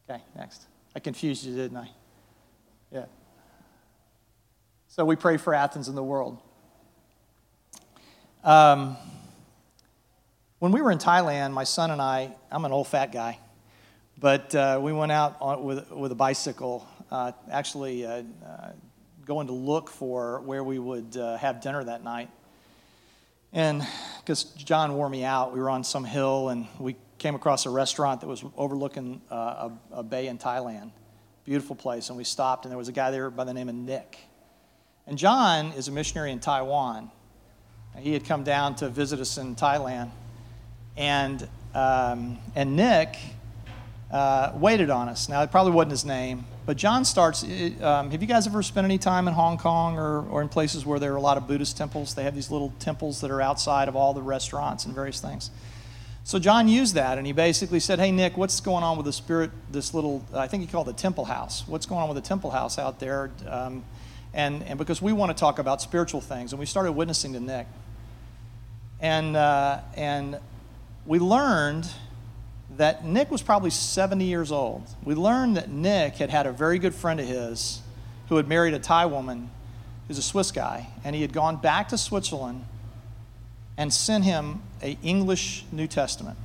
Okay, 0.08 0.22
next. 0.36 0.66
I 0.94 1.00
confused 1.00 1.44
you, 1.44 1.56
didn't 1.56 1.76
I? 1.76 1.88
Yeah. 2.92 3.06
So 4.86 5.04
we 5.04 5.16
pray 5.16 5.38
for 5.38 5.54
Athens 5.54 5.88
and 5.88 5.96
the 5.96 6.04
world. 6.04 6.38
Um, 8.44 8.96
when 10.60 10.70
we 10.70 10.80
were 10.80 10.92
in 10.92 10.98
Thailand, 10.98 11.52
my 11.52 11.64
son 11.64 11.90
and 11.90 12.00
I, 12.00 12.30
I'm 12.48 12.64
an 12.64 12.70
old 12.70 12.86
fat 12.86 13.10
guy, 13.10 13.40
but 14.20 14.54
uh, 14.54 14.78
we 14.80 14.92
went 14.92 15.10
out 15.10 15.36
on, 15.40 15.64
with, 15.64 15.90
with 15.90 16.12
a 16.12 16.14
bicycle, 16.14 16.86
actually 17.50 18.06
uh, 18.06 18.22
uh 18.44 18.72
going 19.24 19.46
to 19.46 19.52
look 19.52 19.88
for 19.88 20.40
where 20.40 20.64
we 20.64 20.78
would 20.78 21.16
uh, 21.16 21.36
have 21.36 21.60
dinner 21.60 21.84
that 21.84 22.02
night. 22.02 22.28
And 23.52 23.86
because 24.18 24.44
John 24.44 24.94
wore 24.94 25.08
me 25.08 25.24
out, 25.24 25.52
we 25.52 25.60
were 25.60 25.70
on 25.70 25.84
some 25.84 26.04
hill 26.04 26.48
and 26.48 26.66
we 26.78 26.96
came 27.18 27.34
across 27.34 27.66
a 27.66 27.70
restaurant 27.70 28.20
that 28.22 28.26
was 28.26 28.44
overlooking 28.56 29.20
uh, 29.30 29.68
a, 29.92 29.98
a 29.98 30.02
bay 30.02 30.26
in 30.26 30.38
Thailand. 30.38 30.90
Beautiful 31.44 31.76
place. 31.76 32.08
And 32.08 32.16
we 32.16 32.24
stopped, 32.24 32.64
and 32.64 32.72
there 32.72 32.78
was 32.78 32.88
a 32.88 32.92
guy 32.92 33.10
there 33.10 33.30
by 33.30 33.44
the 33.44 33.54
name 33.54 33.68
of 33.68 33.74
Nick. 33.74 34.18
And 35.06 35.18
John 35.18 35.66
is 35.72 35.88
a 35.88 35.92
missionary 35.92 36.32
in 36.32 36.40
Taiwan. 36.40 37.10
He 37.98 38.12
had 38.12 38.24
come 38.24 38.42
down 38.42 38.74
to 38.76 38.88
visit 38.88 39.20
us 39.20 39.36
in 39.38 39.54
Thailand. 39.54 40.10
And, 40.96 41.46
um, 41.74 42.38
and 42.54 42.74
Nick 42.74 43.16
uh, 44.10 44.52
waited 44.54 44.90
on 44.90 45.08
us. 45.08 45.28
Now, 45.28 45.42
it 45.42 45.50
probably 45.50 45.72
wasn't 45.72 45.92
his 45.92 46.04
name, 46.04 46.44
but 46.66 46.76
John 46.76 47.04
starts. 47.04 47.42
Um, 47.42 48.10
have 48.10 48.20
you 48.20 48.28
guys 48.28 48.46
ever 48.46 48.62
spent 48.62 48.84
any 48.84 48.98
time 48.98 49.28
in 49.28 49.34
Hong 49.34 49.58
Kong 49.58 49.98
or, 49.98 50.26
or 50.28 50.42
in 50.42 50.48
places 50.48 50.86
where 50.86 50.98
there 50.98 51.12
are 51.12 51.16
a 51.16 51.20
lot 51.20 51.36
of 51.36 51.46
Buddhist 51.46 51.76
temples? 51.76 52.14
They 52.14 52.24
have 52.24 52.34
these 52.34 52.50
little 52.50 52.72
temples 52.78 53.20
that 53.20 53.30
are 53.30 53.40
outside 53.40 53.88
of 53.88 53.96
all 53.96 54.14
the 54.14 54.22
restaurants 54.22 54.84
and 54.84 54.94
various 54.94 55.20
things. 55.20 55.50
So 56.24 56.38
John 56.38 56.68
used 56.68 56.94
that, 56.94 57.18
and 57.18 57.26
he 57.26 57.32
basically 57.32 57.80
said, 57.80 57.98
"Hey 57.98 58.12
Nick, 58.12 58.36
what's 58.36 58.60
going 58.60 58.84
on 58.84 58.96
with 58.96 59.06
the 59.06 59.12
spirit? 59.12 59.50
This 59.70 59.92
little, 59.92 60.24
I 60.34 60.46
think 60.46 60.62
he 60.62 60.68
called 60.68 60.88
it 60.88 60.96
the 60.96 61.02
temple 61.02 61.24
house. 61.24 61.66
What's 61.66 61.86
going 61.86 62.00
on 62.00 62.08
with 62.08 62.16
the 62.16 62.28
temple 62.28 62.50
house 62.50 62.78
out 62.78 63.00
there?" 63.00 63.30
Um, 63.48 63.84
and 64.32 64.62
and 64.62 64.78
because 64.78 65.02
we 65.02 65.12
want 65.12 65.36
to 65.36 65.40
talk 65.40 65.58
about 65.58 65.82
spiritual 65.82 66.20
things, 66.20 66.52
and 66.52 66.60
we 66.60 66.66
started 66.66 66.92
witnessing 66.92 67.32
to 67.32 67.40
Nick. 67.40 67.66
And, 69.02 69.36
uh, 69.36 69.80
and 69.96 70.38
we 71.06 71.18
learned 71.18 71.90
that 72.76 73.04
Nick 73.04 73.30
was 73.30 73.42
probably 73.42 73.70
70 73.70 74.24
years 74.24 74.50
old. 74.50 74.82
We 75.04 75.14
learned 75.14 75.56
that 75.56 75.70
Nick 75.70 76.14
had 76.14 76.30
had 76.30 76.46
a 76.46 76.52
very 76.52 76.78
good 76.78 76.94
friend 76.94 77.20
of 77.20 77.26
his 77.26 77.80
who 78.28 78.36
had 78.36 78.48
married 78.48 78.74
a 78.74 78.78
Thai 78.78 79.06
woman 79.06 79.50
who's 80.08 80.18
a 80.18 80.22
Swiss 80.22 80.50
guy, 80.50 80.88
and 81.04 81.14
he 81.14 81.22
had 81.22 81.32
gone 81.32 81.56
back 81.56 81.88
to 81.88 81.98
Switzerland 81.98 82.64
and 83.76 83.92
sent 83.92 84.24
him 84.24 84.62
a 84.82 84.98
English 85.02 85.64
New 85.72 85.86
Testament. 85.86 86.38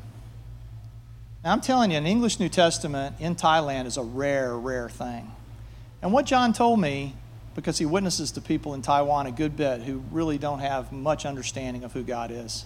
Now, 1.44 1.54
I'm 1.54 1.62
telling 1.62 1.92
you, 1.92 1.98
an 1.98 2.06
English 2.06 2.40
New 2.40 2.50
Testament 2.50 3.16
in 3.20 3.36
Thailand 3.36 3.86
is 3.86 3.98
a 3.98 4.04
rare, 4.04 4.56
rare 4.56 4.90
thing. 4.90 5.32
And 6.02 6.12
what 6.12 6.26
John 6.26 6.54
told 6.54 6.80
me 6.80 7.16
because 7.58 7.80
he 7.80 7.86
witnesses 7.88 8.32
to 8.34 8.40
people 8.40 8.76
in 8.76 8.84
Taiwan 8.84 9.26
a 9.26 9.32
good 9.32 9.58
bit 9.58 9.82
who 9.82 10.04
really 10.12 10.38
don't 10.38 10.60
have 10.60 10.92
much 10.92 11.26
understanding 11.26 11.84
of 11.84 11.92
who 11.92 12.04
God 12.04 12.30
is. 12.30 12.66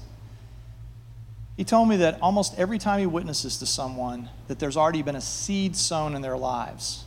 He 1.62 1.66
told 1.66 1.88
me 1.89 1.97
that 1.97 2.20
almost 2.24 2.57
every 2.57 2.80
time 2.80 2.99
he 2.99 3.05
witnesses 3.05 3.59
to 3.59 3.68
someone, 3.68 4.30
that 4.47 4.57
there's 4.57 4.76
already 4.76 5.03
been 5.03 5.16
a 5.16 5.22
seed 5.22 5.76
sown 5.76 6.16
in 6.16 6.24
their 6.24 6.36
lives 6.36 7.03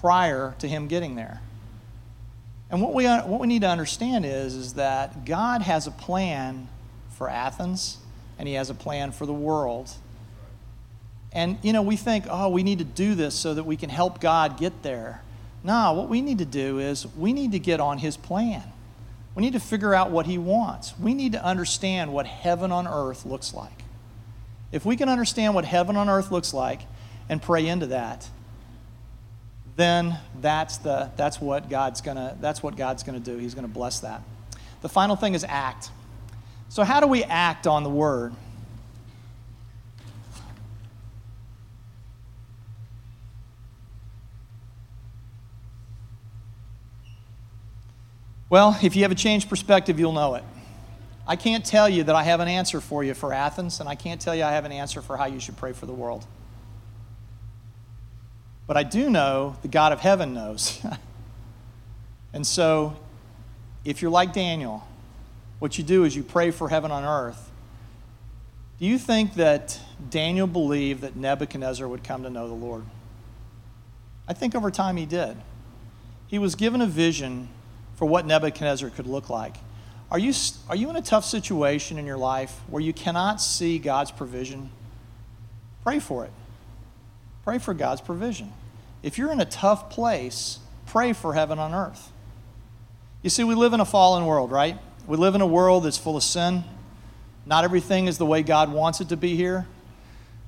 prior 0.00 0.54
to 0.60 0.68
him 0.68 0.86
getting 0.86 1.16
there. 1.16 1.40
And 2.70 2.80
what 2.80 2.94
we, 2.94 3.06
what 3.06 3.40
we 3.40 3.48
need 3.48 3.62
to 3.62 3.68
understand 3.68 4.24
is, 4.26 4.54
is 4.54 4.74
that 4.74 5.24
God 5.24 5.62
has 5.62 5.88
a 5.88 5.90
plan 5.90 6.68
for 7.18 7.28
Athens, 7.28 7.98
and 8.38 8.46
He 8.46 8.54
has 8.54 8.70
a 8.70 8.74
plan 8.74 9.10
for 9.10 9.26
the 9.26 9.34
world. 9.34 9.90
And, 11.32 11.58
you 11.62 11.72
know, 11.72 11.82
we 11.82 11.96
think, 11.96 12.26
oh, 12.30 12.50
we 12.50 12.62
need 12.62 12.78
to 12.78 12.84
do 12.84 13.16
this 13.16 13.34
so 13.34 13.54
that 13.54 13.64
we 13.64 13.76
can 13.76 13.90
help 13.90 14.20
God 14.20 14.56
get 14.56 14.84
there. 14.84 15.20
No, 15.64 15.94
what 15.94 16.08
we 16.08 16.20
need 16.20 16.38
to 16.38 16.44
do 16.44 16.78
is 16.78 17.08
we 17.16 17.32
need 17.32 17.50
to 17.50 17.58
get 17.58 17.80
on 17.80 17.98
His 17.98 18.16
plan. 18.16 18.62
We 19.34 19.42
need 19.42 19.54
to 19.54 19.60
figure 19.60 19.94
out 19.94 20.10
what 20.10 20.26
He 20.26 20.38
wants. 20.38 20.98
We 20.98 21.14
need 21.14 21.32
to 21.32 21.44
understand 21.44 22.12
what 22.12 22.26
heaven 22.26 22.70
on 22.70 22.86
earth 22.86 23.26
looks 23.26 23.52
like. 23.52 23.82
If 24.70 24.84
we 24.84 24.96
can 24.96 25.08
understand 25.08 25.54
what 25.54 25.64
heaven 25.64 25.96
on 25.96 26.08
earth 26.08 26.30
looks 26.30 26.54
like 26.54 26.82
and 27.28 27.40
pray 27.40 27.66
into 27.66 27.86
that, 27.86 28.28
then 29.76 30.18
that's, 30.40 30.78
the, 30.78 31.10
that's 31.16 31.40
what 31.40 31.68
God's 31.68 32.00
gonna, 32.00 32.36
that's 32.40 32.62
what 32.62 32.76
God's 32.76 33.02
gonna 33.02 33.20
do. 33.20 33.36
He's 33.38 33.54
gonna 33.54 33.68
bless 33.68 34.00
that. 34.00 34.22
The 34.82 34.88
final 34.88 35.16
thing 35.16 35.34
is 35.34 35.44
act. 35.48 35.90
So, 36.68 36.84
how 36.84 37.00
do 37.00 37.06
we 37.06 37.24
act 37.24 37.66
on 37.66 37.82
the 37.82 37.90
word? 37.90 38.34
Well, 48.54 48.78
if 48.84 48.94
you 48.94 49.02
have 49.02 49.10
a 49.10 49.16
changed 49.16 49.48
perspective, 49.48 49.98
you'll 49.98 50.12
know 50.12 50.36
it. 50.36 50.44
I 51.26 51.34
can't 51.34 51.66
tell 51.66 51.88
you 51.88 52.04
that 52.04 52.14
I 52.14 52.22
have 52.22 52.38
an 52.38 52.46
answer 52.46 52.80
for 52.80 53.02
you 53.02 53.12
for 53.12 53.32
Athens, 53.32 53.80
and 53.80 53.88
I 53.88 53.96
can't 53.96 54.20
tell 54.20 54.32
you 54.32 54.44
I 54.44 54.52
have 54.52 54.64
an 54.64 54.70
answer 54.70 55.02
for 55.02 55.16
how 55.16 55.24
you 55.24 55.40
should 55.40 55.56
pray 55.56 55.72
for 55.72 55.86
the 55.86 55.92
world. 55.92 56.24
But 58.68 58.76
I 58.76 58.84
do 58.84 59.10
know 59.10 59.56
the 59.62 59.66
God 59.66 59.90
of 59.90 59.98
heaven 59.98 60.34
knows. 60.34 60.80
and 62.32 62.46
so, 62.46 62.96
if 63.84 64.00
you're 64.00 64.12
like 64.12 64.32
Daniel, 64.32 64.86
what 65.58 65.76
you 65.76 65.82
do 65.82 66.04
is 66.04 66.14
you 66.14 66.22
pray 66.22 66.52
for 66.52 66.68
heaven 66.68 66.92
on 66.92 67.02
earth. 67.02 67.50
Do 68.78 68.86
you 68.86 68.98
think 68.98 69.34
that 69.34 69.80
Daniel 70.10 70.46
believed 70.46 71.00
that 71.00 71.16
Nebuchadnezzar 71.16 71.88
would 71.88 72.04
come 72.04 72.22
to 72.22 72.30
know 72.30 72.46
the 72.46 72.54
Lord? 72.54 72.84
I 74.28 74.32
think 74.32 74.54
over 74.54 74.70
time 74.70 74.96
he 74.96 75.06
did. 75.06 75.38
He 76.28 76.38
was 76.38 76.54
given 76.54 76.80
a 76.80 76.86
vision 76.86 77.48
for 77.96 78.06
what 78.06 78.26
Nebuchadnezzar 78.26 78.90
could 78.90 79.06
look 79.06 79.30
like. 79.30 79.56
Are 80.10 80.18
you, 80.18 80.32
are 80.68 80.76
you 80.76 80.90
in 80.90 80.96
a 80.96 81.02
tough 81.02 81.24
situation 81.24 81.98
in 81.98 82.06
your 82.06 82.18
life 82.18 82.60
where 82.68 82.82
you 82.82 82.92
cannot 82.92 83.40
see 83.40 83.78
God's 83.78 84.10
provision? 84.10 84.70
Pray 85.82 85.98
for 85.98 86.24
it. 86.24 86.32
Pray 87.44 87.58
for 87.58 87.74
God's 87.74 88.00
provision. 88.00 88.52
If 89.02 89.18
you're 89.18 89.32
in 89.32 89.40
a 89.40 89.44
tough 89.44 89.90
place, 89.90 90.58
pray 90.86 91.12
for 91.12 91.34
heaven 91.34 91.58
on 91.58 91.74
earth. 91.74 92.10
You 93.22 93.30
see, 93.30 93.44
we 93.44 93.54
live 93.54 93.72
in 93.72 93.80
a 93.80 93.84
fallen 93.84 94.26
world, 94.26 94.50
right? 94.50 94.78
We 95.06 95.16
live 95.16 95.34
in 95.34 95.40
a 95.40 95.46
world 95.46 95.84
that's 95.84 95.98
full 95.98 96.16
of 96.16 96.22
sin. 96.22 96.64
Not 97.46 97.64
everything 97.64 98.06
is 98.06 98.16
the 98.16 98.26
way 98.26 98.42
God 98.42 98.72
wants 98.72 99.00
it 99.00 99.10
to 99.10 99.16
be 99.16 99.36
here. 99.36 99.66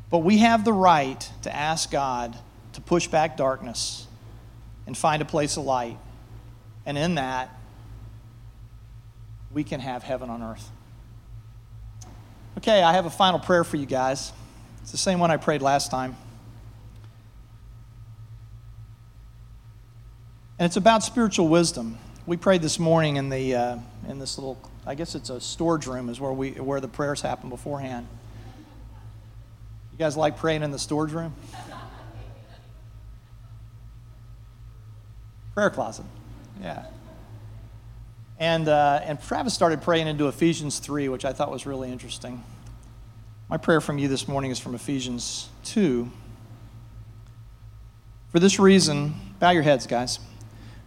But 0.08 0.18
we 0.18 0.38
have 0.38 0.64
the 0.64 0.72
right 0.72 1.28
to 1.42 1.54
ask 1.54 1.90
God 1.90 2.36
to 2.74 2.80
push 2.80 3.08
back 3.08 3.36
darkness 3.36 4.06
and 4.86 4.96
find 4.96 5.20
a 5.20 5.24
place 5.24 5.56
of 5.56 5.64
light. 5.64 5.98
And 6.86 6.96
in 6.96 7.16
that, 7.16 7.50
we 9.52 9.64
can 9.64 9.80
have 9.80 10.04
heaven 10.04 10.30
on 10.30 10.42
earth. 10.42 10.70
Okay, 12.58 12.82
I 12.82 12.92
have 12.92 13.04
a 13.04 13.10
final 13.10 13.38
prayer 13.38 13.64
for 13.64 13.76
you 13.76 13.86
guys. 13.86 14.32
It's 14.82 14.92
the 14.92 14.98
same 14.98 15.18
one 15.18 15.30
I 15.30 15.36
prayed 15.36 15.60
last 15.60 15.90
time. 15.90 16.16
And 20.58 20.64
it's 20.64 20.76
about 20.76 21.02
spiritual 21.02 21.48
wisdom. 21.48 21.98
We 22.24 22.36
prayed 22.36 22.62
this 22.62 22.78
morning 22.78 23.16
in, 23.16 23.28
the, 23.28 23.54
uh, 23.54 23.78
in 24.08 24.18
this 24.18 24.38
little, 24.38 24.58
I 24.86 24.94
guess 24.94 25.14
it's 25.14 25.28
a 25.28 25.40
storage 25.40 25.86
room, 25.86 26.08
is 26.08 26.18
where, 26.18 26.32
we, 26.32 26.52
where 26.52 26.80
the 26.80 26.88
prayers 26.88 27.20
happen 27.20 27.50
beforehand. 27.50 28.06
You 29.92 29.98
guys 29.98 30.16
like 30.16 30.38
praying 30.38 30.62
in 30.62 30.70
the 30.70 30.78
storage 30.78 31.12
room? 31.12 31.34
Prayer 35.54 35.70
closet. 35.70 36.04
Yeah. 36.60 36.86
And, 38.38 38.68
uh, 38.68 39.00
and 39.02 39.20
Travis 39.20 39.54
started 39.54 39.80
praying 39.80 40.08
into 40.08 40.28
Ephesians 40.28 40.78
3, 40.78 41.08
which 41.08 41.24
I 41.24 41.32
thought 41.32 41.50
was 41.50 41.64
really 41.64 41.90
interesting. 41.90 42.44
My 43.48 43.56
prayer 43.56 43.80
from 43.80 43.98
you 43.98 44.08
this 44.08 44.28
morning 44.28 44.50
is 44.50 44.58
from 44.58 44.74
Ephesians 44.74 45.48
2. 45.64 46.10
For 48.28 48.40
this 48.40 48.58
reason, 48.58 49.14
bow 49.38 49.50
your 49.50 49.62
heads, 49.62 49.86
guys. 49.86 50.18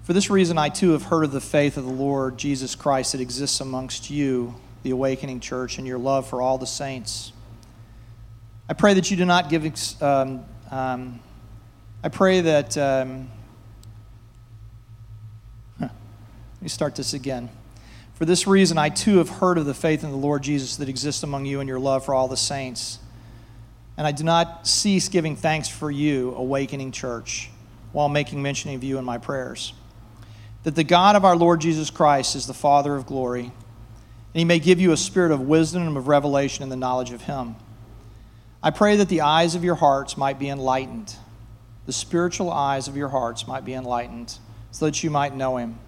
For 0.03 0.13
this 0.13 0.29
reason, 0.29 0.57
I 0.57 0.69
too 0.69 0.91
have 0.91 1.03
heard 1.03 1.23
of 1.23 1.31
the 1.31 1.41
faith 1.41 1.77
of 1.77 1.85
the 1.85 1.91
Lord 1.91 2.37
Jesus 2.37 2.75
Christ 2.75 3.13
that 3.13 3.21
exists 3.21 3.61
amongst 3.61 4.09
you, 4.09 4.55
the 4.83 4.91
awakening 4.91 5.39
church, 5.39 5.77
and 5.77 5.87
your 5.87 5.97
love 5.97 6.27
for 6.27 6.41
all 6.41 6.57
the 6.57 6.67
saints. 6.67 7.31
I 8.67 8.73
pray 8.73 8.93
that 8.93 9.09
you 9.09 9.17
do 9.17 9.25
not 9.25 9.49
give. 9.49 9.63
Um, 10.01 10.45
um, 10.69 11.19
I 12.03 12.09
pray 12.09 12.41
that. 12.41 12.77
Um, 12.77 13.29
Let 16.59 16.63
me 16.63 16.69
start 16.69 16.95
this 16.95 17.13
again. 17.13 17.49
For 18.15 18.25
this 18.25 18.45
reason, 18.45 18.77
I 18.77 18.89
too 18.89 19.19
have 19.19 19.29
heard 19.29 19.57
of 19.57 19.65
the 19.65 19.73
faith 19.73 20.03
in 20.03 20.11
the 20.11 20.17
Lord 20.17 20.43
Jesus 20.43 20.75
that 20.75 20.89
exists 20.89 21.23
among 21.23 21.45
you 21.45 21.61
and 21.61 21.69
your 21.69 21.79
love 21.79 22.03
for 22.03 22.13
all 22.13 22.27
the 22.27 22.35
saints. 22.35 22.99
And 23.95 24.05
I 24.05 24.11
do 24.11 24.25
not 24.25 24.67
cease 24.67 25.07
giving 25.07 25.37
thanks 25.37 25.69
for 25.69 25.89
you, 25.89 26.35
awakening 26.35 26.91
church, 26.91 27.49
while 27.93 28.09
making 28.09 28.41
mention 28.41 28.75
of 28.75 28.83
you 28.83 28.97
in 28.97 29.05
my 29.05 29.17
prayers. 29.17 29.71
That 30.63 30.75
the 30.75 30.83
God 30.83 31.15
of 31.15 31.23
our 31.23 31.37
Lord 31.37 31.61
Jesus 31.61 31.89
Christ 31.89 32.35
is 32.35 32.45
the 32.45 32.53
Father 32.53 32.93
of 32.93 33.05
glory, 33.05 33.45
and 33.45 33.53
he 34.33 34.43
may 34.43 34.59
give 34.59 34.81
you 34.81 34.91
a 34.91 34.97
spirit 34.97 35.31
of 35.31 35.39
wisdom 35.39 35.87
and 35.87 35.95
of 35.95 36.09
revelation 36.09 36.63
in 36.63 36.67
the 36.67 36.75
knowledge 36.75 37.11
of 37.11 37.21
him. 37.21 37.55
I 38.61 38.71
pray 38.71 38.97
that 38.97 39.07
the 39.07 39.21
eyes 39.21 39.55
of 39.55 39.63
your 39.63 39.75
hearts 39.75 40.17
might 40.17 40.39
be 40.39 40.49
enlightened, 40.49 41.15
the 41.85 41.93
spiritual 41.93 42.51
eyes 42.51 42.89
of 42.89 42.97
your 42.97 43.07
hearts 43.07 43.47
might 43.47 43.63
be 43.63 43.75
enlightened, 43.75 44.37
so 44.71 44.83
that 44.87 45.01
you 45.05 45.09
might 45.09 45.33
know 45.33 45.55
him 45.55 45.79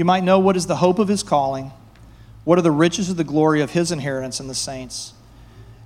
you 0.00 0.04
might 0.06 0.24
know 0.24 0.38
what 0.38 0.56
is 0.56 0.66
the 0.66 0.76
hope 0.76 0.98
of 0.98 1.08
his 1.08 1.22
calling, 1.22 1.72
what 2.44 2.58
are 2.58 2.62
the 2.62 2.70
riches 2.70 3.10
of 3.10 3.18
the 3.18 3.22
glory 3.22 3.60
of 3.60 3.72
his 3.72 3.92
inheritance 3.92 4.40
in 4.40 4.48
the 4.48 4.54
saints, 4.54 5.12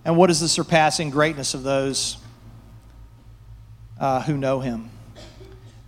and 0.04 0.16
what 0.16 0.30
is 0.30 0.38
the 0.38 0.48
surpassing 0.48 1.10
greatness 1.10 1.52
of 1.52 1.64
those 1.64 2.18
uh, 3.98 4.22
who 4.22 4.36
know 4.36 4.60
him. 4.60 4.88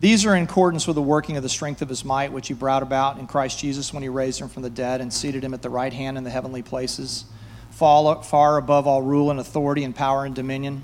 These 0.00 0.26
are 0.26 0.34
in 0.34 0.42
accordance 0.42 0.88
with 0.88 0.96
the 0.96 1.02
working 1.02 1.36
of 1.36 1.44
the 1.44 1.48
strength 1.48 1.82
of 1.82 1.88
his 1.88 2.04
might, 2.04 2.32
which 2.32 2.48
he 2.48 2.54
brought 2.54 2.82
about 2.82 3.20
in 3.20 3.28
Christ 3.28 3.60
Jesus 3.60 3.94
when 3.94 4.02
he 4.02 4.08
raised 4.08 4.40
him 4.40 4.48
from 4.48 4.64
the 4.64 4.70
dead 4.70 5.00
and 5.00 5.12
seated 5.12 5.44
him 5.44 5.54
at 5.54 5.62
the 5.62 5.70
right 5.70 5.92
hand 5.92 6.18
in 6.18 6.24
the 6.24 6.30
heavenly 6.30 6.62
places, 6.62 7.26
far 7.70 8.56
above 8.56 8.88
all 8.88 9.02
rule 9.02 9.30
and 9.30 9.38
authority 9.38 9.84
and 9.84 9.94
power 9.94 10.24
and 10.24 10.34
dominion, 10.34 10.82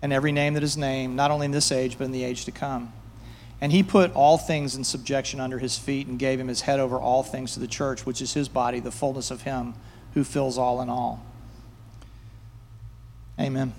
and 0.00 0.14
every 0.14 0.32
name 0.32 0.54
that 0.54 0.62
is 0.62 0.78
named, 0.78 1.14
not 1.14 1.30
only 1.30 1.44
in 1.44 1.50
this 1.50 1.70
age, 1.70 1.98
but 1.98 2.04
in 2.04 2.12
the 2.12 2.24
age 2.24 2.46
to 2.46 2.52
come 2.52 2.90
and 3.60 3.72
he 3.72 3.82
put 3.82 4.12
all 4.14 4.36
things 4.36 4.74
in 4.74 4.84
subjection 4.84 5.40
under 5.40 5.58
his 5.58 5.78
feet 5.78 6.06
and 6.06 6.18
gave 6.18 6.38
him 6.38 6.48
his 6.48 6.62
head 6.62 6.78
over 6.78 6.98
all 6.98 7.22
things 7.22 7.54
to 7.54 7.60
the 7.60 7.66
church, 7.66 8.04
which 8.04 8.20
is 8.20 8.34
his 8.34 8.48
body, 8.48 8.80
the 8.80 8.90
fullness 8.90 9.30
of 9.30 9.42
him 9.42 9.74
who 10.14 10.24
fills 10.24 10.58
all 10.58 10.82
in 10.82 10.88
all. 10.88 11.24
Amen. 13.40 13.72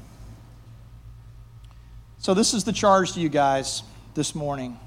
So, 2.20 2.34
this 2.34 2.54
is 2.54 2.64
the 2.64 2.74
charge 2.74 3.14
to 3.14 3.20
you 3.20 3.30
guys 3.30 3.84
this 4.16 4.34
morning. 4.34 4.80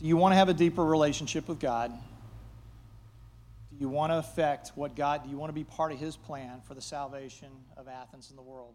Do 0.00 0.06
you 0.06 0.16
want 0.16 0.32
to 0.32 0.36
have 0.36 0.48
a 0.48 0.54
deeper 0.54 0.84
relationship 0.84 1.48
with 1.48 1.58
God? 1.58 1.90
Do 3.70 3.76
you 3.80 3.88
want 3.88 4.12
to 4.12 4.18
affect 4.18 4.72
what 4.74 4.94
God, 4.94 5.24
do 5.24 5.30
you 5.30 5.36
want 5.36 5.50
to 5.50 5.54
be 5.54 5.64
part 5.64 5.92
of 5.92 5.98
his 5.98 6.16
plan 6.16 6.60
for 6.66 6.74
the 6.74 6.80
salvation 6.80 7.48
of 7.76 7.88
Athens 7.88 8.30
and 8.30 8.38
the 8.38 8.42
world? 8.42 8.74